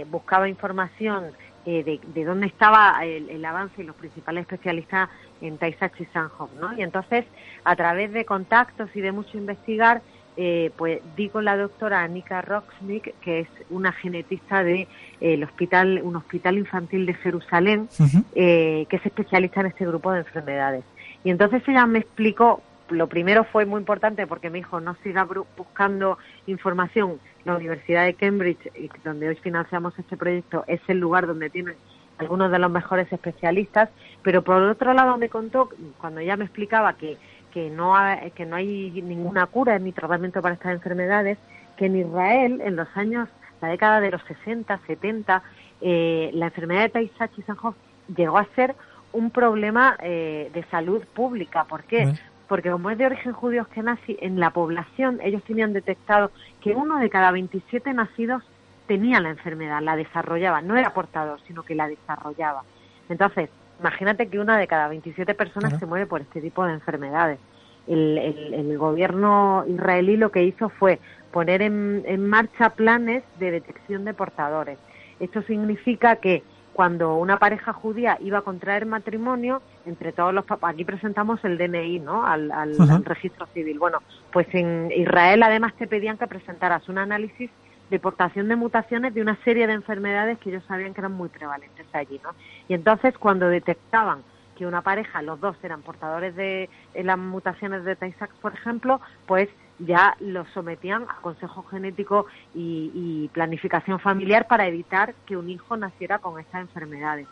buscaba 0.09 0.49
información 0.49 1.25
eh, 1.71 1.99
de, 2.15 2.25
dónde 2.25 2.47
estaba 2.47 2.97
el, 3.05 3.45
avance 3.45 3.83
y 3.83 3.85
los 3.85 3.95
principales 3.95 4.41
especialistas 4.41 5.07
en 5.39 5.59
Tay 5.59 5.75
y 5.99 6.05
Sanhoff, 6.05 6.49
¿no? 6.59 6.75
Y 6.75 6.81
entonces, 6.81 7.25
a 7.63 7.75
través 7.75 8.11
de 8.11 8.25
contactos 8.25 8.89
y 8.95 9.01
de 9.01 9.11
mucho 9.11 9.37
investigar, 9.37 10.01
eh, 10.35 10.71
pues 10.77 10.99
di 11.15 11.29
con 11.29 11.45
la 11.45 11.55
doctora 11.57 12.01
Anika 12.01 12.41
Roxnick, 12.41 13.13
que 13.19 13.41
es 13.41 13.47
una 13.69 13.91
genetista 13.91 14.63
de 14.63 14.87
eh, 15.21 15.43
hospital, 15.43 16.01
un 16.03 16.15
hospital 16.15 16.57
infantil 16.57 17.05
de 17.05 17.13
Jerusalén, 17.13 17.87
que 18.33 18.87
es 18.89 19.05
especialista 19.05 19.61
en 19.61 19.67
este 19.67 19.85
grupo 19.85 20.11
de 20.11 20.21
enfermedades. 20.21 20.83
Y 21.23 21.29
entonces 21.29 21.61
ella 21.67 21.85
me 21.85 21.99
explicó 21.99 22.63
lo 22.89 23.07
primero 23.07 23.43
fue 23.43 23.65
muy 23.65 23.79
importante 23.79 24.27
porque 24.27 24.49
me 24.49 24.59
dijo 24.59 24.79
no 24.79 24.95
siga 25.03 25.27
buscando 25.57 26.17
información 26.47 27.19
la 27.45 27.55
Universidad 27.55 28.05
de 28.05 28.13
Cambridge, 28.13 28.71
donde 29.03 29.29
hoy 29.29 29.35
financiamos 29.35 29.97
este 29.97 30.17
proyecto, 30.17 30.63
es 30.67 30.81
el 30.87 30.99
lugar 30.99 31.27
donde 31.27 31.49
tienen 31.49 31.75
algunos 32.17 32.51
de 32.51 32.59
los 32.59 32.69
mejores 32.69 33.11
especialistas, 33.11 33.89
pero 34.23 34.43
por 34.43 34.61
otro 34.61 34.93
lado 34.93 35.17
me 35.17 35.29
contó, 35.29 35.69
cuando 35.99 36.19
ella 36.19 36.35
me 36.35 36.45
explicaba 36.45 36.93
que, 36.93 37.17
que, 37.53 37.69
no, 37.69 37.95
hay, 37.95 38.31
que 38.31 38.45
no 38.45 38.57
hay 38.57 39.01
ninguna 39.01 39.45
cura 39.47 39.79
ni 39.79 39.93
tratamiento 39.93 40.41
para 40.41 40.55
estas 40.55 40.73
enfermedades, 40.73 41.37
que 41.77 41.85
en 41.85 41.95
Israel, 41.95 42.61
en 42.63 42.75
los 42.75 42.89
años, 42.95 43.29
la 43.61 43.69
década 43.69 44.01
de 44.01 44.11
los 44.11 44.21
60, 44.23 44.79
70, 44.85 45.41
eh, 45.81 46.29
la 46.33 46.47
enfermedad 46.47 46.81
de 46.83 46.89
tay 46.89 47.11
Sanhoff 47.17 47.75
llegó 48.13 48.37
a 48.37 48.45
ser 48.55 48.75
un 49.13 49.31
problema 49.31 49.97
eh, 50.01 50.51
de 50.53 50.63
salud 50.65 51.03
pública. 51.13 51.63
¿Por 51.63 51.83
qué? 51.83 52.13
Porque 52.49 52.71
como 52.71 52.89
es 52.89 52.97
de 52.97 53.05
origen 53.05 53.31
judío 53.31 53.65
que 53.73 53.83
nazi, 53.83 54.17
en 54.19 54.39
la 54.39 54.49
población 54.49 55.19
ellos 55.23 55.43
tenían 55.43 55.71
detectado 55.71 56.31
que 56.61 56.71
uno 56.71 56.97
de 56.97 57.09
cada 57.09 57.31
27 57.31 57.93
nacidos 57.93 58.43
tenía 58.87 59.21
la 59.21 59.29
enfermedad, 59.29 59.81
la 59.81 59.95
desarrollaba, 59.95 60.61
no 60.61 60.75
era 60.75 60.93
portador, 60.93 61.39
sino 61.47 61.61
que 61.61 61.75
la 61.75 61.87
desarrollaba. 61.87 62.63
Entonces, 63.07 63.51
imagínate 63.79 64.27
que 64.27 64.39
una 64.39 64.57
de 64.57 64.67
cada 64.67 64.87
27 64.87 65.35
personas 65.35 65.79
se 65.79 65.85
muere 65.85 66.07
por 66.07 66.21
este 66.21 66.41
tipo 66.41 66.65
de 66.65 66.73
enfermedades. 66.73 67.39
El, 67.87 68.17
el, 68.17 68.77
gobierno 68.77 69.63
israelí 69.67 70.17
lo 70.17 70.31
que 70.31 70.43
hizo 70.43 70.69
fue 70.69 70.99
poner 71.31 71.61
en, 71.61 72.03
en 72.05 72.27
marcha 72.27 72.71
planes 72.71 73.23
de 73.39 73.51
detección 73.51 74.05
de 74.05 74.13
portadores. 74.13 74.79
Esto 75.19 75.41
significa 75.43 76.15
que 76.15 76.43
cuando 76.79 77.17
una 77.17 77.39
pareja 77.39 77.73
judía 77.73 78.17
iba 78.21 78.37
a 78.37 78.41
contraer 78.41 78.85
matrimonio, 78.85 79.61
entre 79.85 80.13
todos 80.13 80.33
los 80.33 80.45
aquí 80.61 80.85
presentamos 80.85 81.43
el 81.43 81.57
DNI, 81.57 81.99
¿no? 81.99 82.25
Al, 82.25 83.03
registro 83.03 83.47
civil. 83.47 83.77
Bueno, 83.77 83.97
pues 84.31 84.47
en 84.53 84.89
Israel 84.95 85.43
además 85.43 85.73
te 85.73 85.87
pedían 85.87 86.17
que 86.17 86.25
presentaras 86.25 86.87
un 86.87 86.97
análisis 86.97 87.51
de 87.89 87.99
portación 87.99 88.47
de 88.47 88.55
mutaciones 88.55 89.13
de 89.13 89.21
una 89.21 89.35
serie 89.43 89.67
de 89.67 89.73
enfermedades 89.73 90.37
que 90.37 90.51
ellos 90.51 90.63
sabían 90.69 90.93
que 90.93 91.01
eran 91.01 91.11
muy 91.11 91.27
prevalentes 91.27 91.85
allí, 91.91 92.17
¿no? 92.23 92.29
Y 92.69 92.75
entonces 92.75 93.17
cuando 93.17 93.49
detectaban 93.49 94.23
que 94.55 94.65
una 94.65 94.81
pareja, 94.81 95.21
los 95.21 95.37
dos 95.41 95.57
eran 95.63 95.81
portadores 95.81 96.33
de 96.37 96.69
las 96.95 97.17
mutaciones 97.17 97.83
de 97.83 97.97
tay 97.97 98.15
por 98.41 98.53
ejemplo, 98.53 99.01
pues 99.25 99.49
ya 99.79 100.15
los 100.19 100.47
sometían 100.49 101.03
a 101.03 101.21
consejo 101.21 101.63
genético 101.63 102.25
y, 102.53 103.29
planificación 103.33 103.99
familiar 103.99 104.47
para 104.47 104.67
evitar 104.67 105.13
que 105.25 105.37
un 105.37 105.49
hijo 105.49 105.77
naciera 105.77 106.19
con 106.19 106.39
estas 106.39 106.61
enfermedades. 106.61 107.27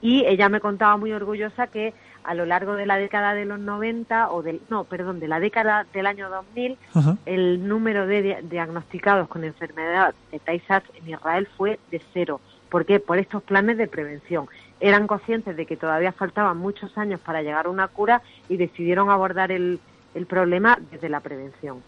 Y 0.00 0.24
ella 0.26 0.48
me 0.48 0.60
contaba 0.60 0.96
muy 0.96 1.12
orgullosa 1.12 1.66
que 1.66 1.94
a 2.24 2.34
lo 2.34 2.46
largo 2.46 2.74
de 2.74 2.86
la 2.86 2.96
década 2.96 3.34
de 3.34 3.44
los 3.44 3.58
90, 3.58 4.30
o 4.30 4.42
del, 4.42 4.60
no, 4.68 4.84
perdón, 4.84 5.20
de 5.20 5.28
la 5.28 5.40
década 5.40 5.86
del 5.92 6.06
año 6.06 6.28
2000, 6.28 6.78
el 7.26 7.68
número 7.68 8.06
de 8.06 8.42
diagnosticados 8.48 9.28
con 9.28 9.44
enfermedad 9.44 10.14
de 10.30 10.38
tay 10.38 10.62
en 10.94 11.08
Israel 11.08 11.48
fue 11.56 11.78
de 11.90 12.00
cero. 12.12 12.40
¿Por 12.68 12.86
qué? 12.86 13.00
Por 13.00 13.18
estos 13.18 13.42
planes 13.42 13.76
de 13.76 13.86
prevención. 13.86 14.46
Eran 14.80 15.06
conscientes 15.06 15.56
de 15.56 15.66
que 15.66 15.76
todavía 15.76 16.12
faltaban 16.12 16.56
muchos 16.56 16.96
años 16.96 17.20
para 17.20 17.42
llegar 17.42 17.66
a 17.66 17.70
una 17.70 17.88
cura 17.88 18.22
y 18.48 18.56
decidieron 18.56 19.10
abordar 19.10 19.52
el, 19.52 19.78
el 20.14 20.26
problema 20.26 20.78
desde 20.90 21.08
la 21.08 21.20
prevención. 21.20 21.82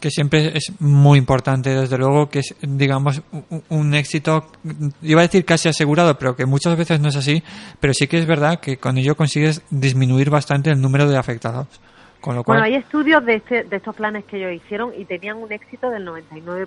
Que 0.00 0.10
siempre 0.10 0.56
es 0.56 0.72
muy 0.80 1.18
importante, 1.18 1.70
desde 1.70 1.96
luego, 1.96 2.28
que 2.28 2.40
es, 2.40 2.56
digamos, 2.62 3.22
un, 3.68 3.94
éxito, 3.94 4.46
iba 5.02 5.20
a 5.20 5.22
decir 5.22 5.44
casi 5.44 5.68
asegurado, 5.68 6.18
pero 6.18 6.34
que 6.34 6.46
muchas 6.46 6.76
veces 6.76 6.98
no 7.00 7.08
es 7.08 7.16
así, 7.16 7.42
pero 7.78 7.94
sí 7.94 8.08
que 8.08 8.18
es 8.18 8.26
verdad 8.26 8.58
que 8.58 8.76
con 8.76 8.98
ello 8.98 9.14
consigues 9.14 9.62
disminuir 9.70 10.30
bastante 10.30 10.70
el 10.70 10.80
número 10.80 11.08
de 11.08 11.16
afectados. 11.16 11.68
Con 12.20 12.36
lo 12.36 12.44
cual... 12.44 12.60
Bueno, 12.60 12.72
hay 12.72 12.80
estudios 12.80 13.24
de, 13.24 13.34
este, 13.34 13.64
de 13.64 13.76
estos 13.76 13.96
planes 13.96 14.24
que 14.24 14.36
ellos 14.36 14.52
hicieron 14.64 14.92
y 14.96 15.04
tenían 15.04 15.38
un 15.38 15.52
éxito 15.52 15.90
del 15.90 16.06
99%. 16.06 16.66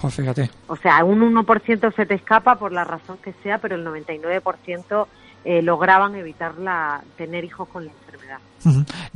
Pues 0.00 0.14
fíjate. 0.14 0.50
O 0.66 0.76
sea, 0.76 1.04
un 1.04 1.20
1% 1.20 1.94
se 1.94 2.06
te 2.06 2.14
escapa 2.14 2.56
por 2.56 2.72
la 2.72 2.84
razón 2.84 3.18
que 3.18 3.32
sea, 3.42 3.58
pero 3.58 3.76
el 3.76 3.86
99% 3.86 5.06
eh, 5.44 5.62
lograban 5.62 6.14
evitar 6.16 6.58
la, 6.58 7.02
tener 7.16 7.44
hijos 7.44 7.68
con 7.68 7.86
la 7.86 7.92
enfermedad. 7.92 8.38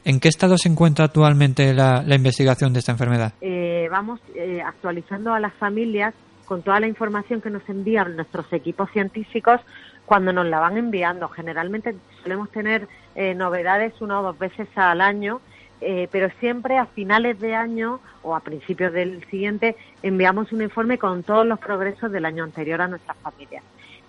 ¿En 0.05 0.21
qué 0.21 0.29
estado 0.29 0.57
se 0.57 0.71
encuentra 0.71 1.05
actualmente 1.05 1.75
la, 1.75 2.03
investigación 2.09 2.73
de 2.73 2.79
esta 2.79 2.93
enfermedad? 2.93 3.35
Eh, 3.43 3.89
vamos 3.91 4.21
eh, 4.35 4.63
actualizando 4.65 5.35
a 5.35 5.41
las 5.41 5.53
familias 5.55 6.15
con 6.47 6.63
toda 6.63 6.81
la 6.81 6.87
información 6.87 7.43
que 7.43 7.51
nos 7.51 7.69
envían 7.69 8.17
nuestros 8.17 8.51
equipos 8.55 8.91
científicos 8.93 9.61
cuando 10.07 10.33
nos 10.33 10.47
la 10.47 10.61
van 10.61 10.79
enviando. 10.79 11.29
Generalmente 11.29 11.95
solemos 12.23 12.51
tener 12.51 12.89
novedades 13.37 14.01
una 14.01 14.21
o 14.21 14.23
dos 14.23 14.39
veces 14.39 14.69
al 14.75 15.01
año, 15.01 15.41
pero 15.81 16.29
siempre 16.41 16.77
a 16.77 16.85
finales 16.85 17.41
de 17.41 17.55
año 17.55 18.01
o 18.23 18.35
a 18.35 18.41
principios 18.41 18.93
del 18.93 19.25
siguiente 19.31 19.77
enviamos 20.03 20.53
un 20.53 20.63
informe 20.63 20.99
con 20.99 21.23
todos 21.23 21.47
los 21.47 21.59
progresos 21.59 22.13
del 22.13 22.27
año 22.27 22.45
anterior 22.45 22.83
a 22.83 22.89
nuestras 22.89 23.17
familias. 23.19 23.63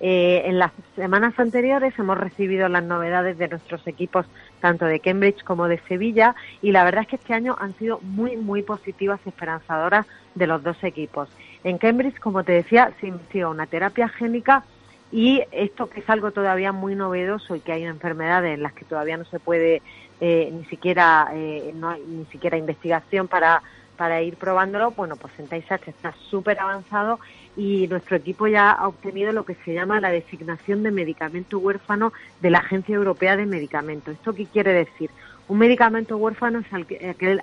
Eh, 0.08 0.44
en 0.46 0.60
las 0.60 0.72
semanas 0.96 1.34
anteriores 1.40 1.98
hemos 1.98 2.16
recibido 2.16 2.70
las 2.70 2.84
novedades 2.84 3.40
de 3.40 3.48
nuestros 3.48 3.88
equipos 3.88 4.28
tanto 4.60 4.86
de 4.86 5.00
Cambridge 5.00 5.44
como 5.44 5.68
de 5.68 5.80
Sevilla 5.88 6.36
y 6.62 6.74
la 6.74 6.84
verdad 6.84 7.02
es 7.02 7.08
que 7.08 7.16
este 7.16 7.34
año 7.34 7.56
han 7.60 7.76
sido 7.80 8.00
muy 8.02 8.38
muy 8.38 8.62
positivas 8.62 9.20
y 9.26 9.30
esperanzadoras 9.30 10.06
de 10.36 10.46
los 10.46 10.62
dos 10.62 10.78
equipos. 10.84 11.28
En 11.64 11.80
Cambridge, 11.80 12.20
como 12.20 12.44
te 12.44 12.52
decía, 12.52 12.92
se 13.02 13.08
inició 13.08 13.50
una 13.50 13.66
terapia 13.66 14.08
génica 14.08 14.64
y 15.12 15.42
esto 15.52 15.90
que 15.90 16.02
es 16.02 16.10
algo 16.12 16.30
todavía 16.30 16.72
muy 16.72 16.94
novedoso 16.94 17.56
y 17.56 17.62
que 17.62 17.72
hay 17.72 17.86
enfermedades 17.86 18.54
en 18.54 18.62
las 18.62 18.74
que 18.74 18.86
todavía 18.86 19.18
no 19.18 19.26
se 19.26 19.40
puede 19.40 19.82
eh, 20.22 20.52
ni 20.54 20.66
siquiera 20.66 21.30
eh, 21.34 21.74
no 21.74 21.90
hay 21.90 22.04
ni 22.08 22.26
siquiera 22.26 22.58
investigación 22.58 23.28
para 23.28 23.64
para 23.96 24.22
ir 24.22 24.36
probándolo, 24.36 24.92
bueno, 24.92 25.16
pues 25.16 25.34
en 25.40 25.48
Taysach 25.48 25.88
está 25.88 26.14
súper 26.30 26.60
avanzado 26.60 27.20
y 27.58 27.88
nuestro 27.88 28.18
equipo 28.18 28.48
ya 28.48 28.72
ha 28.72 28.88
obtenido 28.88 29.32
lo 29.32 29.46
que 29.46 29.56
se 29.66 29.74
llama 29.74 30.02
la 30.02 30.10
designación 30.10 30.84
de 30.84 30.92
medicamento 30.92 31.58
huérfano 31.60 32.14
de 32.42 32.50
la 32.50 32.60
Agencia 32.60 32.96
Europea 32.96 33.38
de 33.38 33.46
Medicamentos. 33.46 34.14
¿Esto 34.14 34.34
qué 34.34 34.46
quiere 34.46 34.74
decir? 34.74 35.10
Un 35.48 35.60
medicamento 35.60 36.18
huérfano 36.18 36.60
es 36.60 36.74
aquel, 36.74 37.40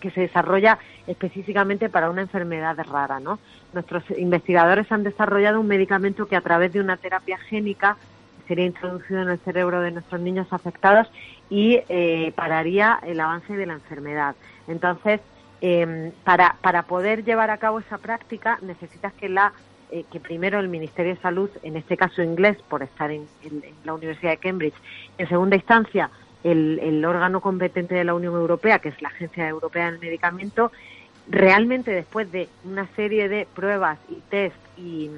que, 0.00 0.10
se 0.10 0.20
desarrolla 0.22 0.78
específicamente 1.06 1.90
para 1.90 2.08
una 2.08 2.22
enfermedad 2.22 2.76
rara, 2.90 3.20
¿no? 3.20 3.38
Nuestros 3.74 4.02
investigadores 4.16 4.90
han 4.90 5.02
desarrollado 5.02 5.60
un 5.60 5.66
medicamento 5.66 6.26
que 6.26 6.36
a 6.36 6.40
través 6.40 6.72
de 6.72 6.80
una 6.80 6.96
terapia 6.96 7.36
génica 7.36 7.98
sería 8.48 8.64
introducido 8.64 9.22
en 9.22 9.28
el 9.28 9.38
cerebro 9.40 9.80
de 9.80 9.90
nuestros 9.90 10.20
niños 10.20 10.46
afectados 10.52 11.10
y 11.50 11.80
eh, 11.88 12.32
pararía 12.34 12.98
el 13.02 13.20
avance 13.20 13.54
de 13.54 13.66
la 13.66 13.74
enfermedad. 13.74 14.36
Entonces, 14.66 15.20
eh, 15.66 16.12
para, 16.24 16.82
poder 16.82 17.24
llevar 17.24 17.48
a 17.48 17.56
cabo 17.56 17.78
esa 17.78 17.96
práctica 17.96 18.58
necesitas 18.60 19.14
que 19.14 19.30
la 19.30 19.54
eh, 19.90 20.04
que 20.12 20.20
primero 20.20 20.60
el 20.60 20.68
Ministerio 20.68 21.14
de 21.14 21.20
Salud, 21.22 21.48
en 21.62 21.78
este 21.78 21.96
caso 21.96 22.22
inglés, 22.22 22.58
por 22.68 22.82
estar 22.82 23.10
en, 23.10 23.26
la 23.82 23.94
Universidad 23.94 24.32
de 24.32 24.36
Cambridge, 24.36 24.74
en 25.16 25.26
segunda 25.26 25.56
instancia 25.56 26.10
el, 26.42 26.78
el, 26.82 27.02
órgano 27.06 27.40
competente 27.40 27.94
de 27.94 28.04
la 28.04 28.12
Unión 28.12 28.34
Europea, 28.34 28.78
que 28.78 28.90
es 28.90 29.00
la 29.00 29.08
Agencia 29.08 29.48
Europea 29.48 29.90
del 29.90 30.00
Medicamento, 30.00 30.70
realmente 31.28 31.92
después 31.92 32.30
de 32.30 32.50
una 32.64 32.86
serie 32.94 33.30
de 33.30 33.46
pruebas 33.54 33.98
y 34.10 34.16
test 34.28 34.56
y 34.76 35.10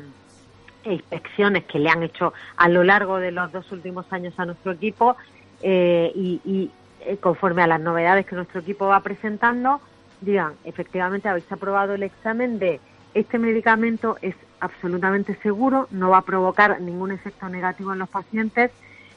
e 0.85 0.93
inspecciones 0.93 1.65
que 1.65 1.81
le 1.81 1.91
han 1.91 2.05
hecho 2.05 2.33
a 2.57 2.69
lo 2.69 2.85
largo 2.85 3.19
de 3.19 3.33
los 3.33 3.51
dos 3.51 3.73
últimos 3.73 4.07
años 4.13 4.33
a 4.39 4.47
nuestro 4.47 4.71
equipo 4.71 5.17
eh, 5.61 6.13
y, 6.15 6.41
y 6.45 6.71
eh, 7.01 7.17
conforme 7.17 7.63
a 7.63 7.67
las 7.67 7.81
novedades 7.81 8.27
que 8.27 8.37
nuestro 8.37 8.61
equipo 8.61 8.87
va 8.87 9.01
presentando, 9.01 9.81
digan, 10.21 10.55
efectivamente 10.65 11.29
habéis 11.29 11.51
aprobado 11.51 11.95
el 11.95 12.03
examen 12.03 12.59
de 12.59 12.81
este 13.15 13.39
medicamento 13.39 14.17
es 14.21 14.35
absolutamente 14.61 15.35
seguro, 15.43 15.89
no 15.91 16.11
va 16.11 16.19
a 16.19 16.23
provocar 16.23 16.81
ningún 16.81 17.13
efecto 17.13 17.49
negativo 17.49 17.93
en 17.93 17.99
los 17.99 18.09
pacientes, 18.09 18.71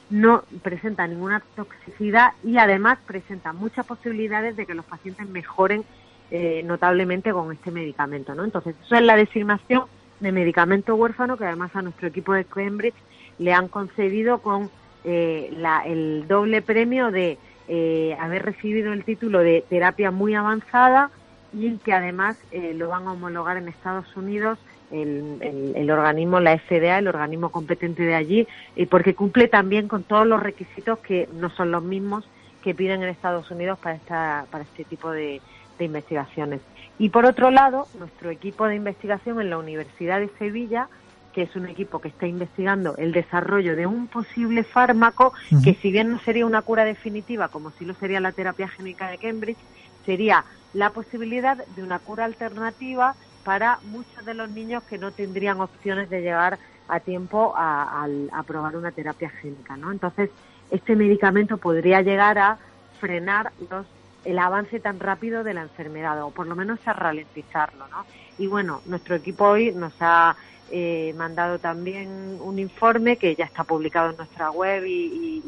no 0.08 0.42
presenta 0.62 1.06
ninguna 1.06 1.42
toxicidad 1.54 2.32
y 2.42 2.58
además 2.58 2.98
presenta 3.06 3.52
muchas 3.52 3.86
posibilidades 3.86 4.56
de 4.56 4.66
que 4.66 4.74
los 4.74 4.84
pacientes 4.84 5.28
mejoren 5.28 5.84
eh, 6.30 6.62
notablemente 6.64 7.32
con 7.32 7.52
este 7.52 7.70
medicamento. 7.70 8.34
¿no? 8.34 8.44
Entonces, 8.44 8.74
eso 8.84 8.96
es 8.96 9.02
la 9.02 9.16
designación 9.16 9.84
de 10.20 10.32
medicamento 10.32 10.94
huérfano 10.94 11.36
que 11.36 11.44
además 11.44 11.74
a 11.74 11.82
nuestro 11.82 12.08
equipo 12.08 12.32
de 12.32 12.44
Cambridge 12.44 12.94
le 13.38 13.52
han 13.52 13.68
concedido 13.68 14.38
con 14.38 14.70
eh, 15.04 15.50
la, 15.56 15.82
el 15.86 16.26
doble 16.28 16.60
premio 16.62 17.10
de 17.10 17.38
eh, 17.72 18.16
haber 18.18 18.44
recibido 18.44 18.92
el 18.92 19.04
título 19.04 19.38
de 19.38 19.64
terapia 19.68 20.10
muy 20.10 20.34
avanzada 20.34 21.12
y 21.52 21.76
que 21.78 21.92
además 21.92 22.36
eh, 22.50 22.74
lo 22.74 22.88
van 22.88 23.06
a 23.06 23.12
homologar 23.12 23.56
en 23.56 23.68
Estados 23.68 24.16
Unidos 24.16 24.58
el, 24.90 25.88
organismo, 25.88 26.40
la 26.40 26.58
FDA, 26.58 26.98
el 26.98 27.06
organismo 27.06 27.50
competente 27.50 28.02
de 28.02 28.16
allí, 28.16 28.48
y 28.74 28.86
porque 28.86 29.14
cumple 29.14 29.46
también 29.46 29.86
con 29.86 30.02
todos 30.02 30.26
los 30.26 30.42
requisitos 30.42 30.98
que 30.98 31.28
no 31.34 31.48
son 31.50 31.70
los 31.70 31.84
mismos 31.84 32.28
que 32.60 32.74
piden 32.74 33.04
en 33.04 33.08
Estados 33.08 33.48
Unidos 33.52 33.78
para, 33.78 33.94
esta, 33.94 34.46
para 34.50 34.64
este 34.64 34.82
tipo 34.82 35.12
de, 35.12 35.40
de 35.78 35.84
investigaciones. 35.84 36.60
Y 36.98 37.10
por 37.10 37.24
otro 37.24 37.52
lado, 37.52 37.86
nuestro 38.00 38.30
equipo 38.30 38.66
de 38.66 38.74
investigación 38.74 39.40
en 39.40 39.48
la 39.48 39.58
Universidad 39.58 40.18
de 40.18 40.28
Sevilla 40.40 40.88
que 41.32 41.42
es 41.42 41.54
un 41.56 41.66
equipo 41.66 42.00
que 42.00 42.08
está 42.08 42.26
investigando 42.26 42.96
el 42.96 43.12
desarrollo 43.12 43.76
de 43.76 43.86
un 43.86 44.08
posible 44.08 44.64
fármaco 44.64 45.32
que 45.62 45.74
si 45.74 45.90
bien 45.90 46.10
no 46.10 46.18
sería 46.20 46.46
una 46.46 46.62
cura 46.62 46.84
definitiva 46.84 47.48
como 47.48 47.70
si 47.72 47.84
lo 47.84 47.94
sería 47.94 48.20
la 48.20 48.32
terapia 48.32 48.68
génica 48.68 49.08
de 49.08 49.18
Cambridge, 49.18 49.58
sería 50.04 50.44
la 50.72 50.90
posibilidad 50.90 51.56
de 51.56 51.82
una 51.82 51.98
cura 51.98 52.24
alternativa 52.24 53.14
para 53.44 53.78
muchos 53.84 54.24
de 54.24 54.34
los 54.34 54.50
niños 54.50 54.82
que 54.84 54.98
no 54.98 55.12
tendrían 55.12 55.60
opciones 55.60 56.10
de 56.10 56.20
llegar 56.20 56.58
a 56.88 57.00
tiempo 57.00 57.54
a, 57.56 58.06
probar 58.46 58.76
una 58.76 58.90
terapia 58.90 59.30
génica, 59.30 59.76
¿no? 59.76 59.92
Entonces, 59.92 60.30
este 60.70 60.96
medicamento 60.96 61.56
podría 61.56 62.02
llegar 62.02 62.38
a 62.38 62.58
frenar 63.00 63.52
los, 63.70 63.86
el 64.24 64.38
avance 64.38 64.80
tan 64.80 64.98
rápido 65.00 65.44
de 65.44 65.54
la 65.54 65.62
enfermedad 65.62 66.22
o 66.22 66.30
por 66.30 66.46
lo 66.46 66.56
menos 66.56 66.80
a 66.86 66.92
ralentizarlo, 66.92 67.86
¿no? 67.88 68.04
Y 68.38 68.46
bueno, 68.46 68.82
nuestro 68.86 69.14
equipo 69.14 69.44
hoy 69.44 69.72
nos 69.72 69.92
ha 70.00 70.36
eh, 70.70 71.14
mandado 71.16 71.58
también 71.58 72.38
un 72.40 72.58
informe 72.58 73.16
que 73.16 73.34
ya 73.34 73.44
está 73.44 73.64
publicado 73.64 74.10
en 74.10 74.16
nuestra 74.16 74.50
web 74.50 74.84
y, 74.86 75.42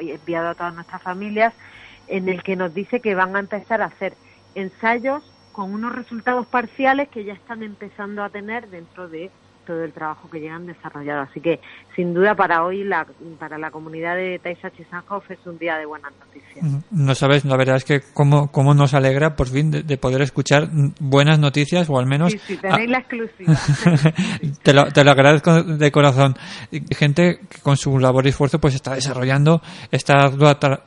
enviado 0.00 0.50
a 0.50 0.54
todas 0.54 0.74
nuestras 0.74 1.02
familias, 1.02 1.52
en 2.06 2.28
el 2.28 2.42
que 2.42 2.54
nos 2.54 2.72
dice 2.72 3.00
que 3.00 3.14
van 3.14 3.34
a 3.34 3.40
empezar 3.40 3.82
a 3.82 3.86
hacer 3.86 4.14
ensayos 4.54 5.22
con 5.52 5.74
unos 5.74 5.94
resultados 5.94 6.46
parciales 6.46 7.08
que 7.08 7.24
ya 7.24 7.32
están 7.32 7.62
empezando 7.62 8.22
a 8.22 8.30
tener 8.30 8.68
dentro 8.68 9.08
de 9.08 9.30
todo 9.66 9.84
el 9.84 9.92
trabajo 9.92 10.28
que 10.30 10.40
llegan 10.40 10.66
desarrollado. 10.66 11.22
Así 11.22 11.40
que, 11.40 11.60
sin 11.94 12.14
duda, 12.14 12.34
para 12.34 12.64
hoy, 12.64 12.84
la, 12.84 13.06
para 13.38 13.58
la 13.58 13.70
comunidad 13.70 14.16
de 14.16 14.38
Taisach 14.38 14.78
y 14.78 14.84
Sanhoff 14.84 15.30
es 15.30 15.38
un 15.46 15.58
día 15.58 15.76
de 15.76 15.86
buenas 15.86 16.12
noticias. 16.18 16.84
No 16.90 17.14
sabes, 17.14 17.44
la 17.44 17.56
verdad 17.56 17.76
es 17.76 17.84
que 17.84 18.00
cómo, 18.12 18.50
cómo 18.50 18.74
nos 18.74 18.94
alegra 18.94 19.36
por 19.36 19.48
fin 19.48 19.70
de, 19.70 19.96
poder 19.98 20.22
escuchar 20.22 20.68
buenas 20.98 21.38
noticias, 21.38 21.88
o 21.90 21.98
al 21.98 22.06
menos... 22.06 22.32
Sí, 22.32 22.38
sí, 22.38 22.56
tenéis 22.56 22.90
la 22.90 22.98
exclusiva. 22.98 23.54
te, 24.62 24.72
lo, 24.72 24.86
te 24.86 25.04
lo 25.04 25.10
agradezco 25.10 25.62
de 25.62 25.92
corazón. 25.92 26.34
Gente 26.90 27.40
que 27.48 27.60
con 27.60 27.76
su 27.76 27.98
labor 27.98 28.26
y 28.26 28.30
esfuerzo 28.30 28.58
pues 28.58 28.74
está 28.74 28.94
desarrollando 28.94 29.60
esta 29.90 30.30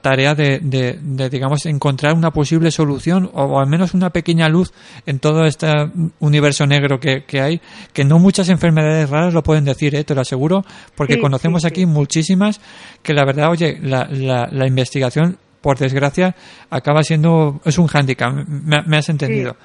tarea 0.01 0.35
de, 0.35 0.59
de, 0.61 1.29
digamos, 1.29 1.65
encontrar 1.65 2.13
una 2.13 2.31
posible 2.31 2.71
solución 2.71 3.29
o, 3.33 3.59
al 3.59 3.67
menos 3.67 3.93
una 3.93 4.09
pequeña 4.09 4.49
luz 4.49 4.73
en 5.05 5.19
todo 5.19 5.45
este 5.45 5.71
universo 6.19 6.65
negro 6.65 6.99
que, 6.99 7.23
que 7.25 7.41
hay, 7.41 7.61
que 7.93 8.03
no 8.03 8.19
muchas 8.19 8.49
enfermedades 8.49 8.62
enfermedades 8.63 9.09
raras 9.09 9.33
lo 9.33 9.43
pueden 9.43 9.65
decir, 9.65 9.95
¿eh? 9.95 10.03
te 10.03 10.15
lo 10.15 10.21
aseguro, 10.21 10.63
porque 10.95 11.19
conocemos 11.19 11.65
aquí 11.65 11.85
muchísimas 11.85 12.61
que 13.01 13.13
la 13.13 13.25
verdad, 13.25 13.49
oye, 13.51 13.77
la, 13.81 14.07
la, 14.09 14.67
investigación, 14.67 15.37
por 15.61 15.77
desgracia, 15.77 16.35
acaba 16.69 17.03
siendo, 17.03 17.59
es 17.65 17.77
un 17.77 17.87
hándicap, 17.87 18.33
me, 18.33 18.97
has 18.97 19.09
entendido. 19.09 19.55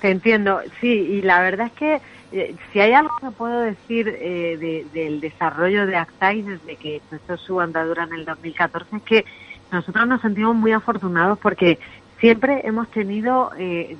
te 0.00 0.10
entiendo, 0.10 0.60
sí, 0.80 0.88
y 0.88 1.22
la 1.22 1.40
verdad 1.40 1.66
es 1.66 1.72
que 1.72 2.00
eh, 2.32 2.54
si 2.72 2.80
hay 2.80 2.92
algo 2.92 3.14
que 3.20 3.30
puedo 3.30 3.60
decir 3.60 4.08
eh, 4.08 4.84
del 4.92 5.20
desarrollo 5.20 5.86
de 5.86 5.96
Actais 5.96 6.44
desde 6.44 6.76
que 6.76 6.96
empezó 6.96 7.36
su 7.36 7.60
andadura 7.60 8.04
en 8.04 8.12
el 8.12 8.24
2014 8.24 8.96
es 8.96 9.02
que 9.02 9.24
nosotros 9.70 10.06
nos 10.06 10.20
sentimos 10.20 10.54
muy 10.54 10.72
afortunados 10.72 11.38
porque 11.38 11.78
siempre 12.20 12.62
hemos 12.64 12.90
tenido, 12.90 13.52
eh, 13.58 13.96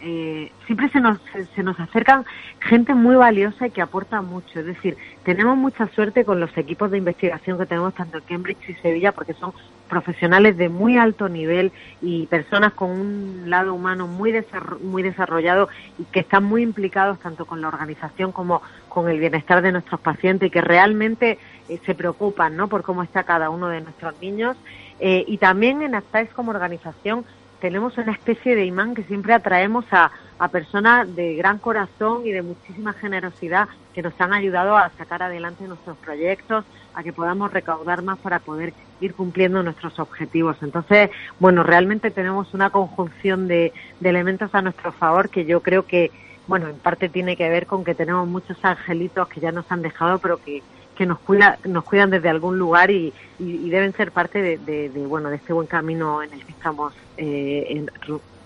eh, 0.00 0.52
siempre 0.64 0.88
se 0.88 1.00
nos, 1.00 1.18
se 1.54 1.62
nos 1.62 1.78
acercan 1.78 2.24
gente 2.60 2.94
muy 2.94 3.14
valiosa 3.16 3.66
y 3.66 3.70
que 3.70 3.82
aporta 3.82 4.22
mucho. 4.22 4.60
Es 4.60 4.66
decir, 4.66 4.96
tenemos 5.22 5.56
mucha 5.56 5.86
suerte 5.88 6.24
con 6.24 6.40
los 6.40 6.56
equipos 6.56 6.90
de 6.90 6.98
investigación 6.98 7.58
que 7.58 7.66
tenemos 7.66 7.94
tanto 7.94 8.18
en 8.18 8.24
Cambridge 8.24 8.68
y 8.68 8.74
Sevilla 8.74 9.12
porque 9.12 9.34
son 9.34 9.52
profesionales 9.88 10.56
de 10.56 10.68
muy 10.68 10.96
alto 10.96 11.28
nivel 11.28 11.72
y 12.00 12.26
personas 12.26 12.72
con 12.72 12.90
un 12.90 13.50
lado 13.50 13.74
humano 13.74 14.06
muy, 14.06 14.34
muy 14.82 15.02
desarrollado 15.02 15.68
y 15.98 16.04
que 16.04 16.20
están 16.20 16.44
muy 16.44 16.62
implicados 16.62 17.18
tanto 17.20 17.44
con 17.46 17.60
la 17.60 17.68
organización 17.68 18.32
como 18.32 18.62
con 18.88 19.08
el 19.08 19.20
bienestar 19.20 19.62
de 19.62 19.72
nuestros 19.72 20.00
pacientes 20.00 20.48
y 20.48 20.50
que 20.50 20.62
realmente 20.62 21.38
eh, 21.68 21.78
se 21.84 21.94
preocupan 21.94 22.56
¿no? 22.56 22.68
por 22.68 22.82
cómo 22.82 23.02
está 23.02 23.24
cada 23.24 23.50
uno 23.50 23.68
de 23.68 23.82
nuestros 23.82 24.20
niños 24.20 24.56
eh, 25.00 25.24
y 25.26 25.38
también 25.38 25.82
en 25.82 25.94
Actais 25.94 26.32
como 26.32 26.50
organización 26.50 27.24
tenemos 27.60 27.96
una 27.98 28.12
especie 28.12 28.54
de 28.54 28.66
imán 28.66 28.94
que 28.94 29.02
siempre 29.04 29.32
atraemos 29.32 29.84
a, 29.90 30.10
a 30.38 30.48
personas 30.48 31.14
de 31.16 31.34
gran 31.36 31.58
corazón 31.58 32.26
y 32.26 32.30
de 32.30 32.42
muchísima 32.42 32.92
generosidad 32.92 33.68
que 33.94 34.02
nos 34.02 34.12
han 34.20 34.32
ayudado 34.34 34.76
a 34.76 34.90
sacar 34.98 35.22
adelante 35.22 35.66
nuestros 35.66 35.96
proyectos, 35.98 36.64
a 36.94 37.02
que 37.02 37.12
podamos 37.12 37.52
recaudar 37.52 38.02
más 38.02 38.18
para 38.18 38.40
poder 38.40 38.74
ir 39.00 39.14
cumpliendo 39.14 39.62
nuestros 39.62 39.98
objetivos. 39.98 40.56
Entonces, 40.62 41.10
bueno, 41.38 41.62
realmente 41.62 42.10
tenemos 42.10 42.52
una 42.52 42.70
conjunción 42.70 43.48
de, 43.48 43.72
de 44.00 44.08
elementos 44.08 44.54
a 44.54 44.62
nuestro 44.62 44.92
favor 44.92 45.30
que 45.30 45.46
yo 45.46 45.60
creo 45.60 45.86
que, 45.86 46.10
bueno, 46.46 46.68
en 46.68 46.78
parte 46.78 47.08
tiene 47.08 47.36
que 47.36 47.48
ver 47.48 47.66
con 47.66 47.84
que 47.84 47.94
tenemos 47.94 48.28
muchos 48.28 48.62
angelitos 48.62 49.28
que 49.28 49.40
ya 49.40 49.52
nos 49.52 49.70
han 49.72 49.82
dejado, 49.82 50.18
pero 50.18 50.36
que 50.42 50.62
que 50.96 51.06
nos 51.06 51.18
cuida, 51.18 51.58
nos 51.64 51.84
cuidan 51.84 52.10
desde 52.10 52.28
algún 52.28 52.58
lugar 52.58 52.90
y, 52.90 53.12
y, 53.38 53.68
deben 53.68 53.92
ser 53.92 54.10
parte 54.10 54.58
de, 54.58 54.88
bueno 55.06 55.28
de 55.28 55.36
este 55.36 55.52
buen 55.52 55.66
camino 55.66 56.22
en 56.22 56.32
el 56.32 56.44
que 56.44 56.52
estamos 56.52 56.94
eh, 57.16 57.66
en, 57.68 57.90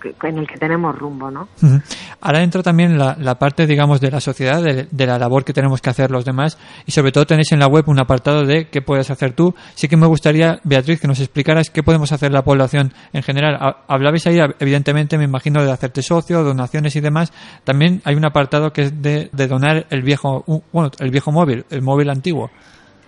en 0.03 0.37
el 0.37 0.47
que 0.47 0.57
tenemos 0.57 0.97
rumbo, 0.97 1.29
¿no? 1.31 1.47
Ahora 2.21 2.41
entra 2.41 2.61
también 2.61 2.97
la, 2.97 3.15
la, 3.19 3.35
parte, 3.35 3.65
digamos, 3.65 4.01
de 4.01 4.11
la 4.11 4.19
sociedad, 4.19 4.61
de, 4.61 4.87
de, 4.89 5.05
la 5.05 5.17
labor 5.17 5.43
que 5.43 5.53
tenemos 5.53 5.81
que 5.81 5.89
hacer 5.89 6.11
los 6.11 6.25
demás 6.25 6.57
y 6.85 6.91
sobre 6.91 7.11
todo 7.11 7.25
tenéis 7.25 7.51
en 7.51 7.59
la 7.59 7.67
web 7.67 7.85
un 7.87 7.99
apartado 7.99 8.45
de 8.45 8.69
qué 8.69 8.81
puedes 8.81 9.09
hacer 9.09 9.33
tú. 9.33 9.53
Sí 9.75 9.87
que 9.87 9.97
me 9.97 10.07
gustaría, 10.07 10.59
Beatriz, 10.63 10.99
que 10.99 11.07
nos 11.07 11.19
explicaras 11.19 11.69
qué 11.69 11.83
podemos 11.83 12.11
hacer 12.11 12.31
la 12.31 12.43
población 12.43 12.93
en 13.13 13.23
general. 13.23 13.75
Hablabais 13.87 14.25
ahí, 14.27 14.39
evidentemente, 14.59 15.17
me 15.17 15.25
imagino, 15.25 15.63
de 15.63 15.71
hacerte 15.71 16.01
socio, 16.01 16.43
donaciones 16.43 16.95
y 16.95 17.01
demás. 17.01 17.31
También 17.63 18.01
hay 18.05 18.15
un 18.15 18.25
apartado 18.25 18.71
que 18.71 18.83
es 18.83 19.01
de, 19.01 19.29
de 19.31 19.47
donar 19.47 19.85
el 19.89 20.01
viejo, 20.01 20.43
bueno, 20.71 20.91
el 20.99 21.11
viejo 21.11 21.31
móvil, 21.31 21.65
el 21.69 21.81
móvil 21.81 22.09
antiguo. 22.09 22.49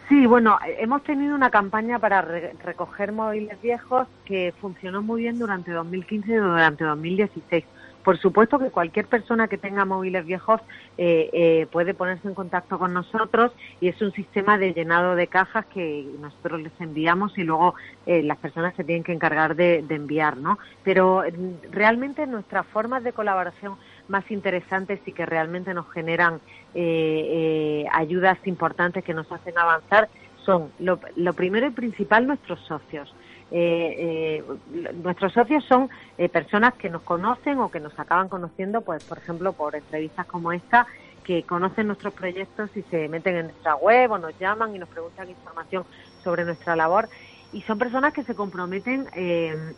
Sí, 0.09 0.25
bueno, 0.25 0.59
hemos 0.79 1.01
tenido 1.03 1.33
una 1.33 1.49
campaña 1.49 1.97
para 1.97 2.21
re 2.21 2.53
recoger 2.63 3.13
móviles 3.13 3.61
viejos 3.61 4.07
que 4.25 4.53
funcionó 4.59 5.01
muy 5.01 5.21
bien 5.21 5.39
durante 5.39 5.71
2015 5.71 6.31
y 6.31 6.35
durante 6.35 6.83
2016. 6.83 7.63
Por 8.03 8.17
supuesto 8.19 8.59
que 8.59 8.69
cualquier 8.69 9.07
persona 9.07 9.47
que 9.47 9.57
tenga 9.57 9.85
móviles 9.85 10.25
viejos 10.25 10.59
eh, 10.97 11.29
eh, 11.31 11.67
puede 11.71 11.93
ponerse 11.93 12.27
en 12.27 12.33
contacto 12.33 12.77
con 12.77 12.93
nosotros 12.93 13.53
y 13.79 13.87
es 13.87 14.01
un 14.01 14.11
sistema 14.11 14.57
de 14.57 14.73
llenado 14.73 15.15
de 15.15 15.27
cajas 15.27 15.65
que 15.67 16.05
nosotros 16.19 16.61
les 16.61 16.73
enviamos 16.81 17.37
y 17.37 17.43
luego 17.43 17.75
eh, 18.05 18.21
las 18.21 18.37
personas 18.37 18.75
se 18.75 18.83
tienen 18.83 19.03
que 19.03 19.13
encargar 19.13 19.55
de, 19.55 19.85
enviar, 19.89 20.35
¿no? 20.35 20.59
Pero 20.83 21.23
mm, 21.23 21.71
realmente 21.71 22.27
nuestras 22.27 22.65
formas 22.67 23.03
de 23.03 23.13
colaboración 23.13 23.77
más 24.07 24.29
interesantes 24.31 24.99
y 25.05 25.11
que 25.11 25.25
realmente 25.25 25.73
nos 25.73 25.89
generan 25.91 26.35
eh, 26.73 27.83
eh, 27.83 27.85
ayudas 27.91 28.37
importantes 28.45 29.03
que 29.03 29.13
nos 29.13 29.31
hacen 29.31 29.57
avanzar 29.57 30.09
son 30.45 30.71
lo, 30.79 30.99
lo 31.15 31.33
primero 31.33 31.67
y 31.67 31.71
principal 31.71 32.27
nuestros 32.27 32.59
socios. 32.61 33.13
Eh, 33.55 34.41
eh, 34.41 34.93
nuestros 35.03 35.31
socios 35.31 35.63
son 35.65 35.87
eh, 36.17 36.27
personas 36.27 36.73
que 36.73 36.89
nos 36.89 37.03
conocen 37.03 37.59
o 37.59 37.69
que 37.69 37.79
nos 37.79 37.97
acaban 37.99 38.27
conociendo, 38.27 38.81
pues 38.81 39.03
por 39.03 39.19
ejemplo 39.19 39.53
por 39.53 39.75
entrevistas 39.75 40.25
como 40.25 40.51
esta, 40.51 40.87
que 41.23 41.43
conocen 41.43 41.85
nuestros 41.85 42.15
proyectos 42.15 42.75
y 42.75 42.81
se 42.83 43.07
meten 43.07 43.35
en 43.35 43.45
nuestra 43.47 43.75
web 43.75 44.11
o 44.11 44.17
nos 44.17 44.37
llaman 44.39 44.75
y 44.75 44.79
nos 44.79 44.89
preguntan 44.89 45.29
información 45.29 45.85
sobre 46.23 46.45
nuestra 46.45 46.75
labor. 46.75 47.07
Y 47.53 47.61
son 47.61 47.77
personas 47.77 48.11
que 48.13 48.23
se 48.23 48.33
comprometen 48.33 49.07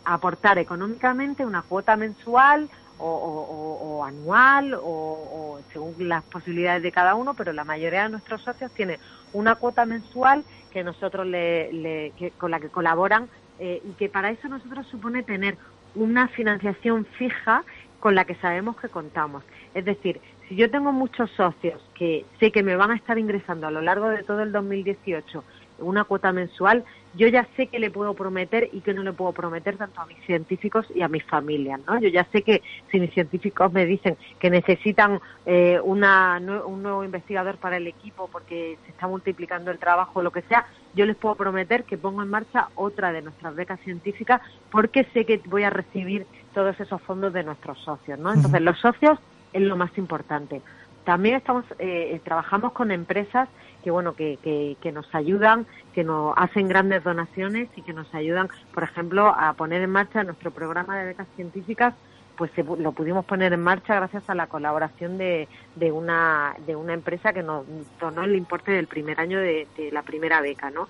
a 0.05 0.13
aportar 0.13 0.57
económicamente 0.57 1.45
una 1.45 1.61
cuota 1.61 1.97
mensual 1.97 2.69
o, 2.97 3.07
o, 3.07 4.03
anual 4.03 4.77
o, 4.81 5.59
según 5.71 5.95
las 6.07 6.23
posibilidades 6.23 6.83
de 6.83 6.91
cada 6.91 7.15
uno, 7.15 7.33
pero 7.33 7.53
la 7.53 7.63
mayoría 7.63 8.03
de 8.03 8.09
nuestros 8.09 8.41
socios 8.41 8.71
tienen 8.71 8.99
una 9.33 9.55
cuota 9.55 9.85
mensual 9.85 10.43
que 10.71 10.83
nosotros 10.83 11.25
le, 11.25 11.71
le 11.73 12.13
que, 12.17 12.31
con 12.31 12.51
la 12.51 12.59
que 12.59 12.69
colaboran 12.69 13.27
eh, 13.59 13.81
y 13.83 13.93
que 13.93 14.09
para 14.09 14.29
eso 14.31 14.47
nosotros 14.47 14.85
supone 14.87 15.23
tener 15.23 15.57
una 15.95 16.27
financiación 16.27 17.05
fija 17.17 17.63
con 17.99 18.15
la 18.15 18.25
que 18.25 18.35
sabemos 18.35 18.77
que 18.77 18.89
contamos. 18.89 19.43
Es 19.73 19.85
decir, 19.85 20.19
si 20.47 20.55
yo 20.55 20.69
tengo 20.69 20.91
muchos 20.91 21.31
socios 21.31 21.81
que 21.95 22.25
sé 22.39 22.51
que 22.51 22.63
me 22.63 22.75
van 22.75 22.91
a 22.91 22.95
estar 22.95 23.17
ingresando 23.17 23.67
a 23.67 23.71
lo 23.71 23.81
largo 23.81 24.09
de 24.09 24.23
todo 24.23 24.41
el 24.41 24.51
2018 24.51 25.43
una 25.79 26.03
cuota 26.03 26.31
mensual, 26.31 26.83
yo 27.15 27.27
ya 27.27 27.47
sé 27.55 27.67
que 27.67 27.79
le 27.79 27.91
puedo 27.91 28.13
prometer 28.13 28.69
y 28.73 28.81
que 28.81 28.93
no 28.93 29.03
le 29.03 29.13
puedo 29.13 29.31
prometer 29.31 29.77
tanto 29.77 30.01
a 30.01 30.05
mis 30.05 30.17
científicos 30.25 30.85
y 30.93 31.01
a 31.01 31.07
mis 31.07 31.23
familias, 31.23 31.79
¿no? 31.87 31.99
Yo 31.99 32.09
ya 32.09 32.25
sé 32.31 32.41
que 32.41 32.61
si 32.91 32.99
mis 32.99 33.13
científicos 33.13 33.71
me 33.71 33.85
dicen 33.85 34.17
que 34.39 34.49
necesitan 34.49 35.21
eh, 35.45 35.79
una, 35.83 36.41
un 36.65 36.83
nuevo 36.83 37.03
investigador 37.03 37.57
para 37.57 37.77
el 37.77 37.87
equipo 37.87 38.29
porque 38.31 38.77
se 38.83 38.91
está 38.91 39.07
multiplicando 39.07 39.71
el 39.71 39.79
trabajo 39.79 40.19
o 40.19 40.23
lo 40.23 40.31
que 40.31 40.41
sea, 40.43 40.65
yo 40.93 41.05
les 41.05 41.15
puedo 41.15 41.35
prometer 41.35 41.85
que 41.85 41.97
pongo 41.97 42.21
en 42.21 42.29
marcha 42.29 42.69
otra 42.75 43.11
de 43.11 43.21
nuestras 43.21 43.55
becas 43.55 43.79
científicas 43.81 44.41
porque 44.69 45.05
sé 45.13 45.25
que 45.25 45.41
voy 45.45 45.63
a 45.63 45.69
recibir 45.69 46.25
todos 46.53 46.79
esos 46.79 47.01
fondos 47.01 47.33
de 47.33 47.43
nuestros 47.43 47.79
socios, 47.79 48.19
¿no? 48.19 48.33
Entonces, 48.33 48.61
los 48.61 48.79
socios 48.79 49.19
es 49.53 49.61
lo 49.61 49.77
más 49.77 49.97
importante. 49.97 50.61
También 51.05 51.35
estamos 51.35 51.65
eh, 51.79 52.19
trabajamos 52.23 52.73
con 52.73 52.91
empresas 52.91 53.47
que 53.85 53.91
bueno 53.91 54.15
que, 54.15 54.39
que, 54.41 54.77
que, 54.81 54.91
nos 54.91 55.13
ayudan, 55.13 55.67
que 55.93 56.03
nos 56.03 56.33
hacen 56.37 56.67
grandes 56.67 57.03
donaciones 57.03 57.69
y 57.75 57.83
que 57.83 57.93
nos 57.93 58.11
ayudan, 58.15 58.49
por 58.73 58.81
ejemplo, 58.81 59.27
a 59.27 59.53
poner 59.53 59.83
en 59.83 59.91
marcha 59.91 60.23
nuestro 60.23 60.49
programa 60.49 60.97
de 60.97 61.05
becas 61.05 61.27
científicas 61.35 61.93
pues 62.35 62.49
se, 62.55 62.63
lo 62.63 62.91
pudimos 62.93 63.25
poner 63.25 63.53
en 63.53 63.61
marcha 63.61 63.95
gracias 63.95 64.27
a 64.27 64.35
la 64.35 64.47
colaboración 64.47 65.19
de, 65.19 65.47
de, 65.75 65.91
una 65.91 66.55
de 66.65 66.75
una 66.75 66.93
empresa 66.93 67.31
que 67.31 67.43
nos 67.43 67.63
donó 67.99 68.23
el 68.23 68.35
importe 68.35 68.71
del 68.71 68.87
primer 68.87 69.19
año 69.19 69.39
de, 69.39 69.67
la 69.91 70.01
primera 70.01 70.41
beca, 70.41 70.71
¿no? 70.71 70.87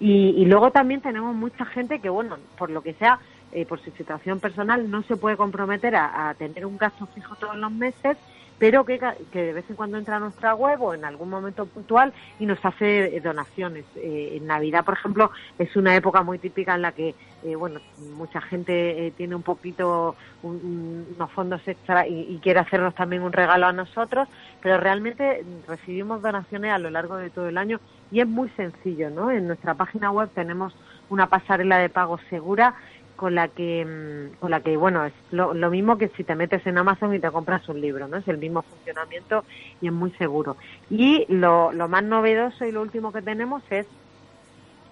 Y, 0.00 0.44
luego 0.46 0.70
también 0.70 1.02
tenemos 1.02 1.36
mucha 1.36 1.66
gente 1.66 2.00
que, 2.00 2.08
bueno, 2.08 2.38
por 2.56 2.70
lo 2.70 2.82
que 2.82 2.94
sea, 2.94 3.18
eh, 3.52 3.66
por 3.66 3.78
su 3.78 3.90
situación 3.90 4.40
personal, 4.40 4.90
no 4.90 5.02
se 5.02 5.16
puede 5.16 5.36
comprometer 5.36 5.94
a 5.96 6.34
tener 6.38 6.64
un 6.64 6.78
gasto 6.78 7.06
fijo 7.14 7.36
todos 7.36 7.56
los 7.56 7.70
meses 7.70 8.16
pero 8.58 8.84
que, 8.84 8.98
que, 9.32 9.42
de 9.42 9.52
vez 9.52 9.64
en 9.68 9.76
cuando 9.76 9.98
entra 9.98 10.16
a 10.16 10.20
nuestra 10.20 10.54
web 10.54 10.82
o 10.82 10.94
en 10.94 11.04
algún 11.04 11.30
momento 11.30 11.66
puntual 11.66 12.12
y 12.38 12.46
nos 12.46 12.58
hace 12.64 13.16
eh, 13.16 13.20
donaciones. 13.20 13.84
Eh, 13.96 14.36
en 14.36 14.46
Navidad, 14.46 14.84
por 14.84 14.94
ejemplo, 14.94 15.30
es 15.58 15.74
una 15.76 15.94
época 15.94 16.22
muy 16.22 16.38
típica 16.38 16.74
en 16.74 16.82
la 16.82 16.92
que, 16.92 17.14
eh, 17.44 17.54
bueno, 17.54 17.80
mucha 18.16 18.40
gente 18.40 19.12
tiene 19.16 19.34
un 19.34 19.42
poquito 19.42 20.16
un, 20.42 21.06
unos 21.14 21.30
fondos 21.32 21.66
extra 21.66 22.06
y, 22.06 22.20
y, 22.32 22.38
quiere 22.38 22.60
hacernos 22.60 22.94
también 22.94 23.22
un 23.22 23.32
regalo 23.32 23.66
a 23.66 23.72
nosotros, 23.72 24.28
pero 24.60 24.78
realmente 24.78 25.44
recibimos 25.66 26.22
donaciones 26.22 26.72
a 26.72 26.78
lo 26.78 26.90
largo 26.90 27.16
de 27.16 27.30
todo 27.30 27.48
el 27.48 27.58
año 27.58 27.80
y 28.10 28.20
es 28.20 28.26
muy 28.26 28.48
sencillo, 28.50 29.10
¿no? 29.10 29.30
En 29.30 29.46
nuestra 29.46 29.74
página 29.74 30.10
web 30.10 30.30
tenemos 30.34 30.74
una 31.10 31.28
pasarela 31.28 31.78
de 31.78 31.88
pago 31.88 32.18
segura 32.30 32.74
con 33.18 33.34
la 33.34 33.48
que 33.48 33.84
mm, 33.84 34.36
con 34.38 34.52
la 34.52 34.60
que 34.60 34.76
bueno 34.76 35.04
es 35.04 35.12
lo, 35.32 35.52
mismo 35.70 35.98
que 35.98 36.08
si 36.16 36.22
te 36.22 36.36
metes 36.36 36.64
en 36.68 36.78
Amazon 36.78 37.12
y 37.12 37.18
te 37.18 37.30
compras 37.32 37.68
un 37.68 37.80
libro 37.80 38.06
no 38.06 38.16
es 38.16 38.28
el 38.28 38.38
mismo 38.38 38.62
funcionamiento 38.62 39.44
y 39.80 39.88
es 39.88 39.92
muy 39.92 40.12
seguro. 40.12 40.56
Y 40.88 41.26
lo, 41.28 41.72
lo 41.72 41.88
más 41.88 42.04
novedoso 42.04 42.64
y 42.64 42.70
lo 42.70 42.80
último 42.80 43.12
que 43.12 43.20
tenemos 43.20 43.64
es 43.70 43.86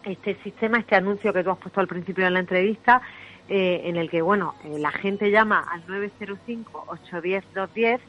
este 0.04 0.34
sistema 0.42 0.78
este 0.78 0.96
anuncio 0.96 1.32
que 1.32 1.44
tú 1.44 1.50
has 1.50 1.58
puesto 1.58 1.80
al 1.80 1.86
principio 1.86 2.24
de 2.24 2.32
la 2.32 2.40
entrevista 2.40 3.00
eh, 3.48 3.82
en 3.84 3.96
el 3.96 4.10
que 4.10 4.22
bueno 4.22 4.56
eh, 4.64 4.76
la 4.80 4.90
gente 4.90 5.30
llama 5.30 5.64
al 5.70 5.86
905 5.86 6.84
810 6.88 7.44
210 7.54 8.00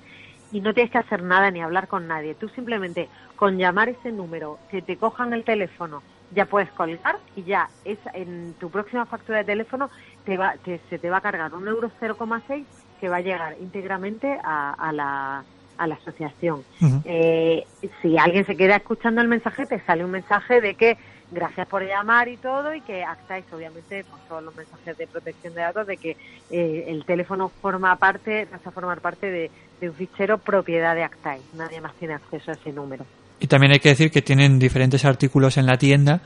y 0.51 0.61
no 0.61 0.73
tienes 0.73 0.91
que 0.91 0.97
hacer 0.97 1.21
nada 1.21 1.51
ni 1.51 1.61
hablar 1.61 1.87
con 1.87 2.07
nadie. 2.07 2.33
Tú 2.33 2.49
simplemente 2.49 3.07
con 3.35 3.57
llamar 3.57 3.89
ese 3.89 4.11
número 4.11 4.57
que 4.71 4.81
te 4.81 4.97
cojan 4.97 5.33
el 5.33 5.43
teléfono 5.43 6.01
ya 6.31 6.45
puedes 6.45 6.69
colgar 6.71 7.17
y 7.35 7.43
ya 7.43 7.69
es 7.85 7.97
en 8.13 8.53
tu 8.59 8.69
próxima 8.69 9.05
factura 9.05 9.39
de 9.39 9.45
teléfono 9.45 9.89
te 10.25 10.37
va, 10.37 10.55
te, 10.63 10.79
se 10.89 10.99
te 10.99 11.09
va 11.09 11.17
a 11.17 11.21
cargar 11.21 11.53
un 11.53 11.67
euro 11.67 11.91
0,6 11.99 12.65
que 12.99 13.09
va 13.09 13.17
a 13.17 13.21
llegar 13.21 13.55
íntegramente 13.59 14.37
a, 14.43 14.73
a 14.73 14.91
la 14.91 15.45
a 15.77 15.85
la 15.87 15.95
asociación. 15.95 16.65
Uh 16.81 16.85
-huh. 16.85 17.01
eh, 17.05 17.67
si 18.01 18.17
alguien 18.17 18.45
se 18.45 18.57
queda 18.57 18.77
escuchando 18.77 19.21
el 19.21 19.27
mensaje, 19.27 19.65
te 19.67 19.79
sale 19.85 20.03
un 20.03 20.11
mensaje 20.11 20.59
de 20.59 20.73
que 20.75 20.97
gracias 21.29 21.67
por 21.67 21.83
llamar 21.83 22.27
y 22.29 22.37
todo 22.37 22.73
y 22.73 22.81
que 22.81 23.03
actáis 23.03 23.45
obviamente 23.51 24.03
con 24.05 24.19
todos 24.27 24.43
los 24.43 24.55
mensajes 24.55 24.97
de 24.97 25.07
protección 25.07 25.53
de 25.53 25.61
datos 25.61 25.85
de 25.85 25.97
que 25.97 26.17
eh, 26.49 26.85
el 26.87 27.05
teléfono 27.05 27.49
forma 27.61 27.95
parte, 27.97 28.47
pasa 28.47 28.69
a 28.69 28.71
formar 28.71 29.01
parte 29.01 29.29
de, 29.29 29.51
de 29.79 29.89
un 29.89 29.95
fichero 29.95 30.37
propiedad 30.39 30.95
de 30.95 31.03
Actais. 31.03 31.43
Nadie 31.53 31.81
más 31.81 31.95
tiene 31.95 32.13
acceso 32.13 32.51
a 32.51 32.53
ese 32.55 32.71
número. 32.71 33.05
Y 33.39 33.47
también 33.47 33.73
hay 33.73 33.79
que 33.79 33.89
decir 33.89 34.11
que 34.11 34.21
tienen 34.21 34.59
diferentes 34.59 35.05
artículos 35.05 35.57
en 35.57 35.65
la 35.65 35.77
tienda, 35.77 36.21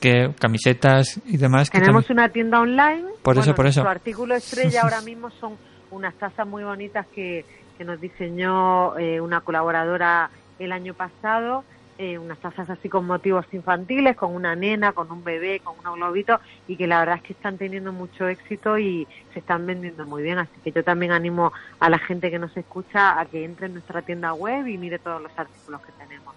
que 0.00 0.32
camisetas 0.38 1.20
y 1.24 1.36
demás. 1.36 1.70
Que 1.70 1.80
Tenemos 1.80 2.06
también... 2.06 2.24
una 2.24 2.32
tienda 2.32 2.60
online 2.60 3.04
Por 3.22 3.38
eso, 3.38 3.54
por 3.54 3.66
eso. 3.66 3.82
Su 3.82 3.88
artículo 3.88 4.34
estrella 4.34 4.82
ahora 4.84 5.00
mismo 5.02 5.30
son 5.30 5.56
unas 5.90 6.14
tazas 6.14 6.46
muy 6.46 6.64
bonitas 6.64 7.06
que, 7.14 7.44
que 7.76 7.84
nos 7.84 8.00
diseñó 8.00 8.98
eh, 8.98 9.20
una 9.20 9.40
colaboradora 9.40 10.30
el 10.58 10.72
año 10.72 10.94
pasado 10.94 11.64
eh, 12.00 12.16
unas 12.16 12.38
tazas 12.38 12.70
así 12.70 12.88
con 12.88 13.06
motivos 13.06 13.44
infantiles, 13.50 14.16
con 14.16 14.32
una 14.32 14.54
nena, 14.54 14.92
con 14.92 15.10
un 15.10 15.24
bebé, 15.24 15.58
con 15.58 15.74
un 15.84 15.98
globito 15.98 16.38
y 16.68 16.76
que 16.76 16.86
la 16.86 17.00
verdad 17.00 17.16
es 17.16 17.22
que 17.24 17.32
están 17.32 17.58
teniendo 17.58 17.92
mucho 17.92 18.28
éxito 18.28 18.78
y 18.78 19.04
se 19.32 19.40
están 19.40 19.66
vendiendo 19.66 20.06
muy 20.06 20.22
bien. 20.22 20.38
Así 20.38 20.52
que 20.62 20.70
yo 20.70 20.84
también 20.84 21.10
animo 21.10 21.52
a 21.80 21.90
la 21.90 21.98
gente 21.98 22.30
que 22.30 22.38
nos 22.38 22.56
escucha 22.56 23.18
a 23.18 23.26
que 23.26 23.44
entre 23.44 23.66
en 23.66 23.72
nuestra 23.72 24.02
tienda 24.02 24.32
web 24.32 24.68
y 24.68 24.78
mire 24.78 25.00
todos 25.00 25.20
los 25.20 25.36
artículos 25.36 25.80
que 25.82 25.90
tenemos. 25.92 26.36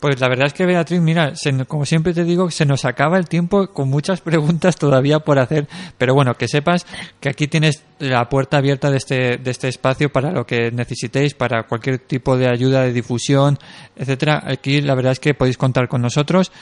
Pues 0.00 0.20
la 0.20 0.28
verdad 0.28 0.46
es 0.46 0.54
que 0.54 0.66
Beatriz, 0.66 1.00
mira, 1.00 1.32
como 1.66 1.84
siempre 1.84 2.14
te 2.14 2.24
digo, 2.24 2.50
se 2.50 2.64
nos 2.64 2.84
acaba 2.84 3.18
el 3.18 3.28
tiempo 3.28 3.68
con 3.68 3.88
muchas 3.88 4.20
preguntas 4.22 4.76
todavía 4.76 5.20
por 5.20 5.38
hacer, 5.38 5.68
pero 5.98 6.14
bueno, 6.14 6.34
que 6.34 6.48
sepas 6.48 6.86
que 7.20 7.28
aquí 7.28 7.46
tienes 7.46 7.84
la 7.98 8.28
puerta 8.28 8.58
abierta 8.58 8.90
de 8.90 8.96
este, 8.96 9.36
de 9.38 9.50
este 9.50 9.68
espacio 9.68 10.10
para 10.10 10.30
lo 10.30 10.46
que 10.46 10.70
necesitéis, 10.70 11.34
para 11.34 11.64
cualquier 11.64 11.98
tipo 11.98 12.36
de 12.36 12.48
ayuda 12.48 12.82
de 12.82 12.92
difusión, 12.92 13.58
etcétera. 13.96 14.42
Aquí 14.46 14.80
la 14.80 14.94
verdad 14.94 15.12
es 15.12 15.20
que 15.20 15.34
podéis 15.34 15.58
contar 15.58 15.88
con 15.88 16.02
nosotros. 16.02 16.52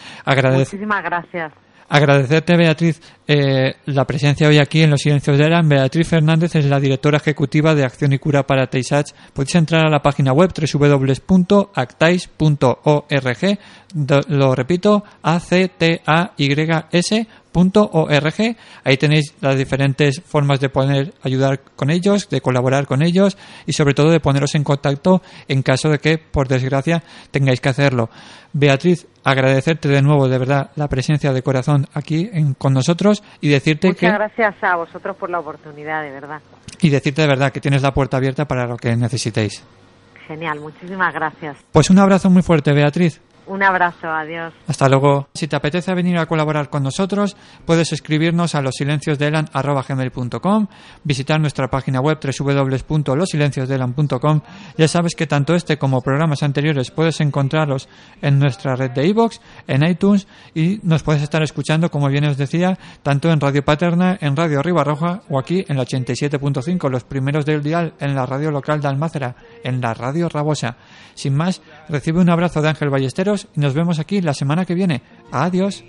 Muchísimas 0.71 1.03
gracias. 1.03 1.53
Agradecerte, 1.89 2.57
Beatriz, 2.57 3.01
eh, 3.27 3.75
la 3.87 4.07
presencia 4.07 4.49
hoy 4.49 4.59
aquí 4.59 4.83
en 4.83 4.91
Los 4.91 5.03
Silencios 5.03 5.39
de 5.39 5.45
Eran. 5.45 5.69
Beatriz 5.69 6.09
Fernández 6.09 6.55
es 6.55 6.65
la 6.65 6.81
directora 6.81 7.19
ejecutiva 7.19 7.75
de 7.75 7.85
Acción 7.85 8.13
y 8.13 8.19
Cura 8.19 8.47
para 8.47 8.67
Taysach. 8.67 9.13
Podéis 9.33 9.55
entrar 9.57 9.87
a 9.87 9.91
la 9.91 10.03
página 10.03 10.33
web 10.33 10.51
www.actais.org. 10.53 11.49
Lo 14.29 14.55
repito, 14.55 15.05
a 15.23 15.39
c 15.41 15.69
t 15.69 16.03
a 16.07 16.33
y 16.37 16.53
s 16.91 17.27
.org. 17.55 18.57
Ahí 18.85 18.97
tenéis 18.97 19.35
las 19.41 19.57
diferentes 19.57 20.21
formas 20.23 20.61
de 20.61 20.69
poder 20.69 21.15
ayudar 21.23 21.61
con 21.77 21.91
ellos, 21.91 22.29
de 22.29 22.41
colaborar 22.41 22.87
con 22.87 23.03
ellos 23.03 23.39
y 23.67 23.73
sobre 23.73 23.95
todo 23.95 24.11
de 24.11 24.21
poneros 24.21 24.55
en 24.55 24.65
contacto 24.65 25.23
en 25.49 25.63
caso 25.63 25.89
de 25.89 25.99
que, 25.99 26.19
por 26.19 26.49
desgracia, 26.49 27.03
tengáis 27.31 27.61
que 27.61 27.69
hacerlo. 27.69 28.11
Beatriz, 28.53 29.07
agradecerte 29.25 29.89
de 29.89 30.03
nuevo, 30.03 30.29
de 30.29 30.39
verdad, 30.39 30.71
la 30.77 30.89
presencia 30.89 31.33
de 31.33 31.43
corazón 31.43 31.87
aquí 31.95 32.31
con 32.59 32.73
nosotros 32.73 33.23
y 33.41 33.49
decirte 33.49 33.95
que... 33.95 34.07
Muchas 34.07 34.19
gracias 34.37 34.55
a 34.63 34.77
vosotros 34.77 35.17
por 35.17 35.31
la 35.31 35.41
oportunidad, 35.41 36.03
de 36.03 36.11
verdad. 36.11 36.41
Y 36.81 36.91
decirte 36.91 37.23
de 37.23 37.29
verdad 37.29 37.53
que 37.53 37.61
tienes 37.61 37.83
la 37.83 37.93
puerta 37.93 38.17
abierta 38.17 38.47
para 38.47 38.67
lo 38.67 38.77
que 38.77 38.95
necesitéis. 38.97 39.65
Genial, 40.27 40.61
muchísimas 40.61 41.13
gracias. 41.13 41.57
Pues 41.71 41.91
un 41.91 41.99
abrazo 41.99 42.31
muy 42.31 42.43
fuerte, 42.43 42.73
Beatriz. 42.73 43.21
Un 43.47 43.63
abrazo, 43.63 44.09
adiós. 44.09 44.55
Hasta 44.67 44.89
luego. 44.89 45.29
Si 45.35 45.47
te 45.47 45.57
apetece 45.57 45.93
venir 45.95 46.17
a 46.17 46.25
colaborar 46.27 46.71
con 46.71 46.83
nosotros, 46.83 47.37
puedes 47.67 47.93
escribirnos 47.93 48.55
a 48.55 48.63
losilenciosdelan.com, 48.63 50.67
visitar 51.05 51.39
nuestra 51.41 51.69
página 51.69 52.01
web 52.01 52.19
www.losilenciosdelan.com. 52.23 54.41
Ya 54.79 54.89
sabes 54.89 55.15
que 55.15 55.27
tanto 55.27 55.55
este 55.55 55.77
como 55.77 56.01
programas 56.01 56.43
anteriores 56.43 56.91
puedes 56.91 57.21
encontrarlos 57.21 57.87
en 58.23 58.39
nuestra 58.39 58.77
red 58.77 58.93
de 58.93 59.07
iVoox, 59.09 59.41
en 59.67 59.87
iTunes 59.87 60.27
y 60.55 60.81
nos 60.83 61.03
puedes 61.03 61.23
estar 61.23 61.43
escuchando, 61.43 61.91
como 61.91 62.09
bien 62.09 62.25
os 62.25 62.39
decía, 62.39 62.79
tanto 63.03 63.31
en 63.31 63.41
Radio 63.41 63.63
Paterna, 63.65 64.17
en 64.21 64.37
Radio 64.37 64.63
Ribarroja 64.63 65.23
o 65.29 65.39
aquí 65.39 65.65
en 65.69 65.77
la 65.77 65.85
87.5, 65.85 66.89
los 66.89 67.05
primeros 67.05 67.45
del 67.45 67.63
dial 67.63 67.93
en 68.01 68.15
la 68.15 68.25
radio 68.25 68.51
local 68.51 68.81
de 68.81 68.89
Almácera, 68.89 69.37
en 69.63 69.83
la 69.83 69.93
Radio 69.93 70.31
Rabosa. 70.31 70.79
Sin 71.15 71.35
más, 71.35 71.61
recibe 71.89 72.21
un 72.21 72.31
abrazo 72.31 72.63
de 72.63 72.71
Ángel 72.71 72.91
Ballesteros 72.91 73.34
y 73.55 73.61
nos 73.61 73.75
vemos 73.75 73.99
aquí 73.99 74.21
la 74.21 74.35
semana 74.35 74.65
que 74.65 74.75
viene. 74.75 75.03
Adiós. 75.31 75.85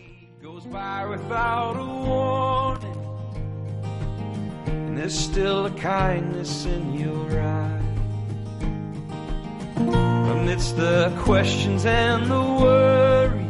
Amidst 9.78 10.78
the 10.78 11.12
questions 11.24 11.86
and 11.86 12.26
the 12.28 12.42
worry, 12.42 13.46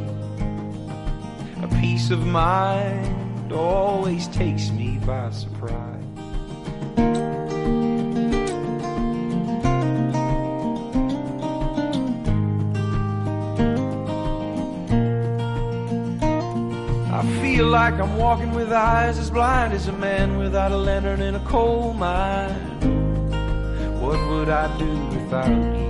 a 1.61 1.67
peace 1.79 2.09
of 2.09 2.25
mind 2.25 3.53
always 3.53 4.27
takes 4.29 4.71
me 4.71 4.97
by 5.05 5.29
surprise. 5.31 5.95
Feel 17.55 17.67
like 17.67 17.93
I'm 17.93 18.17
walking 18.17 18.51
with 18.51 18.69
eyes 18.69 19.17
as 19.17 19.29
blind 19.29 19.71
as 19.71 19.87
a 19.87 19.93
man 19.93 20.37
without 20.37 20.73
a 20.73 20.77
lantern 20.77 21.21
in 21.21 21.35
a 21.35 21.39
coal 21.45 21.93
mine. 21.93 22.51
What 24.01 24.19
would 24.29 24.49
I 24.49 24.77
do 24.77 24.91
without 25.15 25.47
you? 25.47 25.85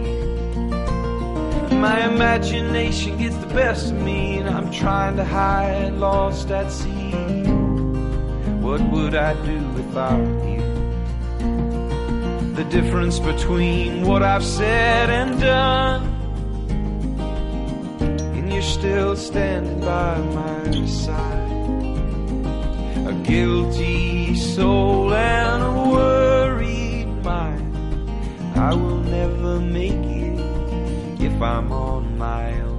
My 1.78 2.06
imagination 2.06 3.18
gets 3.18 3.36
the 3.38 3.48
best 3.48 3.92
of 3.92 4.00
me, 4.00 4.38
and 4.38 4.48
I'm 4.48 4.70
trying 4.72 5.16
to 5.16 5.26
hide, 5.26 5.94
lost 5.94 6.52
at 6.52 6.72
sea. 6.72 7.14
What 8.62 8.82
would 8.92 9.16
I 9.16 9.34
do 9.44 9.58
without 9.70 10.28
you? 10.52 10.62
The 12.54 12.66
difference 12.70 13.18
between 13.18 14.04
what 14.06 14.22
I've 14.22 14.46
said 14.46 15.10
and 15.10 15.42
done, 15.42 16.04
and 18.36 18.54
you're 18.54 18.62
still 18.62 19.16
standing 19.16 19.80
by 19.80 20.20
my 20.20 20.86
side 20.86 21.45
a 23.06 23.14
guilty 23.24 24.34
soul 24.36 25.14
and 25.14 25.64
a 25.64 25.90
worried 25.92 27.08
mind. 27.24 28.10
I 28.56 28.74
will 28.74 29.00
never 29.00 29.60
make 29.60 29.92
it 29.92 30.40
if 31.22 31.40
I'm 31.40 31.72
on 31.72 32.18
my 32.18 32.62
own. 32.62 32.75